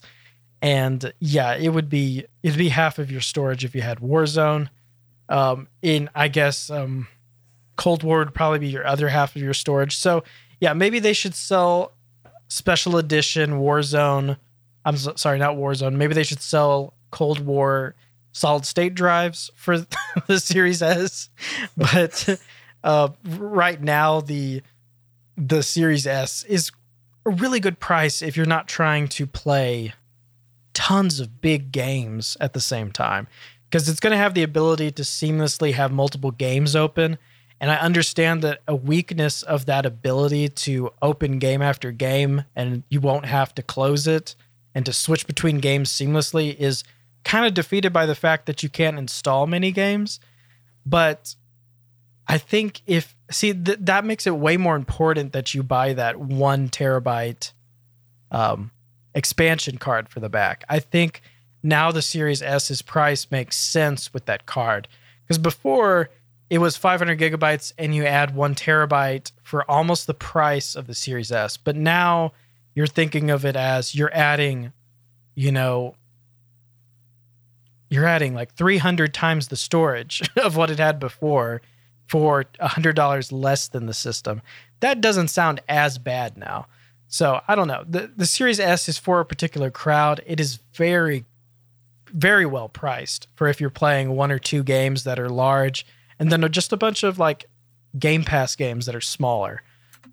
And 0.61 1.13
yeah, 1.19 1.55
it 1.55 1.69
would 1.69 1.89
be 1.89 2.25
it'd 2.43 2.57
be 2.57 2.69
half 2.69 2.99
of 2.99 3.11
your 3.11 3.21
storage 3.21 3.63
if 3.63 3.73
you 3.75 3.81
had 3.81 3.99
Warzone. 3.99 4.69
Um, 5.29 5.67
in 5.81 6.09
I 6.15 6.27
guess 6.27 6.69
um, 6.69 7.07
Cold 7.77 8.03
War 8.03 8.19
would 8.19 8.33
probably 8.33 8.59
be 8.59 8.67
your 8.67 8.85
other 8.85 9.07
half 9.09 9.35
of 9.35 9.41
your 9.41 9.53
storage. 9.53 9.95
So 9.97 10.23
yeah, 10.59 10.73
maybe 10.73 10.99
they 10.99 11.13
should 11.13 11.35
sell 11.35 11.93
special 12.49 12.97
edition 12.97 13.61
Warzone. 13.61 14.37
I'm 14.83 14.97
so, 14.97 15.13
sorry, 15.15 15.37
not 15.37 15.55
Warzone. 15.55 15.95
Maybe 15.95 16.13
they 16.13 16.23
should 16.23 16.41
sell 16.41 16.93
Cold 17.11 17.39
War 17.39 17.95
solid 18.31 18.65
state 18.65 18.95
drives 18.95 19.49
for 19.55 19.85
the 20.27 20.39
Series 20.39 20.81
S. 20.81 21.29
But 21.75 22.39
uh, 22.83 23.09
right 23.25 23.81
now, 23.81 24.21
the 24.21 24.61
the 25.37 25.63
Series 25.63 26.05
S 26.05 26.43
is 26.43 26.71
a 27.25 27.29
really 27.29 27.59
good 27.59 27.79
price 27.79 28.21
if 28.21 28.35
you're 28.35 28.45
not 28.45 28.67
trying 28.67 29.07
to 29.07 29.25
play 29.25 29.93
tons 30.73 31.19
of 31.19 31.41
big 31.41 31.71
games 31.71 32.37
at 32.39 32.53
the 32.53 32.61
same 32.61 32.91
time 32.91 33.27
because 33.69 33.87
it's 33.87 33.99
going 33.99 34.11
to 34.11 34.17
have 34.17 34.33
the 34.33 34.43
ability 34.43 34.91
to 34.91 35.03
seamlessly 35.03 35.73
have 35.73 35.91
multiple 35.91 36.31
games 36.31 36.75
open 36.75 37.17
and 37.61 37.71
I 37.71 37.75
understand 37.75 38.41
that 38.43 38.61
a 38.67 38.75
weakness 38.75 39.43
of 39.43 39.65
that 39.65 39.85
ability 39.85 40.47
to 40.49 40.91
open 41.01 41.39
game 41.39 41.61
after 41.61 41.91
game 41.91 42.45
and 42.55 42.83
you 42.89 43.01
won't 43.01 43.25
have 43.25 43.53
to 43.55 43.63
close 43.63 44.07
it 44.07 44.35
and 44.73 44.85
to 44.85 44.93
switch 44.93 45.27
between 45.27 45.57
games 45.57 45.91
seamlessly 45.91 46.55
is 46.55 46.83
kind 47.23 47.45
of 47.45 47.53
defeated 47.53 47.93
by 47.93 48.05
the 48.05 48.15
fact 48.15 48.45
that 48.45 48.63
you 48.63 48.69
can't 48.69 48.97
install 48.97 49.47
many 49.47 49.71
games. 49.71 50.19
But 50.85 51.35
I 52.27 52.37
think 52.37 52.81
if, 52.85 53.15
see, 53.31 53.53
th- 53.53 53.79
that 53.81 54.05
makes 54.05 54.25
it 54.27 54.35
way 54.35 54.57
more 54.57 54.75
important 54.75 55.33
that 55.33 55.53
you 55.53 55.63
buy 55.63 55.93
that 55.93 56.19
one 56.19 56.69
terabyte 56.69 57.51
um, 58.31 58.71
expansion 59.13 59.77
card 59.77 60.09
for 60.09 60.19
the 60.19 60.29
back. 60.29 60.63
I 60.69 60.79
think 60.79 61.21
now 61.63 61.91
the 61.91 62.01
Series 62.01 62.41
S's 62.41 62.81
price 62.81 63.29
makes 63.31 63.57
sense 63.57 64.13
with 64.13 64.25
that 64.25 64.45
card. 64.45 64.87
Because 65.23 65.37
before, 65.37 66.09
it 66.49 66.59
was 66.59 66.77
500 66.77 67.19
gigabytes 67.19 67.73
and 67.77 67.93
you 67.93 68.05
add 68.05 68.35
one 68.35 68.55
terabyte 68.55 69.31
for 69.43 69.69
almost 69.69 70.07
the 70.07 70.13
price 70.13 70.75
of 70.75 70.87
the 70.87 70.95
Series 70.95 71.31
S. 71.31 71.57
But 71.57 71.75
now 71.75 72.33
you're 72.73 72.87
thinking 72.87 73.29
of 73.29 73.45
it 73.45 73.55
as 73.55 73.93
you're 73.93 74.13
adding, 74.13 74.73
you 75.35 75.51
know, 75.51 75.95
you're 77.89 78.05
adding 78.05 78.33
like 78.33 78.53
300 78.53 79.13
times 79.13 79.47
the 79.47 79.55
storage 79.55 80.21
of 80.37 80.55
what 80.55 80.69
it 80.69 80.79
had 80.79 80.99
before 80.99 81.61
for 82.07 82.45
$100 82.59 83.31
less 83.31 83.67
than 83.67 83.85
the 83.85 83.93
system. 83.93 84.41
That 84.79 85.01
doesn't 85.01 85.27
sound 85.27 85.61
as 85.67 85.97
bad 85.97 86.37
now. 86.37 86.67
So 87.07 87.41
I 87.47 87.55
don't 87.55 87.67
know. 87.67 87.83
The, 87.87 88.11
the 88.15 88.25
Series 88.25 88.59
S 88.59 88.87
is 88.87 88.97
for 88.97 89.19
a 89.19 89.25
particular 89.25 89.71
crowd. 89.71 90.21
It 90.25 90.39
is 90.39 90.59
very, 90.73 91.25
very 92.07 92.45
well 92.45 92.69
priced 92.69 93.27
for 93.35 93.47
if 93.47 93.59
you're 93.59 93.69
playing 93.69 94.15
one 94.15 94.31
or 94.31 94.39
two 94.39 94.63
games 94.63 95.03
that 95.03 95.19
are 95.19 95.29
large 95.29 95.85
and 96.19 96.31
then 96.31 96.49
just 96.51 96.73
a 96.73 96.77
bunch 96.77 97.03
of 97.03 97.17
like 97.17 97.45
Game 97.97 98.23
Pass 98.23 98.55
games 98.55 98.85
that 98.85 98.95
are 98.95 99.01
smaller, 99.01 99.63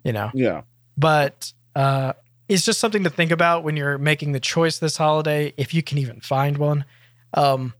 you 0.03 0.11
know. 0.11 0.31
Yeah. 0.33 0.61
But 0.97 1.53
uh, 1.75 2.13
it's 2.49 2.65
just 2.65 2.79
something 2.79 3.03
to 3.03 3.09
think 3.09 3.31
about 3.31 3.63
when 3.63 3.77
you're 3.77 3.97
making 3.97 4.31
the 4.31 4.39
choice 4.39 4.79
this 4.79 4.97
holiday, 4.97 5.53
if 5.57 5.73
you 5.73 5.83
can 5.83 5.97
even 5.97 6.21
find 6.21 6.57
one. 6.57 6.85
Um, 7.37 7.73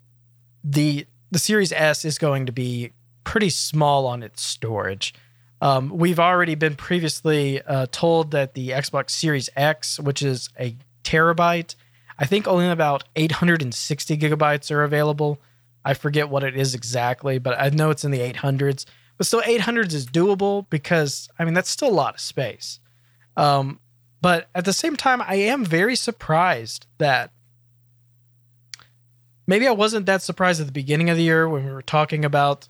the 0.64 1.08
the 1.32 1.40
Series 1.40 1.74
S 1.74 2.06
is 2.06 2.18
going 2.18 2.46
to 2.46 2.52
be 2.52 2.94
pretty 3.24 3.50
small 3.50 4.06
on 4.06 4.24
its 4.24 4.42
storage. 4.42 5.14
Um, 5.60 5.90
we've 5.90 6.20
already 6.20 6.56
been 6.56 6.76
previously 6.76 7.62
uh, 7.64 7.88
told 7.92 8.32
that 8.32 8.54
the 8.54 8.70
Xbox 8.70 9.10
Series 9.10 9.50
X, 9.56 10.00
which 10.00 10.22
is 10.22 10.50
a 10.60 10.78
terabyte, 11.04 11.76
I 12.20 12.26
think 12.26 12.48
only 12.48 12.68
about 12.70 13.04
860 13.16 14.18
gigabytes 14.18 14.72
are 14.72 14.84
available. 14.84 15.42
I 15.84 15.94
forget 15.96 16.30
what 16.30 16.44
it 16.44 16.56
is 16.56 16.76
exactly, 16.76 17.40
but 17.40 17.60
I 17.60 17.70
know 17.70 17.90
it's 17.90 18.04
in 18.06 18.12
the 18.12 18.20
800s. 18.20 18.86
But 19.18 19.26
still, 19.26 19.42
800s 19.42 19.94
is 19.94 20.06
doable 20.06 20.70
because, 20.70 21.30
I 21.40 21.46
mean, 21.46 21.56
that's 21.56 21.70
still 21.70 21.90
a 21.90 21.92
lot 21.92 22.16
of 22.16 22.20
space. 22.20 22.80
Um, 23.36 23.80
but 24.22 24.50
at 24.54 24.66
the 24.66 24.74
same 24.74 24.96
time, 24.96 25.22
I 25.22 25.36
am 25.36 25.66
very 25.66 25.96
surprised 25.96 26.86
that 27.00 27.32
maybe 29.48 29.68
I 29.68 29.72
wasn't 29.72 30.06
that 30.06 30.22
surprised 30.22 30.60
at 30.60 30.68
the 30.68 30.74
beginning 30.74 31.10
of 31.10 31.18
the 31.18 31.24
year 31.24 31.48
when 31.48 31.66
we 31.66 31.72
were 31.72 31.82
talking 31.82 32.26
about 32.26 32.68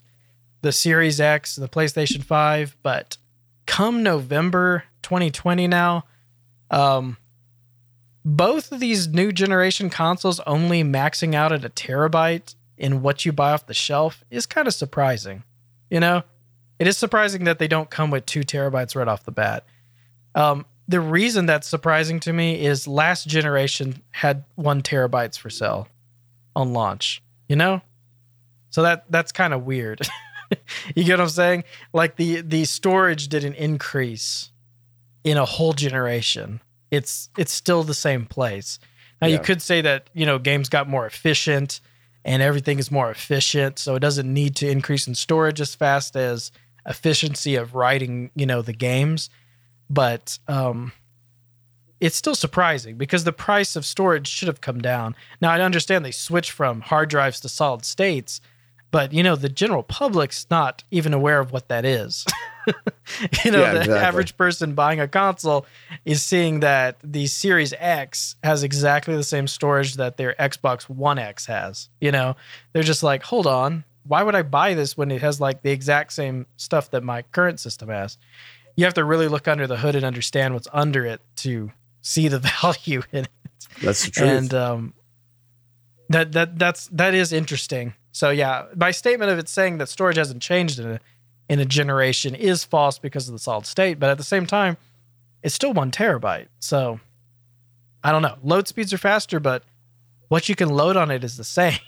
the 0.62 0.72
Series 0.72 1.20
X 1.20 1.56
and 1.56 1.64
the 1.64 1.68
PlayStation 1.68 2.22
5. 2.22 2.76
But 2.82 3.18
come 3.66 4.02
November 4.02 4.84
2020 5.02 5.66
now, 5.66 6.04
um, 6.70 7.16
both 8.24 8.72
of 8.72 8.80
these 8.80 9.08
new 9.08 9.32
generation 9.32 9.90
consoles 9.90 10.40
only 10.40 10.84
maxing 10.84 11.34
out 11.34 11.52
at 11.52 11.64
a 11.64 11.70
terabyte 11.70 12.54
in 12.76 13.02
what 13.02 13.24
you 13.24 13.32
buy 13.32 13.52
off 13.52 13.66
the 13.66 13.74
shelf 13.74 14.24
is 14.30 14.46
kind 14.46 14.68
of 14.68 14.74
surprising. 14.74 15.42
You 15.90 16.00
know, 16.00 16.22
it 16.78 16.86
is 16.86 16.96
surprising 16.96 17.44
that 17.44 17.58
they 17.58 17.68
don't 17.68 17.90
come 17.90 18.10
with 18.10 18.26
two 18.26 18.40
terabytes 18.40 18.94
right 18.94 19.08
off 19.08 19.24
the 19.24 19.32
bat. 19.32 19.64
Um, 20.34 20.66
the 20.86 21.00
reason 21.00 21.46
that's 21.46 21.66
surprising 21.66 22.20
to 22.20 22.32
me 22.32 22.64
is 22.64 22.86
last 22.86 23.26
generation 23.26 24.02
had 24.10 24.44
one 24.54 24.82
terabytes 24.82 25.38
for 25.38 25.50
sale 25.50 25.88
on 26.58 26.72
launch. 26.72 27.22
You 27.48 27.56
know, 27.56 27.80
so 28.68 28.82
that 28.82 29.10
that's 29.10 29.32
kind 29.32 29.54
of 29.54 29.62
weird. 29.64 30.00
you 30.94 31.04
get 31.04 31.18
what 31.18 31.20
I'm 31.24 31.28
saying? 31.30 31.64
Like 31.94 32.16
the 32.16 32.42
the 32.42 32.66
storage 32.66 33.28
didn't 33.28 33.54
increase 33.54 34.50
in 35.24 35.38
a 35.38 35.46
whole 35.46 35.72
generation. 35.72 36.60
It's 36.90 37.30
it's 37.38 37.52
still 37.52 37.84
the 37.84 37.94
same 37.94 38.26
place. 38.26 38.78
Now 39.22 39.28
Yeah. 39.28 39.34
you 39.36 39.40
could 39.40 39.62
say 39.62 39.80
that 39.80 40.10
you 40.12 40.26
know 40.26 40.38
games 40.38 40.68
got 40.68 40.88
more 40.88 41.06
efficient 41.06 41.80
and 42.24 42.42
everything 42.42 42.78
is 42.78 42.90
more 42.90 43.10
efficient, 43.10 43.78
so 43.78 43.94
it 43.94 44.00
doesn't 44.00 44.30
need 44.30 44.54
to 44.56 44.68
increase 44.68 45.06
in 45.08 45.14
storage 45.14 45.60
as 45.62 45.74
fast 45.74 46.16
as 46.16 46.52
efficiency 46.84 47.54
of 47.56 47.74
writing 47.74 48.30
you 48.34 48.44
know 48.44 48.60
the 48.60 48.74
games. 48.74 49.30
But 49.88 50.38
um, 50.48 50.92
it's 52.00 52.16
still 52.16 52.34
surprising 52.34 52.96
because 52.96 53.24
the 53.24 53.32
price 53.32 53.76
of 53.76 53.84
storage 53.84 54.28
should 54.28 54.48
have 54.48 54.60
come 54.60 54.80
down. 54.80 55.16
Now 55.40 55.50
I 55.50 55.60
understand 55.60 56.04
they 56.04 56.10
switched 56.12 56.50
from 56.52 56.80
hard 56.80 57.08
drives 57.10 57.40
to 57.40 57.48
solid 57.48 57.84
states, 57.84 58.40
but 58.90 59.12
you 59.12 59.22
know 59.22 59.36
the 59.36 59.48
general 59.48 59.82
public's 59.82 60.46
not 60.50 60.84
even 60.90 61.12
aware 61.12 61.40
of 61.40 61.52
what 61.52 61.68
that 61.68 61.84
is. 61.84 62.24
you 63.44 63.50
know, 63.50 63.60
Yeah, 63.62 63.72
the 63.74 63.80
exactly. 63.80 63.94
average 63.98 64.36
person 64.36 64.74
buying 64.74 65.00
a 65.00 65.08
console 65.08 65.66
is 66.04 66.22
seeing 66.22 66.60
that 66.60 66.96
the 67.02 67.26
Series 67.26 67.74
X 67.78 68.36
has 68.44 68.62
exactly 68.62 69.16
the 69.16 69.24
same 69.24 69.46
storage 69.48 69.94
that 69.94 70.16
their 70.16 70.34
Xbox 70.38 70.82
One 70.88 71.18
X 71.18 71.46
has. 71.46 71.88
You 72.00 72.12
know, 72.12 72.36
they're 72.72 72.82
just 72.82 73.02
like, 73.02 73.22
hold 73.22 73.46
on, 73.46 73.84
why 74.06 74.22
would 74.22 74.34
I 74.34 74.42
buy 74.42 74.74
this 74.74 74.96
when 74.96 75.10
it 75.10 75.20
has 75.22 75.40
like 75.40 75.62
the 75.62 75.70
exact 75.70 76.12
same 76.12 76.46
stuff 76.56 76.90
that 76.92 77.02
my 77.02 77.22
current 77.22 77.60
system 77.60 77.88
has? 77.88 78.16
You 78.76 78.84
have 78.84 78.94
to 78.94 79.04
really 79.04 79.28
look 79.28 79.48
under 79.48 79.66
the 79.66 79.76
hood 79.78 79.96
and 79.96 80.04
understand 80.04 80.54
what's 80.54 80.68
under 80.72 81.04
it 81.04 81.20
to 81.36 81.72
see 82.08 82.28
the 82.28 82.38
value 82.62 83.02
in 83.12 83.24
it. 83.24 83.28
That's 83.82 84.04
the 84.06 84.10
truth. 84.10 84.28
And 84.28 84.54
um, 84.54 84.94
that 86.08 86.32
that 86.32 86.58
that's 86.58 86.88
that 86.88 87.14
is 87.14 87.32
interesting. 87.32 87.94
So 88.12 88.30
yeah, 88.30 88.66
my 88.74 88.90
statement 88.90 89.30
of 89.30 89.38
it 89.38 89.48
saying 89.48 89.78
that 89.78 89.88
storage 89.88 90.16
hasn't 90.16 90.42
changed 90.42 90.78
in 90.78 90.92
a 90.92 91.00
in 91.48 91.60
a 91.60 91.64
generation 91.64 92.34
is 92.34 92.64
false 92.64 92.98
because 92.98 93.28
of 93.28 93.32
the 93.32 93.38
solid 93.38 93.66
state, 93.66 93.98
but 93.98 94.10
at 94.10 94.18
the 94.18 94.24
same 94.24 94.46
time, 94.46 94.76
it's 95.42 95.54
still 95.54 95.72
one 95.72 95.90
terabyte. 95.90 96.48
So 96.60 97.00
I 98.02 98.10
don't 98.10 98.22
know. 98.22 98.36
Load 98.42 98.68
speeds 98.68 98.92
are 98.92 98.98
faster, 98.98 99.38
but 99.38 99.62
what 100.28 100.48
you 100.48 100.54
can 100.54 100.68
load 100.68 100.96
on 100.96 101.10
it 101.10 101.24
is 101.24 101.36
the 101.36 101.44
same. 101.44 101.78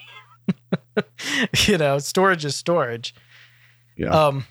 you 1.67 1.79
know, 1.79 1.99
storage 1.99 2.45
is 2.45 2.57
storage. 2.57 3.15
yeah. 3.97 4.09
Um, 4.09 4.45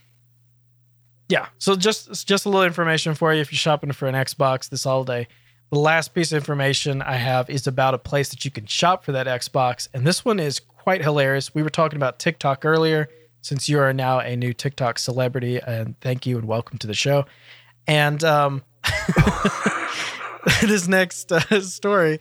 yeah. 1.27 1.47
So 1.59 1.75
just 1.75 2.27
just 2.27 2.45
a 2.45 2.49
little 2.49 2.65
information 2.65 3.13
for 3.13 3.33
you 3.33 3.41
if 3.41 3.51
you're 3.51 3.57
shopping 3.57 3.91
for 3.91 4.07
an 4.07 4.15
Xbox 4.15 4.69
this 4.69 4.83
holiday. 4.83 5.27
The 5.71 5.79
last 5.79 6.13
piece 6.13 6.31
of 6.31 6.37
information 6.37 7.01
I 7.01 7.15
have 7.15 7.49
is 7.49 7.67
about 7.67 7.93
a 7.93 7.99
place 7.99 8.29
that 8.29 8.43
you 8.43 8.51
can 8.51 8.65
shop 8.65 9.03
for 9.03 9.11
that 9.11 9.27
Xbox. 9.27 9.87
And 9.93 10.05
this 10.05 10.25
one 10.25 10.39
is 10.39 10.59
quite 10.59 11.03
hilarious. 11.03 11.53
We 11.53 11.61
were 11.61 11.69
talking 11.69 11.97
about 11.97 12.17
TikTok 12.17 12.65
earlier, 12.65 13.07
since 13.41 13.69
you 13.69 13.79
are 13.79 13.93
now 13.93 14.19
a 14.19 14.35
new 14.35 14.53
TikTok 14.53 14.97
celebrity. 14.97 15.59
And 15.59 15.99
thank 16.01 16.25
you 16.25 16.37
and 16.37 16.47
welcome 16.47 16.77
to 16.79 16.87
the 16.87 16.93
show. 16.93 17.25
And 17.85 18.23
um, 18.23 18.63
this 20.61 20.87
next 20.87 21.31
uh, 21.31 21.61
story 21.61 22.19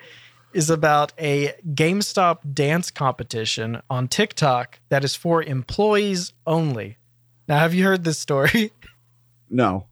is 0.53 0.71
about 0.71 1.13
a 1.19 1.55
GameStop 1.75 2.55
dance 2.55 2.91
competition 2.91 3.81
on 3.89 4.09
TikTok 4.09 4.81
that 4.89 5.05
is 5.05 5.15
for 5.15 5.43
employees 5.43 6.33
only. 6.47 6.99
Now, 7.49 7.59
have 7.59 7.73
you 7.73 7.85
heard 7.85 8.05
this 8.05 8.19
story? 8.19 8.73
No. 9.51 9.87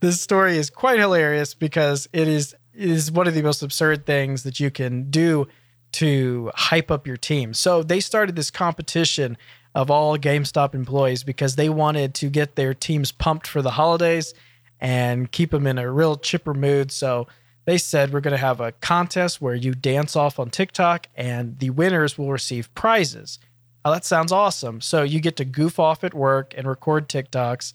This 0.00 0.20
story 0.20 0.56
is 0.56 0.70
quite 0.70 0.98
hilarious 0.98 1.54
because 1.54 2.08
it 2.12 2.26
is 2.26 2.54
it 2.74 2.88
is 2.88 3.12
one 3.12 3.26
of 3.26 3.34
the 3.34 3.42
most 3.42 3.62
absurd 3.62 4.06
things 4.06 4.42
that 4.42 4.58
you 4.58 4.70
can 4.70 5.10
do 5.10 5.46
to 5.92 6.50
hype 6.54 6.90
up 6.90 7.06
your 7.06 7.16
team. 7.16 7.52
So 7.52 7.82
they 7.82 8.00
started 8.00 8.36
this 8.36 8.50
competition 8.50 9.36
of 9.74 9.90
all 9.90 10.16
GameStop 10.16 10.74
employees 10.74 11.22
because 11.22 11.56
they 11.56 11.68
wanted 11.68 12.14
to 12.14 12.30
get 12.30 12.56
their 12.56 12.74
teams 12.74 13.12
pumped 13.12 13.46
for 13.46 13.60
the 13.60 13.72
holidays 13.72 14.34
and 14.80 15.30
keep 15.30 15.50
them 15.50 15.66
in 15.66 15.78
a 15.78 15.90
real 15.90 16.16
chipper 16.16 16.54
mood. 16.54 16.90
So 16.90 17.26
they 17.66 17.76
said 17.76 18.12
we're 18.12 18.20
going 18.20 18.32
to 18.32 18.38
have 18.38 18.60
a 18.60 18.72
contest 18.72 19.40
where 19.40 19.54
you 19.54 19.74
dance 19.74 20.16
off 20.16 20.38
on 20.38 20.50
TikTok 20.50 21.08
and 21.16 21.58
the 21.58 21.70
winners 21.70 22.16
will 22.16 22.32
receive 22.32 22.72
prizes. 22.74 23.38
Oh, 23.84 23.92
that 23.92 24.04
sounds 24.04 24.32
awesome. 24.32 24.80
So 24.80 25.02
you 25.02 25.20
get 25.20 25.36
to 25.36 25.44
goof 25.44 25.78
off 25.78 26.04
at 26.04 26.14
work 26.14 26.54
and 26.56 26.66
record 26.66 27.08
TikToks 27.08 27.72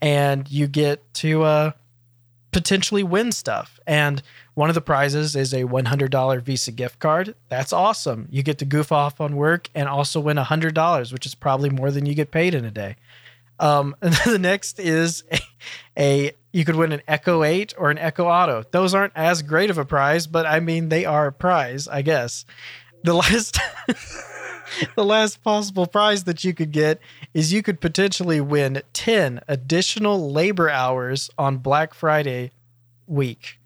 and 0.00 0.50
you 0.50 0.66
get 0.66 1.12
to 1.14 1.42
uh, 1.42 1.72
potentially 2.52 3.02
win 3.02 3.32
stuff. 3.32 3.78
And 3.86 4.22
one 4.54 4.68
of 4.68 4.74
the 4.74 4.80
prizes 4.80 5.36
is 5.36 5.52
a 5.52 5.64
$100 5.64 6.42
Visa 6.42 6.72
gift 6.72 6.98
card. 6.98 7.34
That's 7.48 7.72
awesome. 7.72 8.28
You 8.30 8.42
get 8.42 8.58
to 8.58 8.64
goof 8.64 8.92
off 8.92 9.20
on 9.20 9.36
work 9.36 9.68
and 9.74 9.88
also 9.88 10.20
win 10.20 10.36
$100, 10.36 11.12
which 11.12 11.26
is 11.26 11.34
probably 11.34 11.70
more 11.70 11.90
than 11.90 12.06
you 12.06 12.14
get 12.14 12.30
paid 12.30 12.54
in 12.54 12.64
a 12.64 12.70
day. 12.70 12.96
Um, 13.58 13.94
and 14.02 14.14
the 14.26 14.38
next 14.38 14.80
is 14.80 15.24
a, 15.30 15.40
a 15.98 16.32
you 16.52 16.64
could 16.64 16.76
win 16.76 16.92
an 16.92 17.02
Echo 17.06 17.44
8 17.44 17.74
or 17.78 17.90
an 17.90 17.98
Echo 17.98 18.26
Auto. 18.26 18.64
Those 18.70 18.94
aren't 18.94 19.12
as 19.14 19.42
great 19.42 19.70
of 19.70 19.78
a 19.78 19.84
prize, 19.84 20.26
but 20.26 20.46
I 20.46 20.60
mean 20.60 20.88
they 20.88 21.04
are 21.04 21.28
a 21.28 21.32
prize, 21.32 21.86
I 21.86 22.02
guess. 22.02 22.44
The 23.04 23.14
last 23.14 23.58
the 24.96 25.04
last 25.04 25.42
possible 25.42 25.86
prize 25.86 26.24
that 26.24 26.44
you 26.44 26.54
could 26.54 26.72
get 26.72 27.00
is 27.34 27.52
you 27.52 27.62
could 27.62 27.80
potentially 27.80 28.40
win 28.40 28.82
10 28.92 29.40
additional 29.48 30.30
labor 30.32 30.68
hours 30.68 31.30
on 31.38 31.58
Black 31.58 31.94
Friday 31.94 32.52
week. 33.06 33.58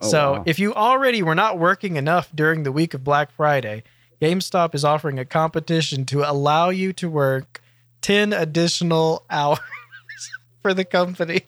Oh, 0.00 0.08
so 0.08 0.32
wow. 0.32 0.42
if 0.46 0.58
you 0.58 0.74
already 0.74 1.22
were 1.22 1.34
not 1.34 1.58
working 1.58 1.96
enough 1.96 2.30
during 2.34 2.62
the 2.62 2.72
week 2.72 2.94
of 2.94 3.04
Black 3.04 3.30
Friday, 3.32 3.82
GameStop 4.20 4.74
is 4.74 4.84
offering 4.84 5.18
a 5.18 5.24
competition 5.24 6.04
to 6.06 6.28
allow 6.28 6.68
you 6.68 6.92
to 6.94 7.08
work 7.08 7.62
10 8.02 8.32
additional 8.32 9.24
hours 9.30 9.60
for 10.62 10.74
the 10.74 10.84
company. 10.84 11.42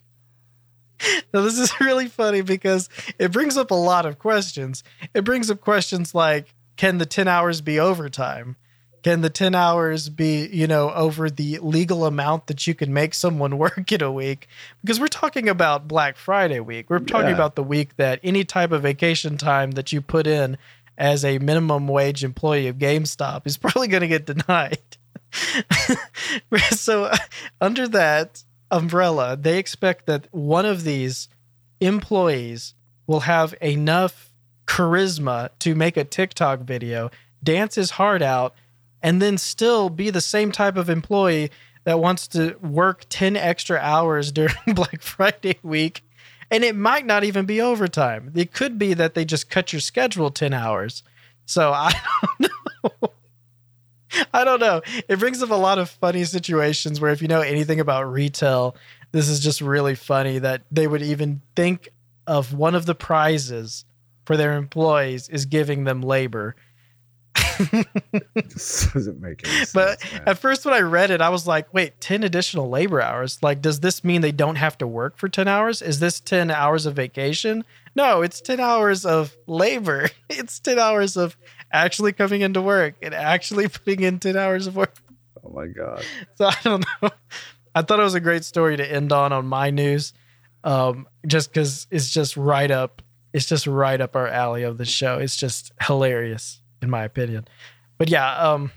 Now, 1.34 1.40
this 1.42 1.58
is 1.58 1.72
really 1.80 2.06
funny 2.06 2.42
because 2.42 2.88
it 3.18 3.32
brings 3.32 3.56
up 3.56 3.70
a 3.70 3.74
lot 3.76 4.06
of 4.06 4.18
questions. 4.18 4.84
It 5.14 5.24
brings 5.24 5.50
up 5.50 5.60
questions 5.60 6.14
like 6.14 6.54
can 6.76 6.98
the 6.98 7.06
10 7.06 7.28
hours 7.28 7.60
be 7.60 7.78
overtime? 7.78 8.56
Can 9.02 9.20
the 9.20 9.30
10 9.30 9.54
hours 9.54 10.08
be, 10.08 10.46
you 10.52 10.66
know, 10.68 10.90
over 10.92 11.28
the 11.28 11.58
legal 11.58 12.06
amount 12.06 12.46
that 12.46 12.66
you 12.66 12.74
can 12.74 12.92
make 12.92 13.14
someone 13.14 13.58
work 13.66 13.90
in 13.90 14.02
a 14.02 14.12
week? 14.12 14.46
Because 14.80 15.00
we're 15.00 15.08
talking 15.08 15.48
about 15.48 15.88
Black 15.88 16.16
Friday 16.16 16.60
week. 16.60 16.88
We're 16.88 17.00
talking 17.00 17.28
Yeah. 17.28 17.34
about 17.34 17.56
the 17.56 17.64
week 17.64 17.96
that 17.96 18.20
any 18.22 18.44
type 18.44 18.70
of 18.70 18.82
vacation 18.82 19.36
time 19.36 19.72
that 19.72 19.92
you 19.92 20.00
put 20.00 20.26
in 20.26 20.56
as 20.96 21.24
a 21.24 21.38
minimum 21.38 21.88
wage 21.88 22.22
employee 22.22 22.68
of 22.68 22.76
GameStop 22.78 23.46
is 23.46 23.56
probably 23.58 23.88
going 23.88 24.02
to 24.02 24.08
get 24.08 24.26
denied. 24.26 24.78
so, 26.70 27.04
uh, 27.04 27.16
under 27.60 27.88
that 27.88 28.44
umbrella, 28.70 29.36
they 29.36 29.58
expect 29.58 30.06
that 30.06 30.28
one 30.32 30.66
of 30.66 30.84
these 30.84 31.28
employees 31.80 32.74
will 33.06 33.20
have 33.20 33.54
enough 33.60 34.30
charisma 34.66 35.50
to 35.58 35.74
make 35.74 35.96
a 35.96 36.04
TikTok 36.04 36.60
video, 36.60 37.10
dance 37.42 37.74
his 37.74 37.92
heart 37.92 38.22
out, 38.22 38.54
and 39.02 39.20
then 39.20 39.38
still 39.38 39.90
be 39.90 40.10
the 40.10 40.20
same 40.20 40.52
type 40.52 40.76
of 40.76 40.88
employee 40.88 41.50
that 41.84 41.98
wants 41.98 42.28
to 42.28 42.56
work 42.62 43.04
10 43.08 43.36
extra 43.36 43.78
hours 43.78 44.32
during 44.32 44.54
Black 44.74 45.02
Friday 45.02 45.58
week. 45.62 46.02
And 46.50 46.64
it 46.64 46.76
might 46.76 47.06
not 47.06 47.24
even 47.24 47.46
be 47.46 47.60
overtime. 47.60 48.30
It 48.34 48.52
could 48.52 48.78
be 48.78 48.94
that 48.94 49.14
they 49.14 49.24
just 49.24 49.48
cut 49.48 49.72
your 49.72 49.80
schedule 49.80 50.30
10 50.30 50.52
hours. 50.52 51.02
So 51.46 51.72
I 51.74 51.92
don't 52.40 52.50
know. 53.02 53.10
I 54.34 54.44
don't 54.44 54.60
know. 54.60 54.82
It 55.08 55.18
brings 55.18 55.42
up 55.42 55.50
a 55.50 55.54
lot 55.54 55.78
of 55.78 55.88
funny 55.88 56.24
situations 56.24 57.00
where 57.00 57.10
if 57.10 57.22
you 57.22 57.28
know 57.28 57.40
anything 57.40 57.80
about 57.80 58.12
retail, 58.12 58.76
this 59.12 59.28
is 59.28 59.40
just 59.40 59.62
really 59.62 59.94
funny 59.94 60.38
that 60.38 60.62
they 60.70 60.86
would 60.86 61.02
even 61.02 61.40
think 61.56 61.88
of 62.26 62.52
one 62.52 62.74
of 62.74 62.84
the 62.84 62.94
prizes 62.94 63.86
for 64.26 64.36
their 64.36 64.56
employees 64.56 65.28
is 65.28 65.46
giving 65.46 65.84
them 65.84 66.02
labor. 66.02 66.54
This 68.34 68.90
doesn't 68.92 69.20
make 69.20 69.46
any 69.46 69.56
sense. 69.58 69.72
But 69.72 70.02
man. 70.12 70.22
at 70.26 70.38
first, 70.38 70.64
when 70.64 70.74
I 70.74 70.80
read 70.80 71.10
it, 71.10 71.20
I 71.20 71.30
was 71.30 71.46
like, 71.46 71.72
wait, 71.72 72.00
10 72.00 72.22
additional 72.22 72.68
labor 72.68 73.00
hours? 73.00 73.38
Like, 73.42 73.62
does 73.62 73.80
this 73.80 74.04
mean 74.04 74.20
they 74.20 74.32
don't 74.32 74.56
have 74.56 74.76
to 74.78 74.86
work 74.86 75.16
for 75.16 75.28
10 75.28 75.48
hours? 75.48 75.80
Is 75.80 76.00
this 76.00 76.20
10 76.20 76.50
hours 76.50 76.86
of 76.86 76.94
vacation? 76.94 77.64
No, 77.94 78.22
it's 78.22 78.40
10 78.40 78.60
hours 78.60 79.04
of 79.04 79.36
labor. 79.46 80.08
It's 80.30 80.58
10 80.60 80.78
hours 80.78 81.16
of 81.16 81.36
actually 81.70 82.12
coming 82.12 82.40
into 82.40 82.62
work 82.62 82.94
and 83.02 83.14
actually 83.14 83.68
putting 83.68 84.02
in 84.02 84.18
10 84.18 84.36
hours 84.36 84.66
of 84.66 84.76
work. 84.76 84.94
oh 85.44 85.50
my 85.50 85.66
god. 85.66 86.04
So 86.36 86.46
I 86.46 86.56
don't 86.64 86.84
know. 87.02 87.10
I 87.74 87.82
thought 87.82 88.00
it 88.00 88.04
was 88.04 88.14
a 88.14 88.20
great 88.20 88.44
story 88.44 88.76
to 88.78 88.92
end 88.92 89.12
on 89.12 89.32
on 89.32 89.46
my 89.46 89.70
news, 89.70 90.14
um, 90.64 91.06
just 91.26 91.50
because 91.52 91.86
it's 91.90 92.10
just 92.10 92.36
right 92.36 92.70
up. 92.70 93.02
It's 93.32 93.46
just 93.46 93.66
right 93.66 94.00
up 94.00 94.16
our 94.16 94.28
alley 94.28 94.62
of 94.62 94.78
the 94.78 94.84
show. 94.84 95.18
It's 95.18 95.36
just 95.36 95.72
hilarious, 95.82 96.61
in 96.82 96.90
my 96.90 97.04
opinion. 97.04 97.46
But 97.98 98.08
yeah, 98.08 98.36
um, 98.36 98.72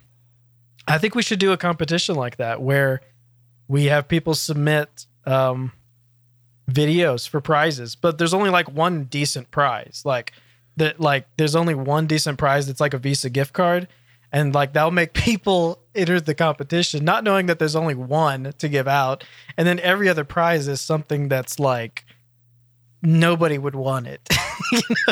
I 0.88 0.97
think 0.97 1.16
we 1.16 1.24
should 1.24 1.39
do 1.39 1.51
a 1.51 1.58
competition 1.58 2.16
like 2.16 2.38
that 2.38 2.62
where 2.62 3.01
we 3.68 3.86
have 3.86 4.08
people 4.08 4.36
submit 4.36 5.06
um, 5.26 5.72
videos 6.70 7.28
for 7.28 7.41
prizes, 7.41 7.95
but 7.95 8.18
there's 8.18 8.34
only 8.34 8.49
like 8.49 8.70
one 8.72 9.06
decent 9.06 9.51
prize. 9.51 10.03
Like 10.06 10.34
that, 10.78 10.99
like 10.99 11.28
there's 11.38 11.56
only 11.56 11.76
one 11.76 12.08
decent 12.08 12.38
prize 12.38 12.68
that's 12.68 12.80
like 12.80 12.93
a 12.93 12.99
Visa 12.99 13.30
gift 13.30 13.53
card, 13.53 13.88
and 14.32 14.53
like 14.53 14.74
that'll 14.74 14.91
make 14.91 15.14
people 15.14 15.80
enter 15.95 16.20
the 16.20 16.36
competition, 16.36 17.03
not 17.03 17.24
knowing 17.24 17.47
that 17.47 17.60
there's 17.60 17.76
only 17.76 17.95
one 17.95 18.53
to 18.58 18.70
give 18.70 18.88
out, 18.88 19.24
and 19.58 19.68
then 19.68 19.80
every 19.80 20.10
other 20.10 20.24
prize 20.24 20.68
is 20.68 20.82
something 20.82 21.30
that's 21.30 21.60
like 21.60 22.06
nobody 23.06 23.58
would 23.58 23.76
want 23.76 24.08
it. 24.08 24.28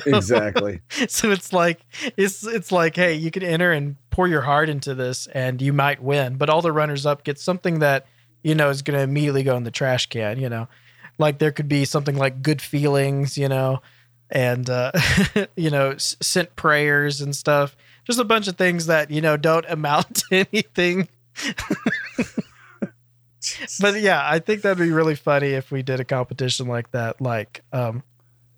Exactly. 0.06 0.82
so 1.08 1.32
it's 1.32 1.54
like 1.54 1.80
it's 2.18 2.46
it's 2.46 2.72
like 2.72 2.96
hey 2.96 3.14
you 3.14 3.30
can 3.30 3.44
enter 3.44 3.72
and 3.72 3.96
pour 4.10 4.28
your 4.28 4.42
heart 4.42 4.68
into 4.70 4.96
this 4.96 5.28
and 5.28 5.62
you 5.62 5.72
might 5.74 6.02
win 6.02 6.36
but 6.38 6.50
all 6.50 6.62
the 6.62 6.72
runners 6.72 7.06
up 7.06 7.24
get 7.24 7.38
something 7.40 7.80
that 7.80 8.06
you 8.44 8.56
know 8.56 8.70
is 8.70 8.82
going 8.82 8.98
to 8.98 9.04
immediately 9.04 9.44
go 9.44 9.56
in 9.56 9.64
the 9.64 9.72
trash 9.72 10.08
can 10.08 10.40
you 10.40 10.50
know? 10.50 10.68
Like 11.20 11.38
there 11.40 11.52
could 11.52 11.68
be 11.68 11.86
something 11.86 12.18
like 12.18 12.42
good 12.42 12.62
feelings 12.62 13.38
you 13.38 13.48
know? 13.48 13.82
And 14.30 14.70
uh 14.70 14.92
you 15.56 15.70
know 15.70 15.92
s- 15.92 16.16
sent 16.22 16.56
prayers 16.56 17.22
and 17.22 17.36
stuff. 17.36 17.76
Just 18.06 18.20
a 18.20 18.24
bunch 18.26 18.48
of 18.48 18.58
things 18.58 18.88
that 18.88 19.12
you 19.12 19.22
know 19.22 19.38
don't 19.38 19.66
amount 19.70 20.16
to 20.32 20.48
anything 20.52 21.08
but 23.82 24.00
yeah 24.02 24.22
i 24.26 24.40
think 24.40 24.62
that'd 24.62 24.78
be 24.78 24.92
really 24.92 25.16
funny 25.16 25.50
if 25.50 25.72
we 25.72 25.82
did 25.84 26.00
a 26.00 26.06
competition 26.06 26.68
like 26.68 26.90
that 26.92 27.20
like 27.22 27.62
um 27.74 28.02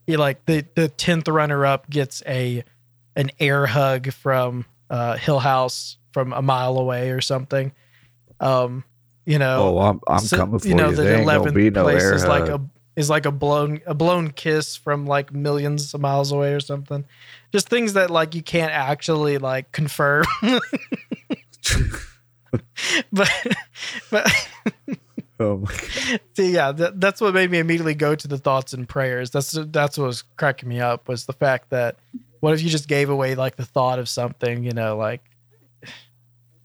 you 0.08 0.18
like 0.18 0.46
the 0.46 0.66
the 0.76 0.90
10th 0.90 1.32
runner 1.34 1.66
up 1.66 1.90
gets 1.90 2.22
a 2.28 2.64
an 3.16 3.32
air 3.40 3.66
hug 3.66 4.12
from 4.12 4.66
uh 4.90 5.16
hill 5.18 5.40
house 5.40 5.98
from 6.12 6.32
a 6.34 6.42
mile 6.42 6.78
away 6.78 7.10
or 7.12 7.20
something. 7.22 7.72
Um 8.40 8.84
you 9.26 9.40
know 9.40 9.78
Oh, 9.78 9.80
I'm 9.80 10.00
I'm 10.08 10.20
so- 10.20 10.38
coming 10.38 10.60
for 10.60 10.68
you 10.68 10.76
you. 10.76 10.78
know 10.80 10.92
the 10.92 11.18
ain't 11.18 11.26
gonna 11.26 11.52
11th 11.52 11.74
no 11.74 11.84
place 11.84 12.04
is 12.04 12.26
like 12.26 12.48
a 12.48 12.62
is 12.96 13.10
like 13.10 13.26
a 13.26 13.32
blown 13.32 13.82
a 13.88 13.94
blown 13.94 14.30
kiss 14.32 14.76
from 14.76 15.06
like 15.08 15.34
millions 15.34 15.94
of 15.94 16.00
miles 16.02 16.32
away 16.32 16.54
or 16.54 16.60
something. 16.62 17.04
Just 17.52 17.68
things 17.68 17.94
that 17.94 18.10
like 18.12 18.36
you 18.36 18.44
can't 18.44 18.72
actually 18.72 19.38
like 19.40 19.72
confirm 19.72 20.24
but 23.12 23.32
but 24.12 24.28
oh 25.40 25.58
my 25.58 25.72
god. 25.72 26.20
See, 26.36 26.52
yeah, 26.54 26.72
that, 26.72 27.00
that's 27.00 27.22
what 27.22 27.34
made 27.34 27.52
me 27.52 27.60
immediately 27.60 27.96
go 27.96 28.16
to 28.16 28.28
the 28.28 28.38
thoughts 28.38 28.74
and 28.74 28.88
prayers. 28.88 29.32
That's 29.32 29.52
that's 29.68 29.98
what 29.98 30.08
was 30.08 30.24
cracking 30.38 30.70
me 30.70 30.80
up 30.80 31.08
was 31.08 31.26
the 31.26 31.34
fact 31.34 31.70
that 31.70 31.98
what 32.40 32.54
if 32.54 32.62
you 32.62 32.70
just 32.70 32.88
gave 32.88 33.10
away 33.10 33.36
like 33.36 33.56
the 33.56 33.66
thought 33.66 34.00
of 34.00 34.08
something, 34.10 34.64
you 34.64 34.72
know, 34.72 34.98
like 34.98 35.22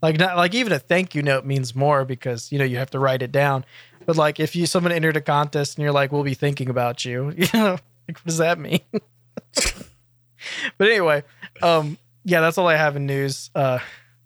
like 0.03 0.19
not 0.19 0.37
like 0.37 0.55
even 0.55 0.73
a 0.73 0.79
thank 0.79 1.15
you 1.15 1.23
note 1.23 1.45
means 1.45 1.75
more 1.75 2.05
because 2.05 2.51
you 2.53 2.59
know 2.59 2.65
you 2.65 2.77
have 2.79 2.91
to 2.91 2.99
write 2.99 3.23
it 3.23 3.33
down. 3.33 3.65
But 4.07 4.17
like 4.17 4.41
if 4.41 4.57
you 4.57 4.67
someone 4.67 4.93
entered 4.93 5.17
a 5.17 5.21
contest 5.21 5.77
and 5.77 5.83
you're 5.83 5.93
like, 5.93 6.11
we'll 6.13 6.23
be 6.23 6.35
thinking 6.35 6.69
about 6.69 7.05
you, 7.05 7.31
you 7.37 7.47
know, 7.55 7.79
Like, 8.09 8.19
what 8.19 8.27
does 8.27 8.39
that 8.39 8.59
mean? 8.59 8.81
but 8.93 10.89
anyway, 10.89 11.23
um, 11.63 11.97
yeah, 12.25 12.41
that's 12.41 12.59
all 12.59 12.67
I 12.67 12.77
have 12.77 12.97
in 12.97 13.07
news. 13.07 13.51
Uh, 13.55 13.79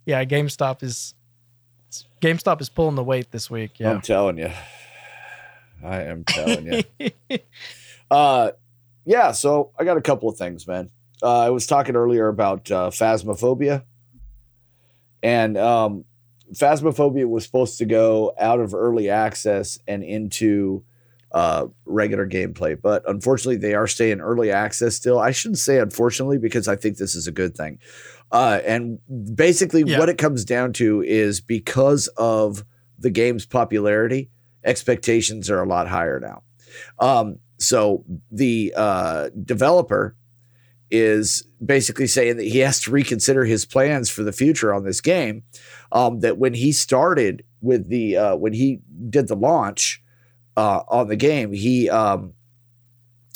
yeah, 0.06 0.24
GameStop 0.24 0.82
is 0.82 1.14
GameStop 2.20 2.60
is 2.60 2.68
pulling 2.68 2.94
the 2.94 3.04
weight 3.04 3.30
this 3.30 3.50
week. 3.50 3.78
Yeah, 3.78 3.90
I'm 3.90 4.00
telling 4.00 4.38
you. 4.38 4.50
I 5.82 6.02
am 6.02 6.24
telling 6.24 6.84
you. 6.98 7.10
uh, 8.10 8.52
yeah. 9.04 9.32
So 9.32 9.72
I 9.78 9.84
got 9.84 9.96
a 9.96 10.02
couple 10.02 10.28
of 10.28 10.36
things, 10.36 10.66
man. 10.66 10.90
Uh, 11.22 11.40
I 11.40 11.50
was 11.50 11.66
talking 11.66 11.96
earlier 11.96 12.28
about 12.28 12.70
uh, 12.70 12.90
Phasmophobia, 12.90 13.84
and 15.22 15.56
um, 15.56 16.04
Phasmophobia 16.52 17.28
was 17.28 17.44
supposed 17.44 17.78
to 17.78 17.86
go 17.86 18.34
out 18.38 18.60
of 18.60 18.74
early 18.74 19.10
access 19.10 19.78
and 19.86 20.02
into 20.02 20.84
uh, 21.32 21.66
regular 21.84 22.28
gameplay, 22.28 22.80
but 22.80 23.02
unfortunately, 23.08 23.56
they 23.56 23.74
are 23.74 23.88
staying 23.88 24.20
early 24.20 24.52
access 24.52 24.94
still. 24.94 25.18
I 25.18 25.32
shouldn't 25.32 25.58
say 25.58 25.80
unfortunately 25.80 26.38
because 26.38 26.68
I 26.68 26.76
think 26.76 26.96
this 26.96 27.16
is 27.16 27.26
a 27.26 27.32
good 27.32 27.56
thing. 27.56 27.80
Uh, 28.34 28.60
and 28.66 28.98
basically, 29.36 29.84
Yeah. 29.86 29.98
what 30.00 30.08
it 30.08 30.18
comes 30.18 30.44
down 30.44 30.72
to 30.74 31.02
is 31.02 31.40
because 31.40 32.08
of 32.16 32.64
the 32.98 33.08
game's 33.10 33.46
popularity, 33.46 34.28
expectations 34.64 35.48
are 35.48 35.62
a 35.62 35.68
lot 35.68 35.86
higher 35.86 36.18
now. 36.18 36.42
Um, 36.98 37.38
so 37.58 38.04
the 38.32 38.74
uh, 38.76 39.28
developer 39.44 40.16
is 40.90 41.46
basically 41.64 42.08
saying 42.08 42.36
that 42.36 42.44
he 42.46 42.58
has 42.58 42.80
to 42.80 42.90
reconsider 42.90 43.44
his 43.44 43.64
plans 43.64 44.10
for 44.10 44.24
the 44.24 44.32
future 44.32 44.74
on 44.74 44.84
this 44.84 45.00
game. 45.00 45.44
Um, 45.92 46.18
that 46.20 46.36
when 46.36 46.54
he 46.54 46.72
started 46.72 47.44
with 47.60 47.88
the 47.88 48.16
uh, 48.16 48.36
when 48.36 48.52
he 48.52 48.80
did 49.10 49.28
the 49.28 49.36
launch 49.36 50.02
uh, 50.56 50.82
on 50.88 51.06
the 51.08 51.16
game, 51.16 51.52
he 51.52 51.88
um, 51.88 52.32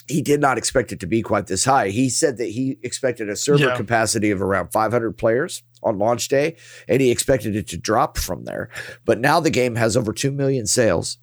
he 0.08 0.22
did 0.22 0.40
not 0.40 0.56
expect 0.58 0.90
it 0.92 1.00
to 1.00 1.06
be 1.06 1.22
quite 1.22 1.46
this 1.46 1.64
high. 1.64 1.88
He 1.88 2.08
said 2.08 2.38
that 2.38 2.46
he 2.48 2.78
expected 2.82 3.28
a 3.28 3.36
server 3.36 3.64
Yeah. 3.64 3.76
capacity 3.76 4.30
of 4.30 4.40
around 4.42 4.72
500 4.72 5.12
players 5.18 5.62
on 5.82 5.98
launch 5.98 6.28
day, 6.28 6.56
and 6.88 7.00
he 7.00 7.10
expected 7.10 7.54
it 7.54 7.68
to 7.68 7.76
drop 7.76 8.16
from 8.18 8.44
there. 8.44 8.68
But 9.04 9.20
now 9.20 9.38
the 9.40 9.50
game 9.50 9.76
has 9.76 9.96
over 9.96 10.12
2 10.12 10.30
million 10.32 10.66
sales, 10.66 11.18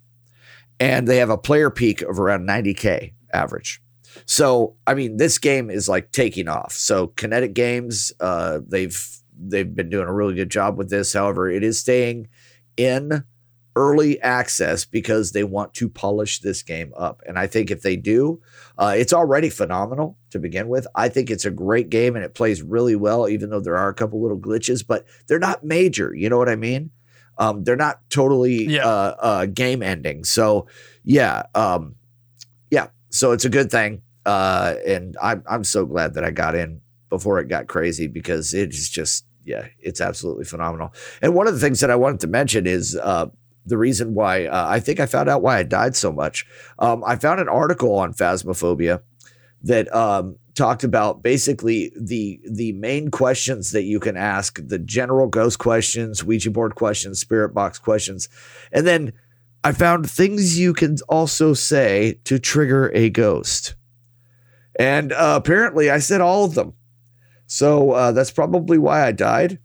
and 0.78 1.06
they 1.08 1.16
have 1.18 1.30
a 1.30 1.38
player 1.38 1.70
peak 1.70 2.02
of 2.02 2.18
around 2.20 2.46
90K 2.46 3.12
average. 3.32 3.80
So, 4.24 4.76
I 4.86 4.94
mean, 4.94 5.16
this 5.18 5.38
game 5.38 5.68
is 5.68 5.88
like 5.88 6.10
taking 6.12 6.48
off. 6.48 6.72
So, 6.72 7.08
Kinetic 7.08 7.52
Games, 7.54 8.12
uh, 8.20 8.60
they've 8.66 8.98
they've 9.38 9.74
been 9.74 9.90
doing 9.90 10.08
a 10.08 10.12
really 10.14 10.34
good 10.34 10.50
job 10.50 10.78
with 10.78 10.88
this. 10.88 11.12
However, 11.12 11.50
it 11.50 11.62
is 11.62 11.78
staying 11.78 12.28
in 12.78 13.24
early 13.76 14.20
access 14.22 14.84
because 14.86 15.32
they 15.32 15.44
want 15.44 15.74
to 15.74 15.88
polish 15.88 16.40
this 16.40 16.62
game 16.62 16.92
up. 16.96 17.20
And 17.26 17.38
I 17.38 17.46
think 17.46 17.70
if 17.70 17.82
they 17.82 17.94
do, 17.94 18.40
uh, 18.78 18.94
it's 18.96 19.12
already 19.12 19.50
phenomenal 19.50 20.16
to 20.30 20.38
begin 20.38 20.68
with. 20.68 20.86
I 20.94 21.08
think 21.10 21.30
it's 21.30 21.44
a 21.44 21.50
great 21.50 21.90
game 21.90 22.16
and 22.16 22.24
it 22.24 22.34
plays 22.34 22.62
really 22.62 22.96
well, 22.96 23.28
even 23.28 23.50
though 23.50 23.60
there 23.60 23.76
are 23.76 23.88
a 23.90 23.94
couple 23.94 24.22
little 24.22 24.38
glitches, 24.38 24.84
but 24.84 25.04
they're 25.28 25.38
not 25.38 25.62
major. 25.62 26.14
You 26.14 26.30
know 26.30 26.38
what 26.38 26.48
I 26.48 26.56
mean? 26.56 26.90
Um, 27.38 27.64
they're 27.64 27.76
not 27.76 28.00
totally 28.08 28.64
Yeah. 28.64 28.86
uh, 28.86 29.16
uh, 29.20 29.46
game 29.46 29.82
ending. 29.82 30.24
So, 30.24 30.66
yeah, 31.04 31.42
um, 31.54 31.96
yeah. 32.70 32.88
So 33.10 33.32
it's 33.32 33.44
a 33.44 33.50
good 33.50 33.70
thing, 33.70 34.00
uh, 34.24 34.74
and 34.86 35.16
I'm 35.22 35.42
I'm 35.46 35.64
so 35.64 35.84
glad 35.84 36.14
that 36.14 36.24
I 36.24 36.30
got 36.30 36.54
in 36.54 36.80
before 37.10 37.38
it 37.38 37.48
got 37.48 37.66
crazy 37.66 38.06
because 38.08 38.54
it's 38.54 38.88
just 38.88 39.26
yeah, 39.44 39.66
it's 39.78 40.00
absolutely 40.00 40.44
phenomenal. 40.44 40.92
And 41.22 41.34
one 41.34 41.46
of 41.46 41.54
the 41.54 41.60
things 41.60 41.80
that 41.80 41.90
I 41.90 41.94
wanted 41.96 42.20
to 42.20 42.26
mention 42.26 42.66
is 42.66 42.96
uh, 42.96 43.26
the 43.66 43.76
reason 43.76 44.14
why 44.14 44.46
uh, 44.46 44.66
I 44.68 44.80
think 44.80 45.00
I 45.00 45.06
found 45.06 45.28
out 45.28 45.42
why 45.42 45.58
I 45.58 45.62
died 45.62 45.96
so 45.96 46.12
much. 46.12 46.46
Um, 46.78 47.02
I 47.04 47.16
found 47.16 47.40
an 47.40 47.48
article 47.48 47.94
on 47.96 48.14
phasmophobia 48.14 49.02
that 49.62 49.92
um, 49.94 50.36
talked 50.54 50.84
about 50.84 51.22
basically 51.22 51.92
the 52.00 52.40
the 52.48 52.72
main 52.72 53.10
questions 53.10 53.72
that 53.72 53.82
you 53.82 54.00
can 54.00 54.16
ask, 54.16 54.58
the 54.64 54.78
general 54.78 55.26
ghost 55.26 55.58
questions, 55.58 56.24
Ouija 56.24 56.50
board 56.50 56.74
questions, 56.74 57.18
spirit 57.18 57.50
box 57.50 57.78
questions, 57.78 58.28
and 58.72 58.86
then 58.86 59.12
I 59.64 59.72
found 59.72 60.08
things 60.08 60.58
you 60.58 60.72
can 60.72 60.96
also 61.08 61.52
say 61.52 62.20
to 62.24 62.38
trigger 62.38 62.90
a 62.94 63.10
ghost. 63.10 63.74
And 64.78 65.12
uh, 65.12 65.34
apparently, 65.42 65.90
I 65.90 65.98
said 65.98 66.20
all 66.20 66.44
of 66.44 66.54
them. 66.54 66.74
So 67.46 67.92
uh, 67.92 68.12
that's 68.12 68.30
probably 68.30 68.78
why 68.78 69.06
I 69.06 69.12
died. 69.12 69.58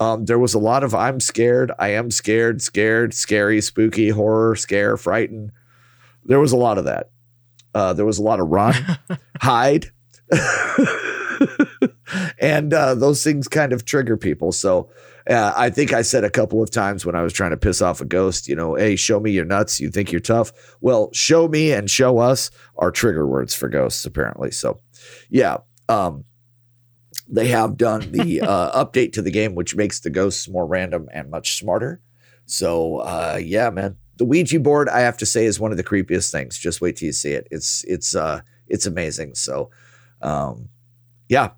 Um, 0.00 0.26
there 0.26 0.38
was 0.38 0.54
a 0.54 0.58
lot 0.58 0.84
of 0.84 0.94
I'm 0.94 1.20
scared, 1.20 1.72
I 1.78 1.88
am 1.88 2.10
scared, 2.10 2.62
scared, 2.62 3.14
scary, 3.14 3.60
spooky, 3.60 4.10
horror, 4.10 4.54
scare, 4.54 4.96
frightened. 4.96 5.52
There 6.24 6.40
was 6.40 6.52
a 6.52 6.56
lot 6.56 6.78
of 6.78 6.84
that. 6.84 7.10
Uh, 7.74 7.92
there 7.92 8.06
was 8.06 8.18
a 8.18 8.22
lot 8.22 8.40
of 8.40 8.48
run, 8.48 8.74
hide. 9.40 9.90
and 12.40 12.72
uh, 12.72 12.94
those 12.94 13.24
things 13.24 13.48
kind 13.48 13.72
of 13.72 13.84
trigger 13.84 14.16
people. 14.16 14.52
So 14.52 14.90
uh, 15.28 15.52
I 15.56 15.70
think 15.70 15.92
I 15.92 16.02
said 16.02 16.24
a 16.24 16.30
couple 16.30 16.62
of 16.62 16.70
times 16.70 17.04
when 17.04 17.14
I 17.14 17.22
was 17.22 17.32
trying 17.32 17.50
to 17.50 17.56
piss 17.56 17.82
off 17.82 18.00
a 18.00 18.04
ghost, 18.04 18.48
you 18.48 18.54
know, 18.54 18.74
hey, 18.74 18.96
show 18.96 19.20
me 19.20 19.30
your 19.30 19.44
nuts. 19.44 19.80
You 19.80 19.90
think 19.90 20.10
you're 20.10 20.20
tough? 20.20 20.52
Well, 20.80 21.10
show 21.12 21.48
me 21.48 21.72
and 21.72 21.90
show 21.90 22.18
us 22.18 22.50
are 22.76 22.90
trigger 22.90 23.26
words 23.26 23.54
for 23.54 23.68
ghosts, 23.68 24.04
apparently. 24.04 24.50
So, 24.50 24.80
yeah. 25.28 25.58
Um, 25.88 26.24
they 27.28 27.48
have 27.48 27.76
done 27.76 28.12
the 28.12 28.40
uh, 28.42 28.84
update 28.84 29.12
to 29.12 29.22
the 29.22 29.30
game, 29.30 29.54
which 29.54 29.76
makes 29.76 30.00
the 30.00 30.10
ghosts 30.10 30.48
more 30.48 30.66
random 30.66 31.08
and 31.12 31.30
much 31.30 31.58
smarter. 31.58 32.00
So, 32.46 32.98
uh, 32.98 33.38
yeah, 33.42 33.70
man, 33.70 33.96
the 34.16 34.24
Ouija 34.24 34.58
board, 34.58 34.88
I 34.88 35.00
have 35.00 35.18
to 35.18 35.26
say, 35.26 35.44
is 35.44 35.60
one 35.60 35.70
of 35.70 35.76
the 35.76 35.84
creepiest 35.84 36.32
things. 36.32 36.58
Just 36.58 36.80
wait 36.80 36.96
till 36.96 37.06
you 37.06 37.12
see 37.12 37.32
it. 37.32 37.46
It's 37.50 37.84
it's 37.84 38.14
uh, 38.14 38.40
it's 38.66 38.86
amazing. 38.86 39.34
So, 39.34 39.70
um, 40.22 40.70
yeah, 41.28 41.50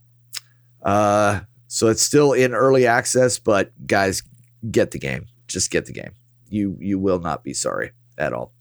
uh, 0.83 1.41
so 1.68 1.89
it's 1.89 2.03
still 2.03 2.33
in 2.33 2.53
early 2.53 2.87
access, 2.87 3.39
but 3.39 3.73
guys, 3.87 4.23
get 4.71 4.91
the 4.91 4.99
game. 4.99 5.27
Just 5.47 5.71
get 5.71 5.87
the 5.87 5.93
game. 5.93 6.12
You 6.49 6.77
you 6.81 6.99
will 6.99 7.21
not 7.21 7.45
be 7.45 7.55
sorry 7.55 7.93
at 8.21 8.33
all. 8.33 8.53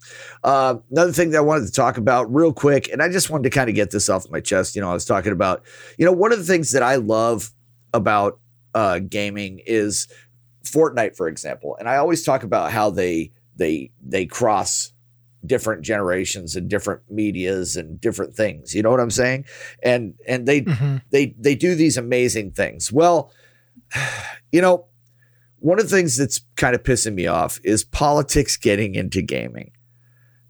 Uh, 0.43 0.77
another 0.89 1.11
thing 1.11 1.31
that 1.31 1.37
I 1.37 1.41
wanted 1.41 1.65
to 1.67 1.71
talk 1.71 1.97
about 1.97 2.33
real 2.33 2.53
quick, 2.53 2.89
and 2.91 3.01
I 3.03 3.09
just 3.09 3.29
wanted 3.29 3.43
to 3.43 3.49
kind 3.51 3.69
of 3.69 3.75
get 3.75 3.91
this 3.91 4.09
off 4.09 4.29
my 4.31 4.39
chest. 4.39 4.75
You 4.75 4.81
know, 4.81 4.89
I 4.89 4.93
was 4.93 5.05
talking 5.05 5.31
about, 5.33 5.63
you 5.97 6.05
know, 6.05 6.11
one 6.11 6.31
of 6.31 6.39
the 6.39 6.45
things 6.45 6.71
that 6.71 6.81
I 6.81 6.95
love 6.95 7.51
about 7.93 8.39
uh, 8.73 8.99
gaming 8.99 9.61
is 9.65 10.07
Fortnite, 10.63 11.15
for 11.15 11.27
example. 11.27 11.75
And 11.79 11.89
I 11.89 11.97
always 11.97 12.23
talk 12.23 12.43
about 12.43 12.71
how 12.71 12.89
they 12.89 13.31
they 13.55 13.91
they 14.01 14.25
cross 14.25 14.93
different 15.45 15.83
generations 15.83 16.55
and 16.55 16.69
different 16.69 17.01
medias 17.09 17.75
and 17.77 17.99
different 17.99 18.35
things. 18.35 18.75
You 18.75 18.83
know 18.83 18.91
what 18.91 18.99
I'm 18.99 19.11
saying? 19.11 19.45
And 19.83 20.13
and 20.27 20.45
they 20.47 20.61
Mhm. 20.61 21.01
they 21.11 21.35
they 21.39 21.55
do 21.55 21.75
these 21.75 21.97
amazing 21.97 22.51
things. 22.51 22.91
Well, 22.91 23.31
you 24.51 24.61
know, 24.61 24.85
one 25.59 25.79
of 25.79 25.89
the 25.89 25.95
things 25.95 26.17
that's 26.17 26.41
kind 26.55 26.75
of 26.75 26.83
pissing 26.83 27.13
me 27.13 27.27
off 27.27 27.59
is 27.63 27.83
politics 27.83 28.57
getting 28.57 28.95
into 28.95 29.21
gaming. 29.21 29.71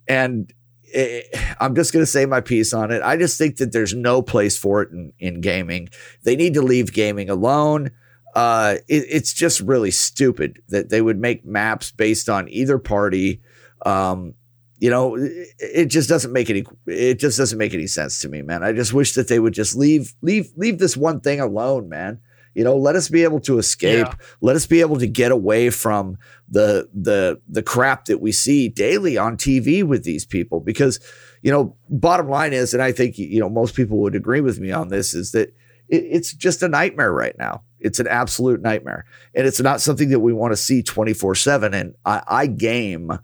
And 0.08 0.52
eh, 0.94 1.22
I'm 1.60 1.76
just 1.76 1.94
going 1.94 2.04
to 2.04 2.12
say 2.12 2.26
my 2.26 2.42
piece 2.42 2.74
on 2.74 2.92
it. 2.92 3.02
I 3.02 3.18
just 3.18 3.38
think 3.38 3.58
that 3.58 3.72
there's 3.72 3.94
no 3.94 4.22
place 4.22 4.58
for 4.58 4.82
it 4.82 4.92
in, 4.92 5.14
in 5.20 5.42
gaming. 5.42 5.90
They 6.24 6.36
need 6.36 6.54
to 6.56 6.62
leave 6.62 6.94
gaming 6.94 7.30
alone. 7.30 7.92
Uh, 8.36 8.76
it, 8.88 9.06
it's 9.10 9.34
just 9.34 9.60
really 9.62 9.92
stupid 9.92 10.62
that 10.70 10.90
they 10.90 11.02
would 11.02 11.20
make 11.20 11.46
maps 11.46 11.92
based 11.92 12.30
on 12.30 12.48
either 12.50 12.78
party. 12.78 13.42
Um, 13.86 14.36
you 14.78 14.90
know, 14.90 15.16
it, 15.16 15.48
it 15.60 15.86
just 15.86 16.08
doesn't 16.08 16.32
make 16.32 16.50
any. 16.50 16.64
It 16.86 17.20
just 17.20 17.38
doesn't 17.38 17.58
make 17.58 17.74
any 17.74 17.88
sense 17.88 18.20
to 18.22 18.30
me, 18.30 18.42
man. 18.42 18.64
I 18.64 18.72
just 18.72 18.94
wish 18.94 19.14
that 19.14 19.28
they 19.28 19.40
would 19.40 19.54
just 19.54 19.76
leave 19.76 20.14
leave 20.22 20.52
leave 20.56 20.80
this 20.80 20.96
one 20.96 21.20
thing 21.20 21.40
alone, 21.40 21.90
man. 21.90 22.20
You 22.60 22.66
know, 22.66 22.76
let 22.76 22.98
us 22.98 23.08
be 23.08 23.24
able 23.24 23.40
to 23.40 23.58
escape. 23.58 24.06
Yeah. 24.06 24.14
Let 24.42 24.58
us 24.58 24.68
be 24.68 24.82
able 24.82 24.98
to 24.98 25.08
get 25.08 25.32
away 25.32 25.70
from 25.70 26.18
the 26.50 26.90
the 26.94 27.40
the 27.48 27.64
crap 27.64 28.04
that 28.08 28.20
we 28.20 28.34
see 28.34 28.68
daily 28.68 29.18
on 29.18 29.38
TV 29.38 29.82
with 29.82 30.04
these 30.04 30.26
people. 30.26 30.60
Because, 30.60 31.00
you 31.42 31.54
know, 31.54 31.78
bottom 31.90 32.28
line 32.28 32.52
is, 32.52 32.74
and 32.74 32.84
I 32.84 32.92
think 32.92 33.18
you 33.18 33.40
know 33.40 33.48
most 33.48 33.76
people 33.76 34.00
would 34.00 34.14
agree 34.14 34.42
with 34.42 34.60
me 34.60 34.74
on 34.74 34.90
this, 34.90 35.14
is 35.14 35.32
that 35.32 35.56
it, 35.88 36.04
it's 36.04 36.34
just 36.34 36.62
a 36.62 36.68
nightmare 36.68 37.14
right 37.14 37.38
now. 37.40 37.64
It's 37.80 38.02
an 38.02 38.08
absolute 38.08 38.62
nightmare, 38.62 39.06
and 39.34 39.48
it's 39.48 39.62
not 39.62 39.80
something 39.80 40.10
that 40.10 40.20
we 40.20 40.34
want 40.34 40.52
to 40.52 40.58
see 40.58 40.84
twenty 40.84 41.14
four 41.14 41.36
seven. 41.36 41.74
And 41.74 41.96
I, 42.04 42.24
I 42.28 42.48
game 42.48 43.20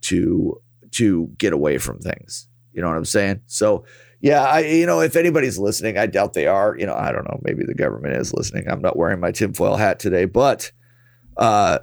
to 0.00 0.60
to 0.90 1.30
get 1.38 1.52
away 1.52 1.78
from 1.78 2.00
things. 2.00 2.48
You 2.72 2.82
know 2.82 2.88
what 2.88 2.96
I'm 2.96 3.04
saying? 3.04 3.42
So 3.46 3.84
yeah, 4.22 4.44
I 4.44 4.60
you 4.60 4.86
know 4.86 5.00
if 5.00 5.16
anybody's 5.16 5.58
listening, 5.58 5.98
I 5.98 6.06
doubt 6.06 6.32
they 6.32 6.46
are. 6.46 6.76
You 6.78 6.86
know, 6.86 6.94
I 6.94 7.10
don't 7.10 7.24
know. 7.24 7.40
Maybe 7.42 7.64
the 7.64 7.74
government 7.74 8.14
is 8.14 8.32
listening. 8.32 8.68
I'm 8.68 8.80
not 8.80 8.96
wearing 8.96 9.20
my 9.20 9.32
tinfoil 9.32 9.76
hat 9.76 9.98
today, 9.98 10.26
but 10.26 10.70
uh, 11.36 11.80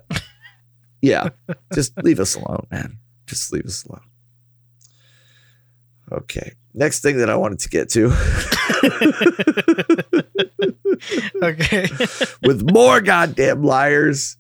yeah, 1.01 1.29
just 1.73 2.01
leave 2.01 2.19
us 2.19 2.35
alone, 2.35 2.65
man. 2.71 2.97
Just 3.27 3.51
leave 3.51 3.65
us 3.65 3.85
alone. 3.85 4.01
Okay. 6.11 6.53
Next 6.73 7.01
thing 7.01 7.17
that 7.17 7.29
I 7.29 7.35
wanted 7.35 7.59
to 7.59 7.69
get 7.69 7.89
to 7.89 8.07
okay. 11.43 11.87
with 12.43 12.71
more 12.71 13.01
goddamn 13.01 13.63
liars 13.63 14.37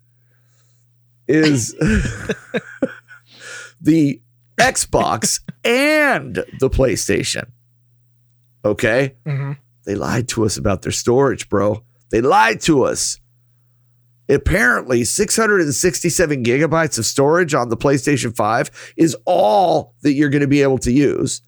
is 1.27 1.75
the 3.81 4.21
Xbox 4.57 5.41
and 5.63 6.35
the 6.59 6.69
PlayStation. 6.69 7.49
Okay. 8.65 9.15
hmm 9.25 9.53
They 9.85 9.95
lied 9.95 10.27
to 10.29 10.45
us 10.45 10.57
about 10.57 10.81
their 10.81 10.91
storage, 10.91 11.49
bro. 11.49 11.83
They 12.11 12.21
lied 12.21 12.61
to 12.61 12.83
us. 12.83 13.19
Apparently, 14.27 15.03
667 15.03 16.43
gigabytes 16.43 16.99
of 16.99 17.05
storage 17.05 17.55
on 17.55 17.69
the 17.69 17.77
PlayStation 17.77 18.35
5 18.35 18.93
is 18.95 19.15
all 19.25 19.95
that 20.01 20.13
you're 20.13 20.29
going 20.29 20.41
to 20.41 20.47
be 20.47 20.61
able 20.61 20.77
to 20.79 20.91
use, 20.91 21.41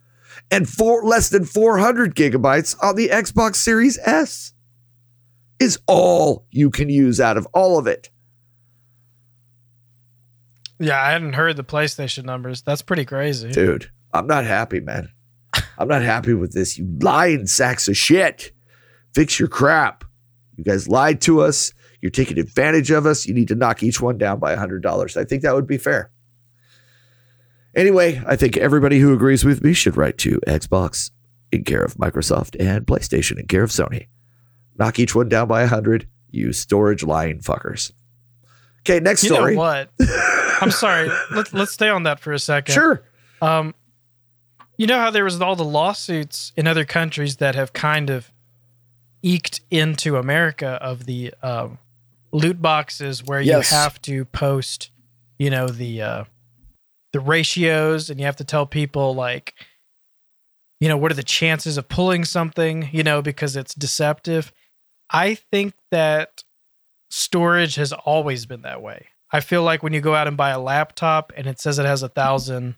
and 0.50 0.68
for 0.68 1.04
less 1.04 1.30
than 1.30 1.46
400 1.46 2.16
gigabytes 2.16 2.76
on 2.82 2.96
the 2.96 3.10
Xbox 3.10 3.56
Series 3.58 4.00
S 4.04 4.54
is 5.60 5.78
all 5.86 6.48
you 6.50 6.72
can 6.72 6.90
use 6.90 7.22
out 7.22 7.38
of 7.38 7.46
all 7.54 7.78
of 7.78 7.86
it. 7.86 8.10
Yeah, 10.80 11.00
I 11.00 11.12
hadn't 11.12 11.34
heard 11.34 11.58
the 11.58 11.64
PlayStation 11.64 12.24
numbers. 12.26 12.64
That's 12.64 12.82
pretty 12.82 13.06
crazy. 13.06 13.52
Dude, 13.52 13.92
I'm 14.12 14.26
not 14.26 14.46
happy, 14.46 14.80
man. 14.80 15.10
I'm 15.82 15.88
not 15.88 16.02
happy 16.04 16.34
with 16.34 16.54
this. 16.54 16.78
You 16.78 16.88
lying 17.02 17.48
sacks 17.48 17.88
of 17.88 17.98
shit. 17.98 18.52
Fix 19.14 19.40
your 19.40 19.48
crap. 19.50 20.04
You 20.58 20.64
guys 20.64 20.88
lied 20.88 21.22
to 21.22 21.42
us. 21.42 21.74
You're 22.02 22.12
taking 22.12 22.40
advantage 22.40 22.92
of 22.92 23.06
us. 23.06 23.26
You 23.26 23.34
need 23.34 23.48
to 23.50 23.56
knock 23.56 23.84
each 23.84 24.02
one 24.02 24.18
down 24.18 24.40
by 24.40 24.56
$100. 24.56 25.18
I 25.18 25.24
think 25.24 25.44
that 25.44 25.54
would 25.56 25.68
be 25.68 25.78
fair. 25.78 26.12
Anyway, 27.76 28.22
I 28.26 28.36
think 28.36 28.58
everybody 28.58 29.00
who 29.00 29.14
agrees 29.14 29.46
with 29.46 29.64
me 29.64 29.74
should 29.74 29.96
write 29.98 30.18
to 30.20 30.40
Xbox 30.48 31.10
in 31.52 31.64
care 31.64 31.84
of 31.84 31.96
Microsoft 31.96 32.56
and 32.60 32.86
PlayStation 32.86 33.40
in 33.40 33.48
care 33.48 33.64
of 33.64 33.70
Sony. 33.70 34.08
Knock 34.78 35.00
each 35.00 35.16
one 35.16 35.30
down 35.30 35.48
by 35.48 35.62
100. 35.62 36.08
You 36.32 36.54
storage 36.54 37.04
lying 37.04 37.40
fuckers. 37.40 37.92
Okay, 38.82 39.00
next 39.00 39.24
You 39.24 39.30
story. 39.36 39.56
know 39.56 39.60
what? 39.62 39.90
I'm 40.62 40.72
sorry. 40.72 41.10
Let's 41.32 41.54
let's 41.54 41.72
stay 41.72 41.90
on 41.90 42.04
that 42.04 42.20
for 42.20 42.34
a 42.34 42.40
second. 42.40 42.74
Sure. 42.74 43.04
Um, 43.42 43.74
you 44.82 44.88
know 44.88 44.98
how 44.98 45.12
there 45.12 45.24
was 45.24 45.40
all 45.40 45.56
the 45.56 45.64
lawsuits 45.64 46.52
in 46.56 46.66
other 46.66 46.86
countries 46.86 47.36
that 47.38 47.54
have 47.54 47.72
kind 47.72 48.10
of 48.10 48.32
eked 49.22 49.62
into 49.70 50.18
America 50.18 50.80
of 50.82 51.06
the 51.06 51.32
um, 51.44 51.78
loot 52.32 52.60
boxes 52.62 53.24
where 53.24 53.40
Yes. 53.42 53.70
you 53.72 53.78
have 53.78 54.02
to 54.02 54.26
post, 54.26 54.90
you 55.38 55.52
know, 55.52 55.68
the 55.68 56.02
uh, 56.02 56.24
the 57.14 57.20
ratios, 57.20 58.10
and 58.10 58.20
you 58.20 58.26
have 58.26 58.38
to 58.38 58.44
tell 58.44 58.66
people 58.66 59.14
like, 59.14 59.54
you 60.80 60.90
know, 60.90 60.98
what 60.98 61.12
are 61.12 61.16
the 61.16 61.22
chances 61.24 61.78
of 61.78 61.88
pulling 61.88 62.26
something, 62.26 62.90
you 62.92 63.04
know, 63.04 63.22
because 63.22 63.56
it's 63.56 63.76
deceptive. 63.76 64.52
I 65.12 65.36
think 65.36 65.76
that 65.92 66.44
storage 67.12 67.76
has 67.76 67.94
always 67.94 68.48
been 68.48 68.64
that 68.64 68.82
way. 68.82 69.08
I 69.32 69.42
feel 69.42 69.62
like 69.62 69.84
when 69.84 69.94
you 69.94 70.02
go 70.02 70.16
out 70.16 70.28
and 70.28 70.36
buy 70.36 70.50
a 70.50 70.60
laptop 70.60 71.32
and 71.38 71.46
it 71.46 71.60
says 71.60 71.78
it 71.78 71.86
has 71.86 72.02
a 72.02 72.10
thousand, 72.10 72.76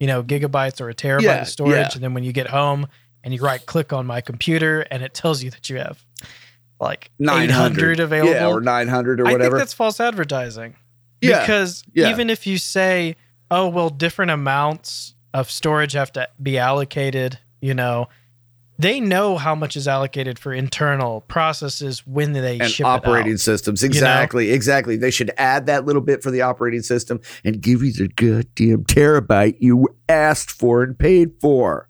you 0.00 0.06
know, 0.06 0.22
gigabytes 0.22 0.80
or 0.80 0.88
a 0.88 0.94
terabyte 0.94 1.22
Yeah, 1.22 1.42
of 1.42 1.48
storage, 1.48 1.74
yeah. 1.74 1.88
and 1.94 2.02
then 2.02 2.14
when 2.14 2.24
you 2.24 2.32
get 2.32 2.48
home 2.48 2.86
and 3.24 3.34
you 3.34 3.40
right 3.40 3.64
click 3.64 3.92
on 3.92 4.06
my 4.06 4.20
computer 4.20 4.80
and 4.82 5.02
it 5.02 5.12
tells 5.14 5.42
you 5.42 5.50
that 5.50 5.68
you 5.68 5.78
have 5.78 6.04
like 6.80 7.10
800 7.20 7.98
available. 8.00 8.32
Yeah, 8.32 8.46
or 8.48 8.60
900 8.60 9.20
or 9.20 9.24
whatever. 9.24 9.42
I 9.42 9.44
think 9.48 9.58
that's 9.58 9.74
false 9.74 9.98
advertising. 10.00 10.76
Yeah, 11.20 11.40
Because 11.40 11.82
even 11.94 12.30
if 12.30 12.46
you 12.46 12.58
say, 12.58 13.16
oh, 13.50 13.68
well, 13.68 13.90
different 13.90 14.30
amounts 14.30 15.14
of 15.34 15.50
storage 15.50 15.92
have 15.94 16.12
to 16.12 16.28
be 16.40 16.58
allocated, 16.58 17.38
you 17.60 17.74
know, 17.74 18.08
they 18.78 19.00
know 19.00 19.36
how 19.36 19.54
much 19.54 19.76
is 19.76 19.88
allocated 19.88 20.38
for 20.38 20.52
internal 20.52 21.22
processes 21.22 22.06
when 22.06 22.32
they 22.32 22.60
and 22.60 22.70
ship 22.70 22.86
operating 22.86 23.32
it 23.32 23.34
out. 23.34 23.40
systems. 23.40 23.82
Exactly, 23.82 24.52
exactly. 24.52 24.96
They 24.96 25.10
should 25.10 25.32
add 25.36 25.66
that 25.66 25.84
little 25.84 26.02
bit 26.02 26.22
for 26.22 26.30
the 26.30 26.42
operating 26.42 26.82
system 26.82 27.20
and 27.44 27.60
give 27.60 27.82
you 27.82 27.92
the 27.92 28.08
goddamn 28.08 28.84
terabyte 28.84 29.56
you 29.60 29.88
asked 30.08 30.50
for 30.52 30.82
and 30.84 30.96
paid 30.98 31.32
for. 31.40 31.88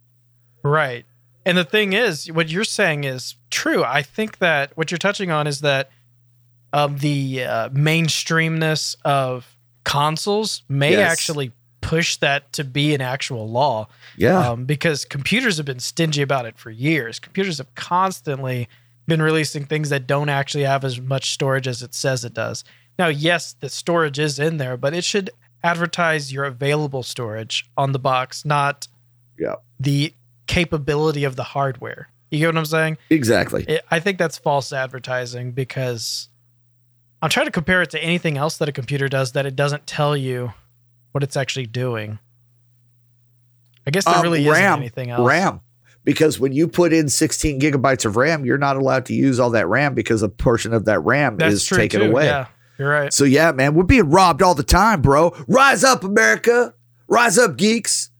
Right. 0.62 1.04
And 1.44 1.56
the 1.58 1.64
thing 1.64 1.92
is, 1.92 2.30
what 2.32 2.48
you're 2.50 2.64
saying 2.64 3.04
is 3.04 3.36
true. 3.50 3.84
I 3.84 4.02
think 4.02 4.38
that 4.38 4.76
what 4.76 4.90
you're 4.90 4.98
touching 4.98 5.30
on 5.30 5.46
is 5.46 5.60
that 5.60 5.90
um, 6.72 6.98
the 6.98 7.44
uh, 7.44 7.68
mainstreamness 7.70 8.96
of 9.04 9.56
consoles 9.84 10.62
may 10.68 10.92
Yes. 10.92 11.10
actually 11.12 11.52
push 11.88 12.16
that 12.16 12.52
to 12.52 12.64
be 12.64 12.94
an 12.94 13.00
actual 13.00 13.48
law. 13.48 13.88
Yeah, 14.16 14.50
um, 14.50 14.66
because 14.66 15.06
computers 15.06 15.56
have 15.56 15.64
been 15.64 15.80
stingy 15.80 16.20
about 16.20 16.44
it 16.44 16.58
for 16.58 16.70
years. 16.70 17.18
Computers 17.18 17.56
have 17.58 17.74
constantly 17.74 18.68
been 19.06 19.22
releasing 19.22 19.64
things 19.64 19.88
that 19.88 20.06
don't 20.06 20.28
actually 20.28 20.64
have 20.64 20.84
as 20.84 21.00
much 21.00 21.30
storage 21.30 21.66
as 21.66 21.82
it 21.82 21.94
says 21.94 22.26
it 22.26 22.34
does. 22.34 22.62
Now, 22.98 23.08
yes, 23.08 23.54
the 23.58 23.70
storage 23.70 24.18
is 24.18 24.38
in 24.38 24.58
there, 24.58 24.76
but 24.76 24.92
it 24.92 25.02
should 25.02 25.30
advertise 25.64 26.30
your 26.30 26.44
available 26.44 27.02
storage 27.02 27.70
on 27.78 27.92
the 27.92 27.98
box, 27.98 28.44
not 28.44 28.86
yeah, 29.38 29.54
the 29.80 30.12
capability 30.46 31.24
of 31.24 31.36
the 31.36 31.44
hardware. 31.44 32.10
You 32.30 32.40
get 32.40 32.48
what 32.48 32.58
I'm 32.58 32.66
saying? 32.66 32.98
exactly. 33.08 33.64
It, 33.66 33.82
I 33.90 33.98
think 33.98 34.18
that's 34.18 34.36
false 34.36 34.74
advertising 34.74 35.52
because 35.52 36.28
I'm 37.22 37.30
trying 37.30 37.46
to 37.46 37.52
compare 37.52 37.80
it 37.80 37.88
to 37.90 38.04
anything 38.04 38.36
else 38.36 38.58
that 38.58 38.68
a 38.68 38.72
computer 38.72 39.08
does 39.08 39.32
that 39.32 39.46
it 39.46 39.56
doesn't 39.56 39.86
tell 39.86 40.14
you 40.14 40.52
what 41.18 41.24
it's 41.24 41.36
actually 41.36 41.66
doing. 41.66 42.20
I 43.84 43.90
guess 43.90 44.04
there 44.04 44.14
Um, 44.14 44.22
really 44.22 44.46
isn't 44.46 44.62
anything 44.64 45.10
else. 45.10 45.26
RAM. 45.26 45.60
Because 46.04 46.38
when 46.38 46.52
you 46.52 46.68
put 46.68 46.92
in 46.92 47.08
16 47.08 47.60
gigabytes 47.60 48.04
of 48.04 48.14
RAM, 48.16 48.44
you're 48.44 48.56
not 48.56 48.76
allowed 48.76 49.04
to 49.06 49.14
use 49.14 49.40
all 49.40 49.50
that 49.50 49.66
RAM 49.66 49.94
because 49.94 50.22
a 50.22 50.28
portion 50.28 50.72
of 50.72 50.84
that 50.84 51.00
RAM 51.00 51.36
That's 51.38 51.54
is 51.54 51.66
taken 51.66 52.00
too. 52.02 52.10
away. 52.10 52.26
Yeah, 52.26 52.46
you're 52.78 52.88
right. 52.88 53.12
So 53.12 53.24
yeah, 53.24 53.50
man, 53.50 53.74
we're 53.74 53.82
being 53.82 54.08
robbed 54.08 54.40
all 54.42 54.54
the 54.54 54.62
time, 54.62 55.02
bro. 55.02 55.34
Rise 55.48 55.82
up, 55.82 56.04
America. 56.04 56.72
Rise 57.08 57.36
up, 57.36 57.56
geeks. 57.56 58.10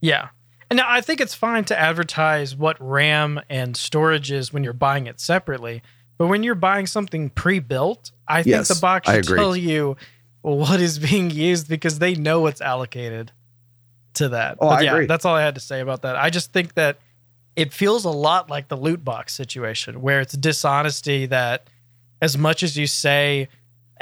Yeah. 0.00 0.30
And 0.70 0.78
now 0.78 0.86
I 0.88 1.00
think 1.02 1.20
it's 1.20 1.34
fine 1.34 1.64
to 1.66 1.78
advertise 1.78 2.56
what 2.56 2.76
RAM 2.80 3.40
and 3.48 3.76
storage 3.76 4.32
is 4.32 4.52
when 4.52 4.64
you're 4.64 4.72
buying 4.72 5.06
it 5.06 5.20
separately. 5.20 5.82
But 6.18 6.26
when 6.26 6.42
you're 6.42 6.54
buying 6.56 6.86
something 6.86 7.30
pre-built, 7.30 8.10
I 8.26 8.42
think 8.42 8.56
Yes, 8.56 8.68
the 8.68 8.80
box 8.80 9.08
should 9.08 9.24
tell 9.24 9.54
you 9.56 9.96
what 10.44 10.78
is 10.80 10.98
being 10.98 11.30
used 11.30 11.68
because 11.68 11.98
they 11.98 12.14
know 12.14 12.42
what's 12.42 12.60
allocated 12.60 13.32
to 14.14 14.28
that. 14.28 14.58
Oh, 14.60 14.68
but 14.68 14.80
I 14.80 14.82
yeah, 14.82 14.92
agree. 14.92 15.06
that's 15.06 15.24
all 15.24 15.34
I 15.34 15.42
had 15.42 15.54
to 15.54 15.60
say 15.60 15.80
about 15.80 16.02
that. 16.02 16.16
I 16.16 16.28
just 16.28 16.52
think 16.52 16.74
that 16.74 16.98
it 17.56 17.72
feels 17.72 18.04
a 18.04 18.10
lot 18.10 18.50
like 18.50 18.68
the 18.68 18.76
loot 18.76 19.02
box 19.04 19.32
situation 19.34 20.02
where 20.02 20.20
it's 20.20 20.34
dishonesty 20.34 21.24
that 21.26 21.68
as 22.20 22.36
much 22.36 22.62
as 22.62 22.76
you 22.76 22.86
say, 22.86 23.48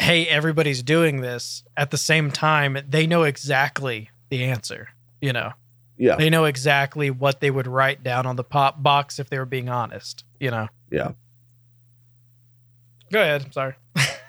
hey, 0.01 0.27
everybody's 0.27 0.83
doing 0.83 1.21
this, 1.21 1.63
at 1.77 1.91
the 1.93 1.97
same 1.99 2.31
time, 2.31 2.77
they 2.89 3.07
know 3.07 3.23
exactly 3.23 4.11
the 4.31 4.43
answer, 4.45 4.89
you 5.21 5.33
know? 5.33 5.53
Yeah, 5.97 6.17
They 6.17 6.29
know 6.31 6.47
exactly 6.47 7.11
what 7.11 7.41
they 7.41 7.51
would 7.51 7.67
write 7.69 8.03
down 8.03 8.27
on 8.27 8.35
the 8.35 8.43
pop 8.43 8.83
box 8.83 9.19
if 9.21 9.31
they 9.31 9.39
were 9.39 9.45
being 9.47 9.69
honest, 9.69 10.25
you 10.41 10.51
know? 10.51 10.69
yeah. 10.91 11.13
Go 13.13 13.21
ahead. 13.21 13.45
I'm 13.45 13.53
sorry. 13.53 13.75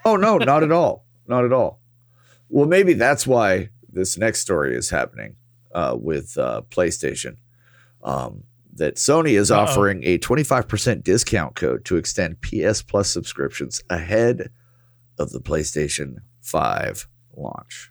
Oh 0.04 0.16
no, 0.16 0.36
not 0.38 0.62
at 0.62 0.70
all. 0.70 1.04
Not 1.26 1.44
at 1.44 1.52
all. 1.52 1.80
Well, 2.54 2.66
maybe 2.66 2.92
that's 2.94 3.26
why 3.26 3.70
this 3.92 4.16
next 4.16 4.38
story 4.38 4.76
is 4.76 4.88
happening 4.90 5.34
uh, 5.74 5.96
with 6.00 6.38
uh, 6.38 6.62
PlayStation. 6.70 7.38
Um, 8.04 8.44
that 8.76 8.94
Sony 8.94 9.32
is 9.32 9.50
Uh-oh. 9.50 9.62
offering 9.62 10.04
a 10.04 10.18
25% 10.18 11.02
discount 11.02 11.56
code 11.56 11.84
to 11.86 11.96
extend 11.96 12.40
PS 12.42 12.80
Plus 12.80 13.10
subscriptions 13.10 13.82
ahead 13.90 14.50
of 15.18 15.30
the 15.30 15.40
PlayStation 15.40 16.18
5 16.42 17.08
launch. 17.36 17.90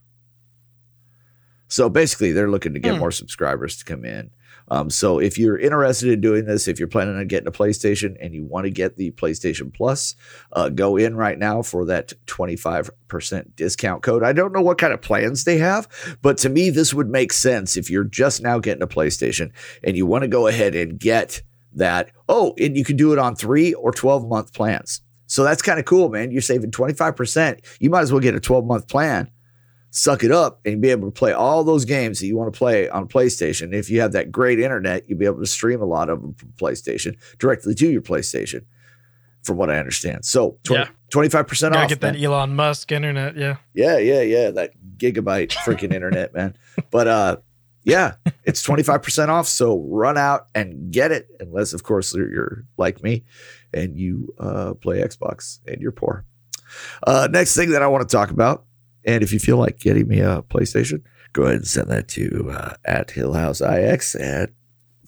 So 1.67 1.89
basically, 1.89 2.31
they're 2.31 2.49
looking 2.49 2.73
to 2.73 2.79
get 2.79 2.93
Hmm. 2.93 2.99
more 2.99 3.11
subscribers 3.11 3.75
to 3.79 3.83
come 3.83 4.05
in. 4.05 4.29
Um, 4.69 4.89
so 4.89 5.19
if 5.19 5.37
you're 5.37 5.57
interested 5.57 6.09
in 6.09 6.21
doing 6.21 6.45
this, 6.45 6.67
if 6.67 6.79
you're 6.79 6.87
planning 6.87 7.17
on 7.17 7.27
getting 7.27 7.47
a 7.47 7.51
PlayStation 7.51 8.15
and 8.19 8.33
you 8.33 8.43
want 8.43 8.65
to 8.65 8.71
get 8.71 8.97
the 8.97 9.11
PlayStation 9.11 9.73
Plus, 9.73 10.15
uh, 10.53 10.69
go 10.69 10.97
in 10.97 11.15
right 11.15 11.37
now 11.37 11.61
for 11.61 11.85
that 11.85 12.13
25% 12.27 13.55
discount 13.55 14.03
code. 14.03 14.23
I 14.23 14.33
don't 14.33 14.53
know 14.53 14.61
what 14.61 14.77
kind 14.77 14.93
of 14.93 15.01
plans 15.01 15.43
they 15.43 15.57
have, 15.57 15.87
but 16.21 16.37
to 16.39 16.49
me, 16.49 16.69
this 16.69 16.93
would 16.93 17.09
make 17.09 17.33
sense 17.33 17.77
if 17.77 17.89
you're 17.89 18.03
just 18.03 18.41
now 18.41 18.59
getting 18.59 18.83
a 18.83 18.87
PlayStation 18.87 19.51
and 19.83 19.97
you 19.97 20.05
want 20.05 20.23
to 20.23 20.27
go 20.27 20.47
ahead 20.47 20.75
and 20.75 20.99
get 20.99 21.41
that. 21.73 22.11
Oh, 22.29 22.53
and 22.57 22.77
you 22.77 22.83
can 22.83 22.97
do 22.97 23.13
it 23.13 23.19
on 23.19 23.35
three 23.35 23.73
or 23.73 23.91
12 23.91 24.27
month 24.27 24.53
plans. 24.53 25.01
So 25.27 25.43
that's 25.43 25.61
kind 25.61 25.79
of 25.79 25.85
cool, 25.85 26.09
man. 26.09 26.31
You're 26.31 26.41
saving 26.41 26.71
25%. 26.71 27.59
You 27.79 27.89
might 27.89 28.01
as 28.01 28.11
well 28.11 28.21
get 28.21 28.35
a 28.35 28.39
12 28.39 28.65
month 28.65 28.87
plan, 28.87 29.31
suck 29.95 30.23
it 30.23 30.31
up, 30.31 30.59
and 30.65 30.81
be 30.81 30.89
able 30.89 31.07
to 31.07 31.11
play 31.11 31.31
all 31.33 31.63
those 31.63 31.85
games 31.85 32.19
that 32.19 32.25
you 32.25 32.35
want 32.35 32.51
to 32.51 32.57
play 32.57 32.89
on 32.89 33.07
PlayStation. 33.07 33.73
If 33.73 33.91
you 33.91 34.01
have 34.01 34.13
that 34.13 34.31
great 34.31 34.59
internet, 34.59 35.07
you'll 35.07 35.19
be 35.19 35.25
able 35.25 35.39
to 35.39 35.45
stream 35.45 35.81
a 35.83 35.85
lot 35.85 36.09
of 36.09 36.19
them 36.19 36.33
from 36.33 36.49
PlayStation 36.57 37.15
directly 37.37 37.75
to 37.75 37.87
your 37.87 38.01
PlayStation 38.01 38.65
from 39.43 39.57
what 39.57 39.69
I 39.69 39.77
understand. 39.77 40.25
So 40.25 40.57
20, 40.63 40.81
Yeah. 40.83 40.89
25% 41.11 41.59
Gotta 41.73 41.83
off. 41.83 41.89
get 41.89 42.01
that 42.01 42.15
man. 42.15 42.23
Elon 42.23 42.55
Musk 42.55 42.91
internet. 42.91 43.37
Yeah. 43.37 43.57
Yeah, 43.75 43.97
yeah, 43.99 44.21
yeah. 44.21 44.49
That 44.51 44.71
gigabyte 44.97 45.51
freaking 45.51 45.93
internet, 45.93 46.33
man. 46.33 46.55
But 46.89 47.07
uh 47.07 47.37
yeah, 47.85 48.13
it's 48.45 48.65
25% 48.65 49.27
off. 49.27 49.45
So 49.47 49.77
run 49.89 50.17
out 50.17 50.47
and 50.55 50.89
get 50.91 51.11
it. 51.11 51.27
Unless, 51.41 51.73
of 51.73 51.83
course, 51.83 52.15
you're, 52.15 52.31
you're 52.31 52.63
like 52.77 53.03
me 53.03 53.25
and 53.73 53.95
you 53.97 54.33
uh 54.39 54.73
play 54.75 55.01
Xbox 55.01 55.59
and 55.67 55.81
you're 55.81 55.91
poor. 55.91 56.25
Uh 57.05 57.27
next 57.29 57.55
thing 57.55 57.71
that 57.71 57.83
I 57.83 57.87
want 57.87 58.07
to 58.09 58.11
talk 58.11 58.31
about, 58.31 58.65
and 59.05 59.23
if 59.23 59.33
you 59.33 59.39
feel 59.39 59.57
like 59.57 59.79
getting 59.79 60.07
me 60.07 60.19
a 60.19 60.41
PlayStation, 60.43 61.03
go 61.33 61.43
ahead 61.43 61.55
and 61.57 61.67
send 61.67 61.89
that 61.89 62.07
to 62.09 62.51
uh, 62.51 62.75
at 62.85 63.09
hillhouseix 63.09 64.19
at 64.19 64.49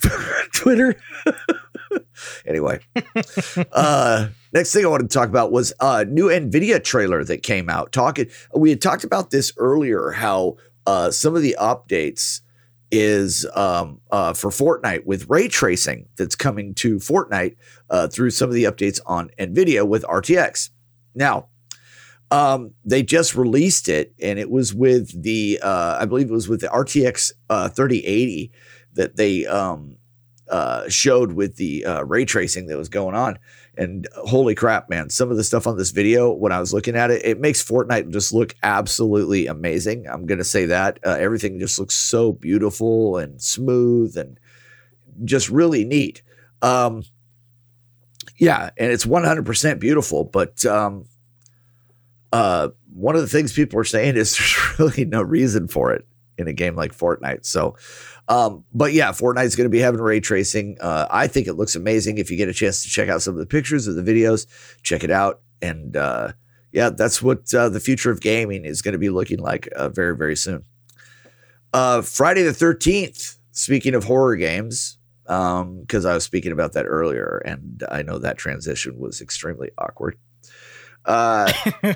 Twitter. 0.53 0.95
anyway, 2.45 2.79
uh, 3.71 4.27
next 4.53 4.73
thing 4.73 4.85
I 4.85 4.89
wanted 4.89 5.09
to 5.09 5.13
talk 5.13 5.29
about 5.29 5.51
was 5.51 5.73
a 5.79 6.05
new 6.05 6.27
Nvidia 6.27 6.83
trailer 6.83 7.23
that 7.23 7.43
came 7.43 7.69
out. 7.69 7.91
Talking, 7.91 8.29
we 8.55 8.69
had 8.69 8.81
talked 8.81 9.03
about 9.03 9.31
this 9.31 9.53
earlier. 9.57 10.11
How 10.11 10.57
uh, 10.85 11.11
some 11.11 11.35
of 11.35 11.41
the 11.41 11.55
updates 11.59 12.41
is 12.91 13.45
um, 13.55 13.99
uh, 14.11 14.33
for 14.33 14.49
Fortnite 14.49 15.05
with 15.05 15.29
ray 15.29 15.47
tracing 15.47 16.07
that's 16.17 16.35
coming 16.35 16.73
to 16.75 16.97
Fortnite 16.97 17.55
uh, 17.89 18.07
through 18.07 18.29
some 18.29 18.49
of 18.49 18.55
the 18.55 18.65
updates 18.65 18.99
on 19.05 19.29
Nvidia 19.39 19.87
with 19.87 20.03
RTX. 20.03 20.69
Now, 21.13 21.47
um, 22.31 22.71
they 22.83 23.03
just 23.03 23.35
released 23.35 23.87
it, 23.87 24.13
and 24.21 24.39
it 24.39 24.49
was 24.49 24.73
with 24.73 25.21
the 25.21 25.59
uh, 25.61 25.97
I 25.99 26.05
believe 26.05 26.29
it 26.29 26.33
was 26.33 26.49
with 26.49 26.61
the 26.61 26.67
RTX 26.67 27.31
uh, 27.49 27.69
3080 27.69 28.51
that 28.93 29.15
they 29.15 29.45
um, 29.45 29.97
uh, 30.49 30.87
showed 30.89 31.33
with 31.33 31.57
the 31.57 31.85
uh, 31.85 32.01
ray 32.03 32.25
tracing 32.25 32.67
that 32.67 32.77
was 32.77 32.89
going 32.89 33.15
on. 33.15 33.37
And 33.77 34.07
holy 34.15 34.55
crap, 34.55 34.89
man! 34.89 35.09
Some 35.09 35.29
of 35.29 35.37
the 35.37 35.43
stuff 35.43 35.67
on 35.67 35.77
this 35.77 35.91
video, 35.91 36.31
when 36.31 36.51
I 36.51 36.59
was 36.59 36.73
looking 36.73 36.95
at 36.95 37.11
it, 37.11 37.23
it 37.25 37.39
makes 37.39 37.63
Fortnite 37.63 38.09
just 38.09 38.33
look 38.33 38.55
absolutely 38.63 39.47
amazing. 39.47 40.07
I'm 40.07 40.25
gonna 40.25 40.45
say 40.45 40.65
that 40.67 40.99
uh, 41.05 41.17
everything 41.19 41.59
just 41.59 41.77
looks 41.77 41.95
so 41.95 42.31
beautiful 42.31 43.17
and 43.17 43.41
smooth 43.41 44.17
and 44.17 44.39
just 45.25 45.49
really 45.49 45.83
neat. 45.83 46.23
Um, 46.61 47.03
yeah, 48.37 48.69
and 48.77 48.91
it's 48.91 49.05
100% 49.05 49.79
beautiful. 49.79 50.23
But 50.23 50.65
um, 50.65 51.05
uh, 52.35 52.69
one 52.93 53.15
of 53.15 53.21
the 53.21 53.29
things 53.29 53.53
people 53.53 53.79
are 53.79 53.85
saying 53.85 54.17
is 54.17 54.37
there's 54.37 54.79
really 54.79 55.05
no 55.05 55.21
reason 55.21 55.69
for 55.69 55.93
it 55.93 56.05
in 56.37 56.49
a 56.49 56.53
game 56.53 56.75
like 56.75 56.93
Fortnite. 56.93 57.45
So, 57.45 57.77
um, 58.27 58.65
but 58.73 58.91
yeah, 58.91 59.11
Fortnite's 59.11 59.55
going 59.55 59.65
to 59.65 59.69
be 59.69 59.79
having 59.79 60.01
ray 60.01 60.19
tracing. 60.19 60.77
Uh, 60.81 61.07
I 61.09 61.27
think 61.27 61.47
it 61.47 61.53
looks 61.53 61.77
amazing. 61.77 62.17
If 62.17 62.29
you 62.29 62.35
get 62.35 62.49
a 62.49 62.53
chance 62.53 62.83
to 62.83 62.89
check 62.89 63.07
out 63.07 63.21
some 63.21 63.35
of 63.35 63.39
the 63.39 63.45
pictures 63.45 63.87
or 63.87 63.93
the 63.93 64.01
videos, 64.01 64.47
check 64.83 65.05
it 65.05 65.11
out. 65.11 65.39
And 65.61 65.95
uh, 65.95 66.33
yeah, 66.73 66.89
that's 66.89 67.21
what 67.21 67.53
uh, 67.53 67.69
the 67.69 67.79
future 67.79 68.11
of 68.11 68.19
gaming 68.19 68.65
is 68.65 68.81
going 68.81 68.91
to 68.91 68.99
be 68.99 69.09
looking 69.09 69.39
like 69.39 69.69
uh, 69.73 69.87
very, 69.87 70.17
very 70.17 70.35
soon. 70.35 70.65
Uh, 71.71 72.01
Friday 72.01 72.43
the 72.43 72.51
13th, 72.51 73.37
speaking 73.51 73.95
of 73.95 74.03
horror 74.03 74.35
games, 74.35 74.97
because 75.23 76.05
um, 76.05 76.11
I 76.11 76.13
was 76.13 76.25
speaking 76.25 76.51
about 76.51 76.73
that 76.73 76.85
earlier, 76.85 77.41
and 77.45 77.81
I 77.89 78.01
know 78.01 78.19
that 78.19 78.37
transition 78.37 78.99
was 78.99 79.21
extremely 79.21 79.71
awkward. 79.77 80.17
Uh, 81.05 81.51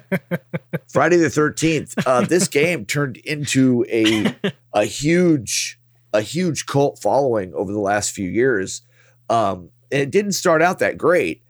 Friday 0.87 1.17
the 1.17 1.29
Thirteenth. 1.29 1.95
Uh, 2.05 2.21
this 2.21 2.47
game 2.47 2.85
turned 2.85 3.17
into 3.17 3.85
a 3.89 4.35
a 4.73 4.85
huge 4.85 5.79
a 6.13 6.21
huge 6.21 6.65
cult 6.65 6.99
following 6.99 7.53
over 7.53 7.71
the 7.71 7.79
last 7.79 8.11
few 8.11 8.29
years. 8.29 8.81
Um, 9.29 9.69
and 9.91 10.01
it 10.01 10.11
didn't 10.11 10.33
start 10.33 10.61
out 10.61 10.79
that 10.79 10.97
great. 10.97 11.43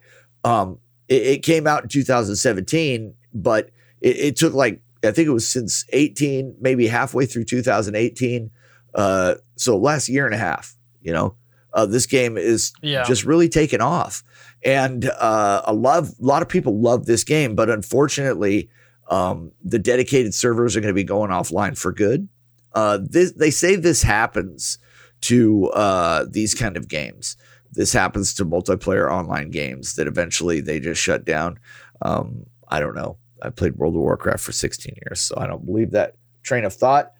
Um, 0.44 0.78
it, 1.08 1.22
it, 1.22 1.42
came 1.42 1.66
out 1.66 1.82
in 1.82 1.88
2017, 1.88 3.14
but 3.34 3.70
it, 4.00 4.16
it, 4.16 4.36
took 4.36 4.54
like 4.54 4.80
I 5.02 5.10
think 5.10 5.28
it 5.28 5.32
was 5.32 5.48
since 5.48 5.84
18, 5.92 6.56
maybe 6.60 6.86
halfway 6.86 7.26
through 7.26 7.44
2018. 7.44 8.50
Uh, 8.94 9.34
so 9.56 9.76
last 9.76 10.08
year 10.08 10.26
and 10.26 10.34
a 10.34 10.38
half, 10.38 10.76
you 11.02 11.12
know, 11.12 11.34
uh, 11.72 11.86
this 11.86 12.06
game 12.06 12.36
is 12.36 12.72
yeah. 12.82 13.04
just 13.04 13.24
really 13.24 13.48
taken 13.48 13.80
off 13.80 14.22
and 14.62 15.06
uh, 15.06 15.62
a 15.64 15.72
lot 15.72 15.98
of, 15.98 16.10
a 16.20 16.24
lot 16.24 16.42
of 16.42 16.48
people 16.48 16.80
love 16.80 17.06
this 17.06 17.24
game, 17.24 17.54
but 17.54 17.70
unfortunately, 17.70 18.68
um, 19.08 19.52
the 19.64 19.78
dedicated 19.78 20.34
servers 20.34 20.76
are 20.76 20.80
going 20.80 20.92
to 20.92 20.94
be 20.94 21.04
going 21.04 21.30
offline 21.30 21.76
for 21.76 21.92
good. 21.92 22.28
Uh, 22.74 22.98
this, 23.02 23.32
they 23.32 23.50
say 23.50 23.76
this 23.76 24.02
happens 24.02 24.78
to 25.22 25.68
uh, 25.70 26.26
these 26.30 26.54
kind 26.54 26.76
of 26.76 26.88
games. 26.88 27.36
This 27.72 27.92
happens 27.92 28.34
to 28.34 28.44
multiplayer 28.44 29.10
online 29.10 29.50
games 29.50 29.94
that 29.94 30.06
eventually 30.06 30.60
they 30.60 30.78
just 30.78 31.00
shut 31.00 31.24
down. 31.24 31.58
Um, 32.02 32.46
I 32.68 32.80
don't 32.80 32.94
know. 32.94 33.16
I 33.42 33.50
played 33.50 33.76
World 33.76 33.94
of 33.94 34.02
Warcraft 34.02 34.42
for 34.42 34.52
16 34.52 34.94
years, 35.06 35.20
so 35.20 35.36
I 35.38 35.46
don't 35.46 35.64
believe 35.64 35.92
that 35.92 36.16
train 36.42 36.64
of 36.64 36.74
thought. 36.74 37.12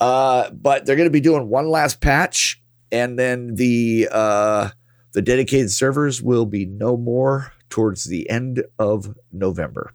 Uh, 0.00 0.50
but 0.50 0.84
they're 0.84 0.96
going 0.96 1.06
to 1.06 1.12
be 1.12 1.20
doing 1.20 1.48
one 1.48 1.68
last 1.68 2.00
patch, 2.00 2.59
and 2.92 3.18
then 3.18 3.54
the 3.54 4.08
uh, 4.10 4.70
the 5.12 5.22
dedicated 5.22 5.70
servers 5.70 6.22
will 6.22 6.46
be 6.46 6.66
no 6.66 6.96
more 6.96 7.52
towards 7.68 8.04
the 8.04 8.28
end 8.28 8.64
of 8.78 9.14
November. 9.32 9.92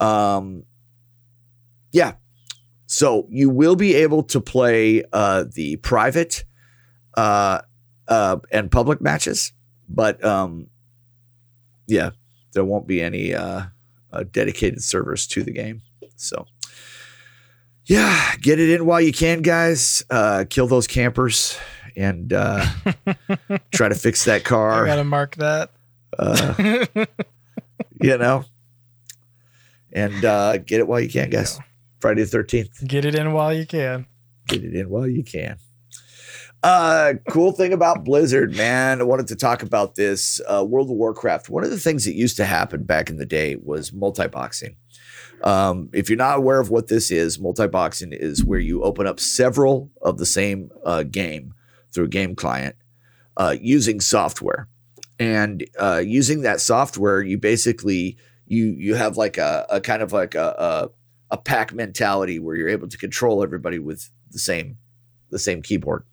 Um, 0.00 0.64
yeah. 1.92 2.14
So 2.86 3.26
you 3.30 3.48
will 3.48 3.76
be 3.76 3.94
able 3.94 4.22
to 4.24 4.40
play 4.40 5.02
uh, 5.12 5.44
the 5.50 5.76
private 5.76 6.44
uh, 7.16 7.60
uh, 8.08 8.38
and 8.50 8.70
public 8.70 9.00
matches, 9.00 9.52
but 9.88 10.22
um, 10.24 10.66
yeah, 11.86 12.10
there 12.52 12.64
won't 12.64 12.86
be 12.86 13.00
any 13.00 13.34
uh, 13.34 13.62
uh, 14.12 14.24
dedicated 14.30 14.82
servers 14.82 15.26
to 15.28 15.42
the 15.42 15.52
game. 15.52 15.80
So 16.16 16.46
yeah, 17.92 18.36
get 18.40 18.58
it 18.58 18.70
in 18.70 18.86
while 18.86 19.00
you 19.00 19.12
can, 19.12 19.42
guys. 19.42 20.02
Uh, 20.08 20.44
kill 20.48 20.66
those 20.66 20.86
campers 20.86 21.58
and 21.94 22.32
uh, 22.32 22.64
try 23.70 23.88
to 23.88 23.94
fix 23.94 24.24
that 24.24 24.44
car. 24.44 24.84
I 24.84 24.86
gotta 24.86 25.04
mark 25.04 25.36
that. 25.36 25.70
Uh, 26.18 26.74
you 28.00 28.16
know, 28.16 28.44
and 29.92 30.24
uh, 30.24 30.56
get 30.56 30.80
it 30.80 30.88
while 30.88 31.00
you 31.00 31.10
can, 31.10 31.28
guys. 31.28 31.58
Friday 32.00 32.22
the 32.22 32.28
thirteenth. 32.28 32.86
Get 32.86 33.04
it 33.04 33.14
in 33.14 33.32
while 33.32 33.52
you 33.52 33.66
can. 33.66 34.06
Get 34.48 34.64
it 34.64 34.74
in 34.74 34.88
while 34.88 35.06
you 35.06 35.22
can. 35.22 35.58
Uh, 36.62 37.14
cool 37.28 37.52
thing 37.52 37.72
about 37.72 38.04
Blizzard, 38.04 38.56
man. 38.56 39.00
I 39.00 39.04
wanted 39.04 39.28
to 39.28 39.36
talk 39.36 39.62
about 39.62 39.96
this. 39.96 40.40
Uh, 40.48 40.64
World 40.64 40.88
of 40.88 40.96
Warcraft. 40.96 41.50
One 41.50 41.64
of 41.64 41.70
the 41.70 41.78
things 41.78 42.04
that 42.06 42.14
used 42.14 42.36
to 42.38 42.44
happen 42.44 42.84
back 42.84 43.10
in 43.10 43.16
the 43.16 43.26
day 43.26 43.56
was 43.56 43.92
multi-boxing. 43.92 44.76
Um, 45.42 45.88
if 45.92 46.08
you're 46.08 46.16
not 46.16 46.38
aware 46.38 46.60
of 46.60 46.70
what 46.70 46.88
this 46.88 47.10
is, 47.10 47.40
multi-boxing 47.40 48.12
is 48.12 48.44
where 48.44 48.60
you 48.60 48.82
open 48.82 49.06
up 49.06 49.18
several 49.18 49.90
of 50.00 50.18
the 50.18 50.26
same 50.26 50.70
uh, 50.84 51.02
game 51.02 51.54
through 51.92 52.04
a 52.04 52.08
game 52.08 52.34
client 52.34 52.76
uh, 53.36 53.56
using 53.60 54.00
software. 54.00 54.68
And 55.18 55.64
uh, 55.78 56.02
using 56.04 56.42
that 56.42 56.60
software, 56.60 57.22
you 57.22 57.38
basically 57.38 58.16
you 58.46 58.66
you 58.66 58.94
have 58.94 59.16
like 59.16 59.38
a, 59.38 59.66
a 59.70 59.80
kind 59.80 60.02
of 60.02 60.12
like 60.12 60.34
a, 60.34 60.90
a, 61.30 61.34
a 61.34 61.38
pack 61.38 61.72
mentality 61.72 62.38
where 62.38 62.56
you're 62.56 62.68
able 62.68 62.88
to 62.88 62.98
control 62.98 63.42
everybody 63.42 63.78
with 63.78 64.10
the 64.30 64.38
same 64.38 64.78
the 65.30 65.38
same 65.38 65.62
keyboard. 65.62 66.04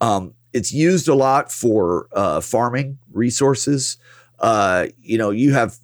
Um, 0.00 0.34
it's 0.52 0.72
used 0.72 1.08
a 1.08 1.14
lot 1.14 1.52
for 1.52 2.08
uh, 2.12 2.40
farming 2.40 2.98
resources. 3.12 3.98
Uh, 4.40 4.86
you 5.00 5.18
know, 5.18 5.30
you 5.30 5.52
have 5.52 5.78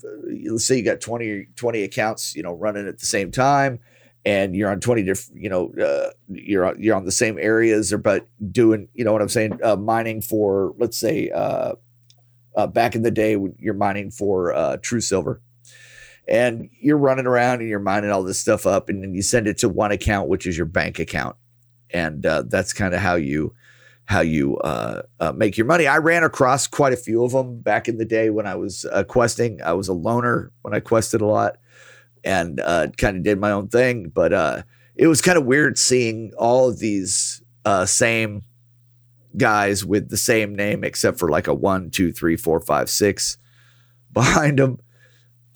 let's 0.49 0.67
say 0.67 0.77
you 0.77 0.83
got 0.83 1.01
20, 1.01 1.49
20 1.57 1.83
accounts, 1.83 2.35
you 2.35 2.43
know, 2.43 2.53
running 2.53 2.89
at 2.89 2.99
the 2.99 3.07
same 3.07 3.31
time 3.31 3.81
and 4.27 4.57
you're 4.57 4.69
on 4.69 4.81
20 4.81 5.05
different 5.05 5.41
you 5.41 5.49
know 5.49 5.73
uh, 5.81 6.11
you're 6.29 6.67
on, 6.67 6.83
you're 6.83 6.97
on 6.97 7.05
the 7.05 7.13
same 7.13 7.39
areas 7.39 7.93
or 7.93 7.99
but 7.99 8.27
doing 8.51 8.89
you 8.93 9.05
know 9.05 9.13
what 9.13 9.23
i'm 9.23 9.29
saying 9.29 9.59
uh, 9.63 9.77
mining 9.77 10.21
for 10.21 10.75
let's 10.79 10.99
say 10.99 11.31
uh, 11.31 11.75
uh 12.57 12.67
back 12.67 12.95
in 12.95 13.03
the 13.03 13.11
day 13.11 13.37
when 13.37 13.55
you're 13.59 13.73
mining 13.73 14.11
for 14.11 14.53
uh, 14.53 14.77
Truesilver. 14.79 15.41
And 16.29 16.71
you're 16.81 16.97
running 16.97 17.27
around 17.27 17.61
and 17.61 17.69
you're 17.69 17.79
mining 17.79 18.11
all 18.11 18.25
this 18.25 18.41
stuff 18.41 18.67
up 18.67 18.89
and 18.89 19.01
then 19.01 19.15
you 19.15 19.23
send 19.23 19.47
it 19.47 19.59
to 19.59 19.69
one 19.69 19.93
account 19.93 20.29
which 20.29 20.45
is 20.45 20.57
your 20.57 20.67
bank 20.67 20.99
account. 20.99 21.37
And 21.91 22.27
uh, 22.27 22.43
that's 22.43 22.73
kind 22.73 22.95
of 22.95 23.01
how 23.01 23.15
you 23.15 23.55
how 24.07 24.21
you 24.21 24.59
make 25.35 25.57
your 25.57 25.67
money 25.67 25.87
i 25.87 25.99
ran 25.99 26.23
across 26.23 26.67
quite 26.67 26.93
a 26.93 26.97
few 26.97 27.25
of 27.25 27.33
them 27.33 27.61
back 27.61 27.89
in 27.89 27.99
the 27.99 28.05
day 28.05 28.31
when 28.31 28.47
i 28.47 28.55
was 28.55 28.87
questing 29.09 29.61
i 29.63 29.73
was 29.73 29.89
a 29.89 29.93
loner 29.93 30.53
when 30.63 30.75
i 30.75 30.81
quested 30.81 31.21
a 31.21 31.27
lot 31.27 31.57
and 32.27 32.61
uh, 32.61 32.89
kind 32.99 33.17
of 33.17 33.23
did 33.23 33.39
my 33.39 33.53
own 33.53 33.69
thing. 33.69 34.11
But 34.13 34.33
uh, 34.33 34.63
it 34.97 35.07
was 35.07 35.23
kind 35.23 35.39
of 35.39 35.47
weird 35.47 35.79
seeing 35.79 36.33
all 36.37 36.69
of 36.69 36.81
these 36.81 37.43
uh, 37.65 37.87
same 37.87 38.43
guys 39.37 39.85
with 39.85 40.11
the 40.11 40.17
same 40.17 40.55
name, 40.55 40.83
except 40.83 41.19
for 41.19 41.31
like 41.31 41.47
a 41.47 41.55
one, 41.55 41.89
two, 41.91 42.13
three, 42.13 42.37
four, 42.37 42.61
five, 42.61 42.91
six 42.91 43.39
behind 44.13 44.59
them 44.59 44.81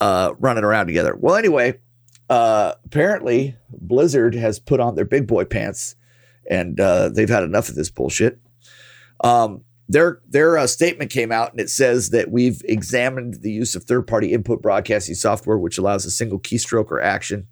uh, 0.00 0.32
running 0.38 0.64
around 0.64 0.86
together. 0.86 1.16
Well, 1.18 1.34
anyway, 1.34 1.80
uh, 2.30 2.74
apparently 2.84 3.56
Blizzard 3.68 4.34
has 4.36 4.60
put 4.60 4.80
on 4.80 4.94
their 4.94 5.04
big 5.04 5.26
boy 5.26 5.44
pants 5.44 5.96
and 6.50 6.78
uh, 6.80 7.08
they've 7.08 7.30
had 7.30 7.44
enough 7.44 7.70
of 7.70 7.76
this 7.76 7.90
bullshit. 7.90 8.38
Um, 9.22 9.64
their 9.88 10.20
their 10.28 10.58
uh, 10.58 10.66
statement 10.66 11.10
came 11.10 11.32
out 11.32 11.52
and 11.52 11.60
it 11.60 11.70
says 11.70 12.10
that 12.10 12.30
we've 12.30 12.60
examined 12.64 13.42
the 13.42 13.50
use 13.50 13.74
of 13.74 13.84
third 13.84 14.06
party 14.06 14.32
input 14.32 14.60
broadcasting 14.60 15.14
software, 15.14 15.58
which 15.58 15.78
allows 15.78 16.04
a 16.04 16.10
single 16.10 16.38
keystroke 16.38 16.90
or 16.90 17.00
action. 17.00 17.46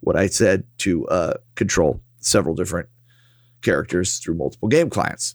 What 0.00 0.16
I 0.16 0.28
said 0.28 0.64
to 0.78 1.06
uh, 1.08 1.34
control 1.56 2.00
several 2.20 2.54
different 2.54 2.88
characters 3.62 4.18
through 4.18 4.34
multiple 4.34 4.68
game 4.68 4.90
clients. 4.90 5.34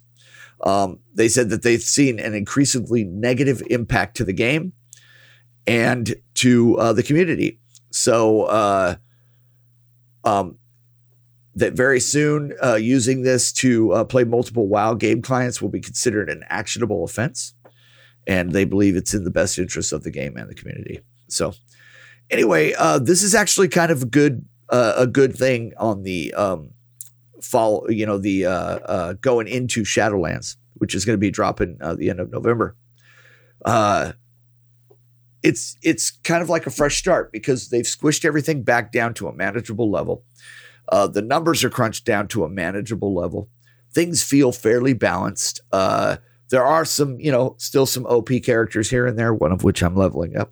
Um, 0.64 0.99
they 1.14 1.28
said 1.28 1.49
that 1.49 1.64
they've 1.64 1.82
seen 1.82 2.20
an 2.20 2.34
increasingly 2.34 3.03
negative 3.03 3.64
impact 3.70 4.18
to 4.18 4.24
the 4.24 4.34
game 4.34 4.74
and 5.66 6.16
to 6.36 6.78
uh, 6.78 6.93
the 6.93 7.03
community. 7.03 7.60
So, 7.91 8.43
uh, 8.43 8.95
um, 10.24 10.59
that 11.56 11.74
very 11.74 12.00
soon 12.00 12.54
uh, 12.64 12.76
using 12.76 13.24
this 13.24 13.52
to 13.52 13.91
uh, 13.91 14.04
play 14.04 14.24
multiple 14.24 14.68
WoW 14.68 14.93
game 14.93 15.22
clients 15.22 15.62
will 15.62 15.70
be 15.70 15.82
considered 15.82 16.30
an 16.30 16.43
actionable 16.50 17.04
offense, 17.04 17.54
and 18.28 18.52
they 18.52 18.66
believe 18.66 18.95
it's 18.95 19.14
in 19.14 19.24
the 19.24 19.32
best 19.32 19.58
interest 19.58 19.91
of 19.91 20.04
the 20.04 20.12
game 20.12 20.38
and 20.38 20.50
the 20.50 20.56
community. 20.56 21.02
So, 21.28 21.54
anyway, 22.30 22.74
uh, 22.74 23.00
this 23.00 23.24
is 23.24 23.34
actually 23.34 23.68
kind 23.68 23.91
of 23.91 24.04
a 24.04 24.06
good 24.06 24.45
uh, 24.70 24.93
a 24.97 25.08
good 25.08 25.36
thing 25.36 25.74
on 25.78 26.04
the 26.04 26.34
um, 26.36 26.72
fall. 27.41 27.86
You 27.89 28.06
know, 28.06 28.18
the 28.18 28.45
uh, 28.45 28.52
uh, 28.52 29.14
going 29.14 29.47
into 29.47 29.82
Shadowlands, 29.84 30.56
which 30.76 30.93
is 30.93 31.04
going 31.04 31.16
to 31.16 31.20
be 31.20 31.32
dropping 31.32 31.78
the 31.78 32.10
end 32.10 32.20
of 32.20 32.32
November. 32.32 32.76
It's 35.41 35.78
it's 35.82 36.12
kind 36.12 36.43
of 36.43 36.50
like 36.50 36.68
a 36.68 36.70
fresh 36.70 36.97
start 36.97 37.32
because 37.32 37.70
they've 37.70 37.86
squished 37.86 38.26
everything 38.26 38.62
back 38.62 38.91
down 38.91 39.14
to 39.16 39.28
a 39.30 39.34
manageable 39.34 39.89
level. 39.89 40.26
Uh, 40.90 41.08
the 41.08 41.22
numbers 41.22 41.64
are 41.64 41.70
crunched 41.70 42.06
down 42.06 42.28
to 42.30 42.44
a 42.44 42.50
manageable 42.50 43.14
level. 43.14 43.50
Things 43.92 44.24
feel 44.24 44.52
fairly 44.52 44.94
balanced. 44.94 45.62
Uh, 45.72 46.18
there 46.50 46.66
are 46.66 46.86
some, 46.86 47.20
you 47.20 47.32
know, 47.32 47.56
still 47.58 47.86
some 47.86 48.06
OP 48.06 48.30
characters 48.44 48.90
here 48.90 49.06
and 49.06 49.18
there, 49.18 49.34
one 49.34 49.52
of 49.52 49.64
which 49.64 49.84
I'm 49.84 49.96
leveling 49.96 50.36
up. 50.36 50.52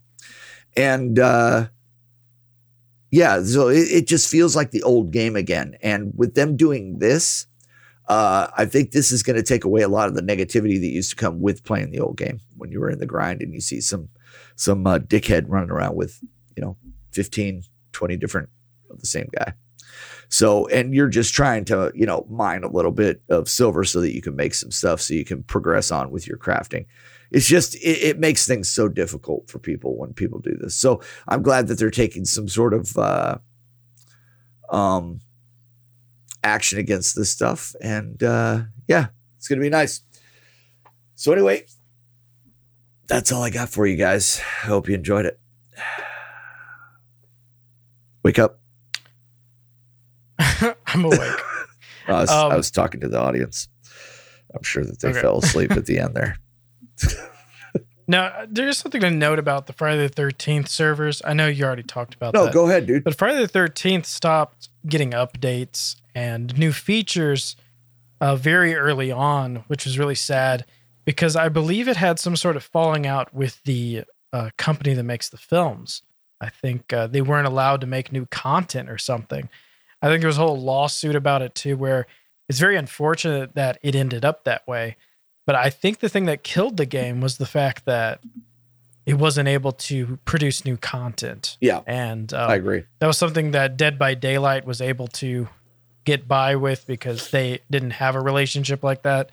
And 0.75 1.17
uh, 1.17 1.67
yeah, 3.11 3.41
so 3.43 3.69
it, 3.69 3.87
it 3.89 4.07
just 4.07 4.29
feels 4.29 4.55
like 4.55 4.71
the 4.71 4.83
old 4.83 5.11
game 5.11 5.35
again. 5.35 5.75
And 5.81 6.13
with 6.15 6.35
them 6.35 6.55
doing 6.55 6.99
this, 6.99 7.47
uh, 8.07 8.47
I 8.55 8.65
think 8.65 8.91
this 8.91 9.11
is 9.11 9.23
going 9.23 9.35
to 9.35 9.43
take 9.43 9.65
away 9.65 9.81
a 9.81 9.89
lot 9.89 10.07
of 10.07 10.15
the 10.15 10.21
negativity 10.21 10.79
that 10.79 10.87
used 10.87 11.09
to 11.09 11.15
come 11.15 11.41
with 11.41 11.63
playing 11.63 11.91
the 11.91 11.99
old 11.99 12.17
game 12.17 12.39
when 12.55 12.71
you 12.71 12.79
were 12.79 12.89
in 12.89 12.99
the 12.99 13.05
grind 13.05 13.41
and 13.41 13.53
you 13.53 13.59
see 13.59 13.81
some 13.81 14.09
some 14.55 14.87
uh, 14.87 14.97
dickhead 14.99 15.45
running 15.47 15.69
around 15.69 15.95
with 15.95 16.23
you 16.55 16.63
know 16.63 16.77
15 17.11 17.63
20 17.91 18.17
different 18.17 18.49
of 18.89 18.99
the 18.99 19.05
same 19.05 19.27
guy 19.37 19.53
so 20.29 20.67
and 20.67 20.93
you're 20.93 21.09
just 21.09 21.33
trying 21.33 21.65
to 21.65 21.91
you 21.95 22.05
know 22.05 22.25
mine 22.29 22.63
a 22.63 22.71
little 22.71 22.91
bit 22.91 23.21
of 23.29 23.49
silver 23.49 23.83
so 23.83 24.01
that 24.01 24.13
you 24.13 24.21
can 24.21 24.35
make 24.35 24.53
some 24.53 24.71
stuff 24.71 25.01
so 25.01 25.13
you 25.13 25.25
can 25.25 25.43
progress 25.43 25.91
on 25.91 26.11
with 26.11 26.27
your 26.27 26.37
crafting 26.37 26.85
it's 27.31 27.47
just 27.47 27.75
it, 27.75 28.03
it 28.03 28.19
makes 28.19 28.47
things 28.47 28.69
so 28.69 28.87
difficult 28.87 29.49
for 29.49 29.59
people 29.59 29.97
when 29.97 30.13
people 30.13 30.39
do 30.39 30.55
this 30.59 30.75
so 30.75 31.01
i'm 31.27 31.41
glad 31.41 31.67
that 31.67 31.77
they're 31.77 31.91
taking 31.91 32.25
some 32.25 32.47
sort 32.47 32.73
of 32.73 32.97
uh 32.97 33.37
um 34.69 35.19
action 36.43 36.79
against 36.79 37.15
this 37.15 37.29
stuff 37.29 37.75
and 37.81 38.23
uh 38.23 38.61
yeah 38.87 39.07
it's 39.37 39.47
gonna 39.47 39.61
be 39.61 39.69
nice 39.69 40.01
so 41.15 41.31
anyway 41.31 41.63
that's 43.07 43.31
all 43.31 43.41
I 43.41 43.49
got 43.49 43.69
for 43.69 43.87
you 43.87 43.95
guys. 43.95 44.41
I 44.63 44.67
hope 44.67 44.89
you 44.89 44.95
enjoyed 44.95 45.25
it. 45.25 45.39
Wake 48.23 48.37
up. 48.37 48.59
I'm 50.87 51.05
awake. 51.05 51.19
I 52.07 52.21
was, 52.21 52.29
Um, 52.29 52.51
I 52.51 52.55
was 52.55 52.71
talking 52.71 53.01
to 53.01 53.07
the 53.07 53.19
audience. 53.19 53.67
I'm 54.55 54.63
sure 54.63 54.83
that 54.85 54.99
they 55.01 55.09
Okay. 55.09 55.21
fell 55.21 55.39
asleep 55.39 55.71
at 55.71 55.85
the 55.85 55.99
end 55.99 56.15
there. 56.15 56.37
now, 58.07 58.45
there's 58.49 58.77
something 58.77 59.01
to 59.01 59.09
note 59.11 59.39
about 59.39 59.67
the 59.67 59.73
Friday 59.73 60.07
the 60.07 60.13
13th 60.13 60.69
servers. 60.69 61.21
I 61.25 61.33
know 61.33 61.47
you 61.47 61.65
already 61.65 61.83
talked 61.83 62.13
about 62.15 62.33
No, 62.33 62.45
that. 62.45 62.53
go 62.53 62.65
ahead, 62.67 62.85
dude. 62.87 63.03
But 63.03 63.17
Friday 63.17 63.45
the 63.45 63.51
13th 63.59 64.05
stopped 64.05 64.69
getting 64.87 65.11
updates 65.11 65.97
and 66.15 66.57
new 66.57 66.71
features 66.71 67.55
uh, 68.21 68.35
very 68.35 68.73
early 68.75 69.11
on, 69.11 69.57
which 69.67 69.83
was 69.85 69.99
really 69.99 70.15
sad 70.15 70.65
because 71.05 71.35
I 71.35 71.49
believe 71.49 71.87
it 71.87 71.97
had 71.97 72.19
some 72.19 72.35
sort 72.35 72.55
of 72.55 72.63
falling 72.63 73.05
out 73.05 73.33
with 73.33 73.61
the 73.63 74.03
uh, 74.33 74.49
company 74.57 74.93
that 74.93 75.03
makes 75.03 75.29
the 75.29 75.37
films. 75.37 76.01
I 76.39 76.49
think 76.49 76.93
uh, 76.93 77.07
they 77.07 77.21
weren't 77.21 77.47
allowed 77.47 77.81
to 77.81 77.87
make 77.87 78.11
new 78.11 78.25
content 78.27 78.89
or 78.89 78.97
something. 78.97 79.49
I 80.01 80.07
think 80.07 80.21
there 80.21 80.27
was 80.27 80.37
a 80.37 80.41
whole 80.41 80.59
lawsuit 80.59 81.15
about 81.15 81.41
it 81.41 81.55
too, 81.55 81.75
where 81.77 82.05
it's 82.49 82.59
very 82.59 82.77
unfortunate 82.77 83.55
that 83.55 83.77
it 83.81 83.95
ended 83.95 84.23
up 84.23 84.43
that 84.45 84.67
way. 84.67 84.95
But 85.45 85.55
I 85.55 85.69
think 85.69 85.99
the 85.99 86.09
thing 86.09 86.25
that 86.25 86.43
killed 86.43 86.77
the 86.77 86.85
game 86.85 87.21
was 87.21 87.37
the 87.37 87.45
fact 87.45 87.85
that 87.85 88.19
it 89.05 89.15
wasn't 89.15 89.47
able 89.47 89.71
to 89.71 90.19
produce 90.25 90.65
new 90.65 90.75
content. 90.77 91.57
Yeah, 91.61 91.81
And 91.87 92.33
um, 92.33 92.49
I 92.49 92.55
agree. 92.55 92.83
that 92.99 93.07
was 93.07 93.17
something 93.17 93.51
that 93.51 93.77
Dead 93.77 93.97
by 93.97 94.13
Daylight 94.15 94.65
was 94.65 94.81
able 94.81 95.07
to 95.07 95.47
get 96.03 96.27
by 96.27 96.55
with 96.57 96.85
because 96.85 97.31
they 97.31 97.59
didn't 97.71 97.91
have 97.91 98.15
a 98.15 98.19
relationship 98.21 98.83
like 98.83 99.03
that. 99.03 99.29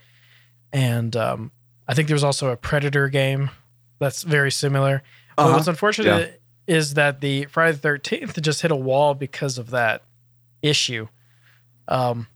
And 0.73 1.17
um, 1.17 1.51
I 1.89 1.95
think 1.95 2.09
there 2.09 2.15
was 2.15 2.25
also 2.25 2.51
a 2.51 2.57
Predator 2.57 3.09
game 3.09 3.51
that's 3.99 4.23
very 4.23 4.51
similar. 4.53 5.03
But 5.37 5.43
Uh-huh. 5.47 5.55
what's 5.57 5.69
unfortunate 5.69 6.41
is 6.69 6.95
that 6.95 7.21
the 7.21 7.47
Friday 7.47 7.77
the 7.77 7.89
13th 7.89 8.41
just 8.41 8.63
hit 8.63 8.71
a 8.71 8.77
wall 8.77 9.15
because 9.15 9.59
of 9.59 9.71
that 9.71 10.03
issue. 10.65 11.07
Um, 11.87 12.27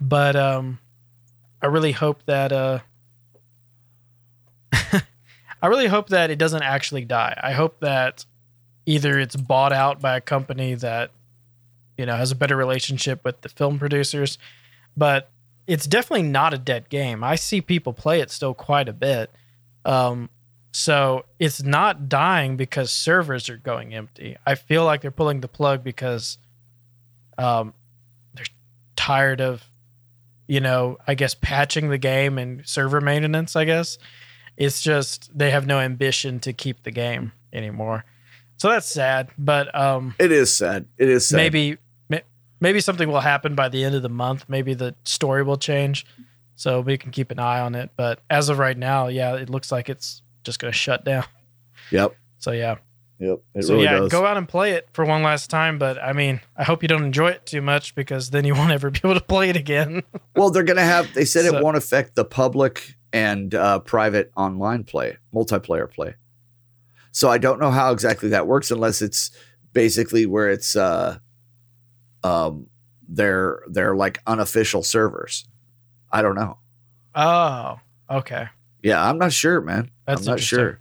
but 0.00 0.36
um, 0.36 0.78
I 1.62 1.66
really 1.66 1.92
hope 1.92 2.24
that 2.26 2.52
uh, 2.52 2.80
I 4.72 5.66
really 5.66 5.86
hope 5.86 6.10
that 6.10 6.30
it 6.30 6.38
doesn't 6.38 6.62
actually 6.62 7.04
die. 7.04 7.38
I 7.42 7.52
hope 7.52 7.80
that 7.80 8.26
either 8.86 9.18
it's 9.18 9.36
bought 9.36 9.72
out 9.72 10.00
by 10.00 10.16
a 10.16 10.20
company 10.20 10.74
that 10.74 11.10
you 11.96 12.06
know 12.06 12.16
has 12.16 12.30
a 12.30 12.36
better 12.36 12.56
relationship 12.56 13.24
with 13.24 13.40
the 13.40 13.48
film 13.48 13.78
producers, 13.78 14.36
but 14.96 15.30
it's 15.66 15.86
definitely 15.86 16.28
not 16.28 16.52
a 16.52 16.58
dead 16.58 16.90
game. 16.90 17.24
I 17.24 17.36
see 17.36 17.62
people 17.62 17.94
play 17.94 18.20
it 18.20 18.30
still 18.30 18.52
quite 18.52 18.88
a 18.88 18.92
bit. 18.92 19.30
Um, 19.86 20.28
so 20.72 21.24
it's 21.38 21.62
not 21.62 22.08
dying 22.08 22.56
because 22.56 22.90
servers 22.90 23.48
are 23.48 23.56
going 23.56 23.94
empty. 23.94 24.36
I 24.44 24.56
feel 24.56 24.84
like 24.84 25.00
they're 25.00 25.10
pulling 25.10 25.40
the 25.40 25.48
plug 25.48 25.84
because 25.84 26.36
um, 27.38 27.74
they're 28.34 28.46
tired 28.96 29.40
of, 29.40 29.62
you 30.46 30.60
know, 30.60 30.98
I 31.06 31.14
guess 31.14 31.34
patching 31.34 31.88
the 31.88 31.98
game 31.98 32.38
and 32.38 32.66
server 32.66 33.00
maintenance. 33.00 33.56
I 33.56 33.64
guess 33.64 33.98
it's 34.56 34.80
just 34.80 35.36
they 35.36 35.50
have 35.50 35.66
no 35.66 35.80
ambition 35.80 36.40
to 36.40 36.52
keep 36.52 36.82
the 36.82 36.90
game 36.90 37.32
anymore. 37.52 38.04
So 38.56 38.68
that's 38.68 38.86
sad. 38.86 39.30
But 39.36 39.74
um, 39.74 40.14
It 40.18 40.30
is 40.32 40.54
sad. 40.54 40.86
It 40.96 41.08
is 41.08 41.28
sad. 41.28 41.36
maybe 41.36 41.78
maybe 42.60 42.80
something 42.80 43.10
will 43.10 43.20
happen 43.20 43.54
by 43.54 43.68
the 43.68 43.84
end 43.84 43.94
of 43.94 44.02
the 44.02 44.08
month. 44.08 44.46
Maybe 44.48 44.74
the 44.74 44.94
story 45.04 45.42
will 45.42 45.58
change, 45.58 46.06
so 46.56 46.80
we 46.80 46.96
can 46.96 47.10
keep 47.10 47.30
an 47.30 47.38
eye 47.38 47.60
on 47.60 47.74
it. 47.74 47.90
But 47.96 48.20
as 48.30 48.48
of 48.48 48.58
right 48.58 48.76
now, 48.78 49.08
yeah, 49.08 49.34
it 49.34 49.50
looks 49.50 49.70
like 49.70 49.90
it's 49.90 50.22
just 50.44 50.58
going 50.58 50.72
to 50.72 50.78
shut 50.78 51.04
down. 51.04 51.24
Yep. 51.90 52.16
So 52.38 52.52
yeah, 52.52 52.76
Yep. 53.20 53.38
It 53.54 53.62
so 53.64 53.74
really 53.74 53.84
yeah, 53.84 53.98
does. 54.00 54.10
go 54.12 54.26
out 54.26 54.36
and 54.36 54.48
play 54.48 54.72
it 54.72 54.88
for 54.92 55.04
one 55.04 55.22
last 55.22 55.48
time. 55.48 55.78
But 55.78 56.02
I 56.02 56.12
mean, 56.12 56.40
I 56.56 56.64
hope 56.64 56.82
you 56.82 56.88
don't 56.88 57.04
enjoy 57.04 57.28
it 57.30 57.46
too 57.46 57.62
much 57.62 57.94
because 57.94 58.30
then 58.30 58.44
you 58.44 58.54
won't 58.56 58.72
ever 58.72 58.90
be 58.90 59.00
able 59.04 59.14
to 59.14 59.20
play 59.24 59.48
it 59.50 59.56
again. 59.56 60.02
Well, 60.36 60.50
they're 60.50 60.64
going 60.64 60.78
to 60.78 60.82
have, 60.82 61.14
they 61.14 61.24
said 61.24 61.44
So- 61.44 61.56
it 61.56 61.62
won't 61.62 61.76
affect 61.76 62.16
the 62.16 62.24
public 62.24 62.96
and 63.12 63.54
uh, 63.54 63.78
private 63.78 64.32
online 64.36 64.82
play, 64.82 65.16
multiplayer 65.32 65.88
play. 65.88 66.16
So 67.12 67.28
I 67.30 67.38
don't 67.38 67.60
know 67.60 67.70
how 67.70 67.92
exactly 67.92 68.30
that 68.30 68.48
works 68.48 68.72
unless 68.72 69.00
it's 69.00 69.30
basically 69.72 70.26
where 70.26 70.48
it's, 70.50 70.74
uh, 70.74 71.18
um, 72.24 72.66
they're, 73.08 73.62
they're 73.68 73.94
like 73.94 74.18
unofficial 74.26 74.82
servers. 74.82 75.46
I 76.10 76.20
don't 76.22 76.34
know. 76.34 76.58
oh, 77.14 77.78
okay, 78.10 78.48
Yeah, 78.82 79.08
I'm 79.08 79.18
not 79.18 79.32
sure, 79.32 79.60
man. 79.60 79.92
That's 80.06 80.22
I'm 80.22 80.32
not 80.32 80.40
sure. 80.40 80.80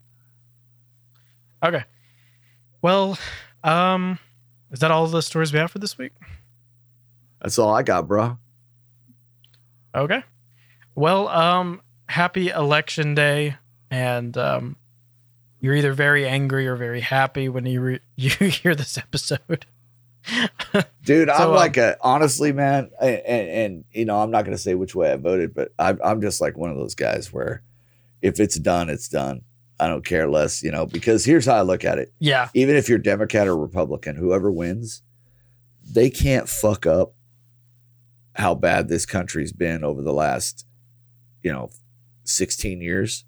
okay. 1.64 1.84
Well, 2.84 3.18
um, 3.64 4.20
is 4.70 4.80
that 4.80 4.92
all 4.92 5.08
the 5.08 5.22
stories 5.22 5.54
we 5.54 5.60
have 5.60 5.72
for 5.72 5.80
this 5.80 5.98
week? 5.98 6.12
That's 7.42 7.58
all 7.58 7.74
I 7.74 7.82
got, 7.82 8.10
bro. 8.10 8.38
Okay. 9.96 10.22
Well, 10.94 11.30
um, 11.30 11.82
happy 12.10 12.50
election 12.50 13.16
day, 13.16 13.56
and 13.90 14.38
um, 14.38 14.76
you're 15.62 15.76
either 15.76 15.94
very 15.94 16.28
angry 16.28 16.68
or 16.68 16.76
very 16.76 17.00
happy 17.00 17.48
when 17.48 17.66
you 17.66 17.80
re- 17.80 18.00
you 18.18 18.30
hear 18.30 18.76
this 18.76 18.98
episode. 18.98 19.66
Dude, 21.06 21.30
I'm 21.30 21.38
So, 21.38 21.50
um, 21.52 21.56
like 21.56 21.78
a 21.78 21.96
honestly, 22.02 22.52
man, 22.52 22.92
and, 23.00 23.18
and, 23.20 23.50
and 23.50 23.86
you 23.94 24.04
know, 24.04 24.20
I'm 24.20 24.30
not 24.30 24.44
going 24.44 24.58
to 24.58 24.62
say 24.62 24.76
which 24.76 24.94
way 24.94 25.12
I 25.12 25.16
voted, 25.16 25.54
but 25.54 25.72
I'm 25.80 26.00
I'm 26.04 26.22
just 26.22 26.42
like 26.42 26.58
one 26.58 26.70
of 26.70 26.78
those 26.78 26.96
guys 26.96 27.32
where 27.32 27.62
if 28.22 28.42
it's 28.42 28.60
done, 28.60 28.90
it's 28.90 29.08
done. 29.08 29.44
I 29.80 29.88
don't 29.88 30.06
care 30.06 30.30
less, 30.30 30.62
you 30.64 30.72
know, 30.72 30.86
because 30.86 31.26
here's 31.26 31.46
how 31.46 31.56
I 31.56 31.62
look 31.62 31.84
at 31.84 31.98
it. 31.98 32.14
Yeah, 32.20 32.50
Even 32.54 32.76
if 32.76 32.88
you're 32.90 33.00
Democrat 33.00 33.48
or 33.48 33.58
Republican, 33.58 34.16
whoever 34.16 34.52
wins, 34.52 35.02
they 35.84 36.10
can't 36.10 36.48
fuck 36.48 36.86
up 36.86 37.14
how 38.36 38.56
bad 38.56 38.88
this 38.88 39.06
country's 39.06 39.52
been 39.52 39.84
over 39.84 40.02
the 40.02 40.14
last, 40.14 40.66
you 41.42 41.52
know, 41.52 41.70
16 42.24 42.82
years, 42.82 43.26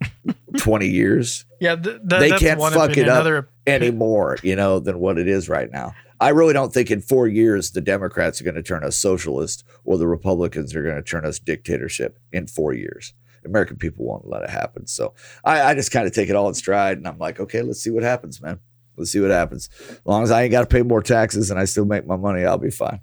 20 0.58 0.86
years. 0.86 1.44
yeah. 1.60 1.74
Th- 1.76 1.96
th- 1.96 2.20
They 2.20 2.30
can't 2.30 2.60
fuck 2.60 2.90
opinion. 2.90 3.06
it 3.06 3.08
up. 3.08 3.14
Another, 3.16 3.48
anymore, 3.66 4.38
you 4.42 4.56
know, 4.56 4.78
than 4.78 4.98
what 4.98 5.18
it 5.18 5.28
is 5.28 5.48
right 5.48 5.70
now. 5.70 5.94
I 6.20 6.30
really 6.30 6.52
don't 6.52 6.72
think 6.72 6.90
in 6.90 7.00
four 7.00 7.28
years 7.28 7.70
the 7.70 7.80
Democrats 7.80 8.40
are 8.40 8.44
going 8.44 8.56
to 8.56 8.62
turn 8.62 8.82
us 8.84 8.96
socialist 8.96 9.64
or 9.84 9.98
the 9.98 10.08
Republicans 10.08 10.74
are 10.74 10.82
going 10.82 10.96
to 10.96 11.02
turn 11.02 11.24
us 11.24 11.38
dictatorship 11.38 12.18
in 12.32 12.46
four 12.46 12.72
years. 12.72 13.14
American 13.44 13.76
people 13.76 14.04
won't 14.04 14.28
let 14.28 14.42
it 14.42 14.50
happen. 14.50 14.86
So 14.86 15.14
I, 15.44 15.62
I 15.62 15.74
just 15.74 15.92
kind 15.92 16.06
of 16.06 16.12
take 16.12 16.28
it 16.28 16.36
all 16.36 16.48
in 16.48 16.54
stride 16.54 16.98
and 16.98 17.06
I'm 17.06 17.18
like, 17.18 17.40
okay, 17.40 17.62
let's 17.62 17.80
see 17.80 17.90
what 17.90 18.02
happens, 18.02 18.40
man. 18.40 18.60
Let's 18.96 19.12
see 19.12 19.20
what 19.20 19.30
happens. 19.30 19.68
As 19.88 20.00
long 20.04 20.22
as 20.22 20.30
I 20.30 20.42
ain't 20.42 20.50
got 20.50 20.62
to 20.62 20.66
pay 20.66 20.82
more 20.82 21.02
taxes 21.02 21.50
and 21.50 21.60
I 21.60 21.64
still 21.66 21.84
make 21.84 22.06
my 22.06 22.16
money, 22.16 22.44
I'll 22.44 22.58
be 22.58 22.70
fine. 22.70 23.00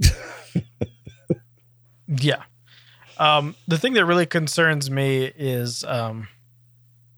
Yeah. 2.06 2.42
Um, 3.18 3.54
the 3.68 3.78
thing 3.78 3.94
that 3.94 4.04
really 4.04 4.26
concerns 4.26 4.90
me 4.90 5.24
is 5.36 5.84
um, 5.84 6.28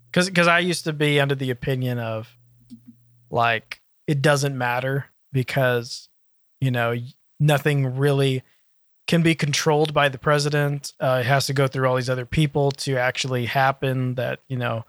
because 0.09 0.27
because 0.27 0.47
I 0.47 0.59
used 0.59 0.83
to 0.85 0.93
be 0.93 1.19
under 1.19 1.35
the 1.35 1.49
opinion 1.49 1.99
of 1.99 2.37
like 3.29 3.81
it 4.05 4.21
doesn't 4.21 4.57
matter 4.57 5.07
because 5.31 6.09
you 6.61 6.71
know 6.71 6.95
nothing 7.39 7.97
really 7.97 8.43
can 9.07 9.21
be 9.21 9.33
controlled 9.35 9.93
by 9.93 10.09
the 10.09 10.17
president. 10.17 10.93
Uh, 10.99 11.19
it 11.21 11.25
has 11.25 11.47
to 11.47 11.53
go 11.53 11.67
through 11.67 11.87
all 11.87 11.95
these 11.95 12.09
other 12.09 12.25
people 12.25 12.71
to 12.71 12.97
actually 12.97 13.45
happen. 13.45 14.15
That 14.15 14.39
you 14.47 14.57
know, 14.57 14.85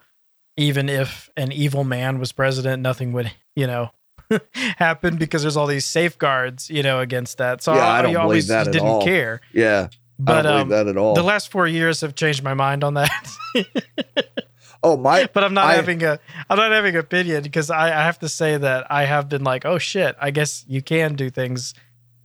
even 0.57 0.89
if 0.89 1.31
an 1.37 1.53
evil 1.53 1.85
man 1.85 2.19
was 2.19 2.33
president, 2.33 2.83
nothing 2.83 3.13
would 3.13 3.31
you 3.57 3.67
know 3.67 3.91
happen 4.55 5.17
because 5.17 5.43
there's 5.43 5.57
all 5.57 5.67
these 5.67 5.85
safeguards 5.87 6.69
you 6.69 6.83
know 6.83 7.01
against 7.01 7.39
that. 7.39 7.63
So 7.63 7.75
Yeah, 7.75 7.87
I, 7.87 7.99
I 7.99 8.03
don't 8.03 8.17
always 8.17 8.47
believe 8.47 8.65
that 8.65 8.69
at 8.69 8.73
didn't 8.73 8.89
all. 8.89 9.03
care. 9.05 9.41
Yeah. 9.53 9.89
But 10.21 10.39
I 10.39 10.43
don't 10.43 10.61
um, 10.63 10.69
believe 10.69 10.87
that 10.87 10.91
at 10.91 10.97
all. 10.97 11.15
the 11.15 11.23
last 11.23 11.49
four 11.51 11.69
years 11.69 12.01
have 12.01 12.17
changed 12.17 12.43
my 12.43 12.53
mind 12.55 12.83
on 12.83 12.95
that. 12.95 13.29
oh, 14.83 14.97
my. 14.97 15.29
but 15.33 15.45
I'm 15.45 15.55
not 15.55 15.67
I- 15.67 15.75
having 15.77 16.03
a 16.03 16.19
I'm 16.51 16.57
not 16.57 16.73
having 16.73 16.95
an 16.95 17.01
opinion 17.01 17.43
because 17.45 17.71
I, 17.71 17.87
I 17.87 18.03
have 18.05 18.19
to 18.21 18.29
say 18.29 18.57
that 18.57 18.91
I 18.91 19.05
have 19.05 19.29
been 19.29 19.45
like, 19.45 19.65
oh 19.65 19.79
shit, 19.79 20.17
I 20.21 20.31
guess 20.33 20.65
you 20.67 20.83
can 20.83 21.15
do 21.15 21.31
things 21.31 21.73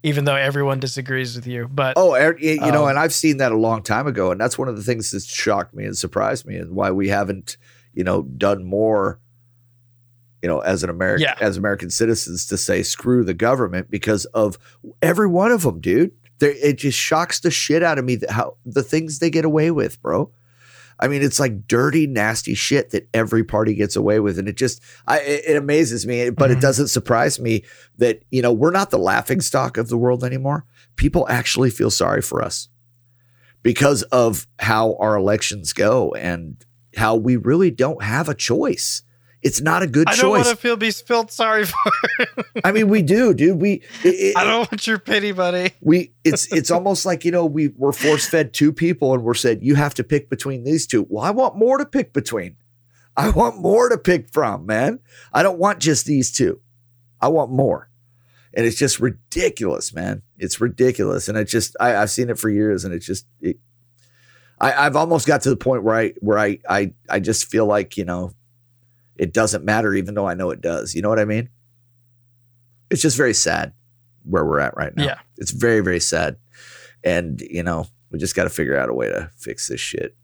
even 0.04 0.26
though 0.26 0.36
everyone 0.36 0.80
disagrees 0.80 1.36
with 1.36 1.48
you. 1.48 1.68
But 1.72 1.94
Oh, 1.96 2.14
er- 2.16 2.38
you 2.40 2.58
know, 2.60 2.84
Um, 2.84 2.90
and 2.92 3.00
I've 3.00 3.14
seen 3.14 3.38
that 3.38 3.52
a 3.52 3.58
long 3.58 3.82
time 3.82 4.06
ago, 4.06 4.32
and 4.32 4.40
that's 4.40 4.58
one 4.58 4.68
of 4.68 4.76
the 4.76 4.84
things 4.84 5.12
that 5.12 5.24
shocked 5.24 5.74
me 5.74 5.86
and 5.86 5.98
surprised 5.98 6.46
me, 6.46 6.58
and 6.58 6.72
why 6.72 6.92
we 6.92 7.08
haven't, 7.08 7.58
you 7.94 8.04
know, 8.04 8.24
done 8.24 8.64
more, 8.66 9.20
you 10.42 10.50
know, 10.50 10.60
as 10.60 10.84
an 10.84 10.90
American, 10.90 11.22
Yeah. 11.24 11.36
as 11.40 11.56
American 11.58 11.90
citizens, 11.90 12.46
to 12.48 12.58
say 12.58 12.84
screw 12.84 13.24
the 13.24 13.34
government 13.34 13.90
because 13.90 14.26
of 14.26 14.58
every 15.02 15.28
one 15.28 15.52
of 15.52 15.64
them, 15.64 15.80
dude. 15.80 16.12
There, 16.40 16.52
it 16.62 16.80
just 16.80 16.98
shocks 17.00 17.40
the 17.40 17.52
shit 17.52 17.82
out 17.84 17.98
of 17.98 18.04
me 18.04 18.18
that 18.18 18.32
how 18.32 18.58
the 18.66 18.84
things 18.84 19.20
they 19.20 19.30
get 19.30 19.46
away 19.46 19.72
with, 19.72 20.02
bro. 20.02 20.32
I 21.04 21.10
mean, 21.10 21.22
it's 21.22 21.40
like 21.40 21.68
dirty, 21.68 22.08
nasty 22.08 22.54
shit 22.54 22.92
that 22.92 23.10
every 23.14 23.44
party 23.44 23.76
gets 23.76 23.96
away 23.98 24.20
with, 24.22 24.40
and 24.40 24.48
it 24.48 24.56
just, 24.56 24.82
I, 25.06 25.20
it, 25.20 25.44
it 25.50 25.58
amazes 25.58 26.08
me. 26.08 26.30
But 26.30 26.50
it 26.52 26.58
Mhm. 26.60 26.62
doesn't 26.62 26.88
surprise 26.88 27.40
me 27.40 27.64
that 27.98 28.24
you 28.32 28.42
know 28.42 28.54
we're 28.54 28.72
not 28.72 28.90
the 28.90 28.98
laughing 28.98 29.42
stock 29.42 29.78
of 29.78 29.90
the 29.90 29.98
world 29.98 30.24
anymore. 30.24 30.66
People 30.96 31.28
actually 31.30 31.70
feel 31.72 31.92
sorry 31.92 32.22
for 32.22 32.42
us 32.42 32.70
because 33.64 34.04
of 34.04 34.48
how 34.60 34.96
our 35.00 35.16
elections 35.18 35.74
go 35.74 36.14
and 36.14 36.64
how 36.96 37.16
we 37.16 37.36
really 37.36 37.72
don't 37.72 38.02
have 38.04 38.30
a 38.30 38.36
choice. 38.36 39.02
It's 39.44 39.60
not 39.62 39.84
a 39.84 39.88
good 39.88 40.08
choice. 40.08 40.20
I 40.20 40.22
don't 40.22 40.32
want 40.32 40.46
to 40.48 40.56
feel 40.56 40.78
be 40.78 40.90
felt 40.92 41.32
sorry 41.32 41.66
for. 41.66 41.76
I 42.64 42.72
mean, 42.72 42.88
we 42.88 43.02
do, 43.02 43.34
dude. 43.34 43.60
We, 43.62 43.82
it, 44.04 44.08
it- 44.08 44.38
I 44.38 44.44
don't 44.46 44.72
want 44.72 44.88
your 44.88 45.00
pity, 45.00 45.32
buddy. 45.34 45.72
we, 45.82 46.14
it's, 46.24 46.52
it's 46.54 46.72
almost 46.72 47.06
like 47.06 47.26
you 47.26 47.32
know 47.32 47.46
we 47.46 47.68
we're 47.70 47.92
force 47.92 48.26
fed 48.28 48.54
two 48.54 48.72
people, 48.72 49.14
and 49.14 49.24
we're 49.24 49.34
said 49.34 49.62
you 49.62 49.76
have 49.76 49.94
to 49.96 50.04
pick 50.04 50.30
between 50.30 50.64
these 50.64 50.88
two. 50.88 51.06
Well, 51.10 51.24
I 51.24 51.32
want 51.32 51.56
more 51.58 51.78
to 51.78 51.86
pick 51.86 52.14
between. 52.14 52.56
I 53.18 53.30
want 53.30 53.58
more 53.58 53.90
to 53.90 53.98
pick 53.98 54.32
from, 54.32 54.66
man. 54.66 55.00
I 55.34 55.44
don't 55.44 55.60
want 55.60 55.80
just 55.80 56.06
these 56.06 56.32
two. 56.32 56.62
I 57.22 57.28
want 57.28 57.52
more. 57.52 57.90
And 58.56 58.66
it's 58.66 58.78
just 58.78 59.00
ridiculous, 59.00 59.94
man. 59.94 60.22
It's 60.38 60.62
ridiculous. 60.62 61.28
And 61.28 61.38
it 61.38 61.46
just 61.46 61.76
I, 61.80 61.96
I've 61.96 62.10
seen 62.12 62.30
it 62.30 62.40
for 62.40 62.50
years 62.50 62.86
and 62.86 62.94
it's 62.94 63.06
just 63.06 63.26
it, 63.42 63.58
I, 64.60 64.86
I've 64.86 64.96
almost 64.96 65.28
got 65.28 65.42
to 65.42 65.50
the 65.50 65.56
point 65.58 65.84
where 65.84 65.96
I 65.96 66.14
where 66.22 66.38
I 66.40 66.60
I 66.70 66.94
I 67.10 67.20
just 67.20 67.50
feel 67.50 67.66
like, 67.66 67.98
you 67.98 68.06
know, 68.06 68.34
it 69.18 69.34
doesn't 69.34 69.64
matter 69.64 69.94
even 69.94 70.16
though 70.16 70.28
I 70.28 70.34
know 70.34 70.50
it 70.50 70.62
does. 70.62 70.96
You 70.96 71.02
know 71.02 71.10
what 71.10 71.20
I 71.20 71.26
mean? 71.26 71.50
It's 72.90 73.02
just 73.02 73.18
very 73.18 73.34
sad 73.34 73.74
where 74.24 74.46
we're 74.46 74.60
at 74.60 74.76
right 74.78 74.96
now. 74.96 75.06
Yeah. 75.06 75.20
It's 75.38 75.52
very, 75.52 75.82
very 75.82 76.00
sad. 76.00 76.38
And, 77.04 77.42
you 77.42 77.64
know, 77.64 77.88
we 78.12 78.20
just 78.20 78.36
got 78.36 78.44
to 78.44 78.50
figure 78.50 78.78
out 78.78 78.90
a 78.90 78.94
way 78.94 79.08
to 79.08 79.30
fix 79.38 79.68
this 79.68 79.80
shit. 79.82 80.16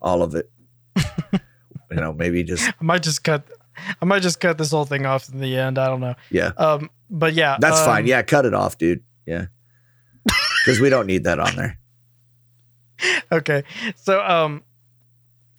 All 0.00 0.22
of 0.22 0.34
it. 0.34 0.50
you 1.32 1.96
know, 1.96 2.12
maybe 2.12 2.42
just 2.42 2.68
I 2.68 2.84
might 2.84 3.02
just 3.02 3.22
cut. 3.22 3.46
I 4.00 4.04
might 4.04 4.22
just 4.22 4.40
cut 4.40 4.58
this 4.58 4.70
whole 4.70 4.84
thing 4.84 5.06
off 5.06 5.28
in 5.28 5.40
the 5.40 5.56
end. 5.56 5.78
I 5.78 5.86
don't 5.86 6.00
know. 6.00 6.14
yeah. 6.30 6.52
Um, 6.56 6.90
but 7.08 7.34
yeah, 7.34 7.56
That's 7.60 7.78
um, 7.80 7.86
fine. 7.86 8.06
Yeah, 8.06 8.22
cut 8.22 8.44
it 8.46 8.54
off, 8.54 8.78
dude. 8.78 9.02
Yeah. 9.26 9.46
Because 10.64 10.78
we 10.78 10.90
don't 10.90 11.06
need 11.06 11.24
that 11.24 11.40
on 11.40 11.56
there. 11.56 11.76
okay. 13.32 13.64
So 13.96 14.22
um 14.22 14.62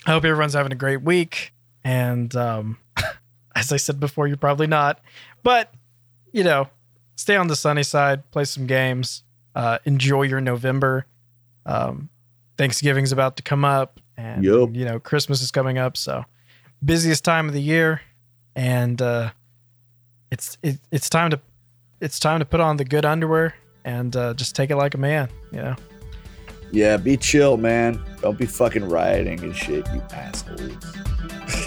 I 0.06 0.12
hope 0.12 0.24
everyone's 0.24 0.54
having 0.54 0.72
a 0.72 0.76
great 0.76 1.02
week. 1.02 1.54
And 1.84 2.36
um 2.36 2.78
as 3.56 3.72
I 3.72 3.78
said 3.78 4.00
before, 4.00 4.28
you're 4.28 4.38
probably 4.38 4.68
not. 4.68 5.00
But, 5.44 5.74
you 6.32 6.44
know, 6.44 6.70
stay 7.16 7.36
on 7.36 7.48
the 7.48 7.56
sunny 7.56 7.84
side, 7.84 8.30
play 8.32 8.46
some 8.46 8.66
games, 8.66 9.24
uh, 9.56 9.80
enjoy 9.86 10.24
your 10.24 10.42
November. 10.42 11.06
Um 11.66 12.10
Thanksgiving's 12.58 13.12
about 13.12 13.38
to 13.38 13.44
come 13.44 13.66
up 13.66 14.00
and 14.16 14.44
Yup. 14.44 14.70
you 14.74 14.86
know, 14.86 15.00
Christmas 15.00 15.42
is 15.42 15.52
coming 15.52 15.78
up, 15.78 15.98
so 15.98 16.26
busiest 16.84 17.24
time 17.24 17.48
of 17.48 17.54
the 17.54 17.62
year. 17.62 18.02
And 18.56 19.02
uh 19.02 19.32
it's 20.32 20.58
it, 20.64 20.80
it's 20.92 21.10
time 21.10 21.30
to 21.32 21.40
it's 22.02 22.20
time 22.20 22.40
to 22.40 22.46
put 22.46 22.60
on 22.60 22.78
the 22.78 22.84
good 22.86 23.06
underwear 23.06 23.56
and 23.86 24.16
uh, 24.16 24.34
just 24.34 24.56
take 24.56 24.70
it 24.70 24.76
like 24.76 24.94
a 24.94 24.98
man, 24.98 25.30
you 25.52 25.60
know. 25.60 25.76
Yeah, 26.72 26.98
be 26.98 27.18
chill, 27.18 27.58
man. 27.58 28.04
Don't 28.22 28.38
be 28.38 28.46
fucking 28.46 28.90
rioting 28.90 29.42
and 29.44 29.56
shit, 29.56 29.88
you 29.94 30.02
assholes. 30.12 30.60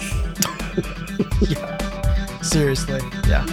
Seriously. 2.43 3.01
Yeah. 3.27 3.43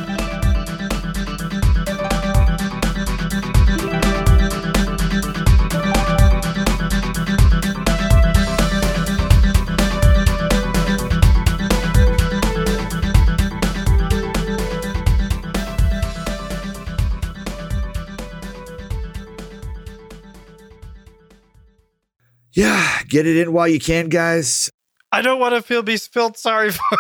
Yeah, 22.53 23.03
get 23.09 23.27
it 23.27 23.37
in 23.37 23.53
while 23.53 23.67
you 23.67 23.81
can, 23.81 24.09
guys. 24.09 24.71
I 25.15 25.23
don't 25.23 25.39
want 25.39 25.55
to 25.55 25.63
feel 25.63 25.83
be 25.83 25.97
felt 25.97 26.37
sorry 26.37 26.73
for. 26.73 26.99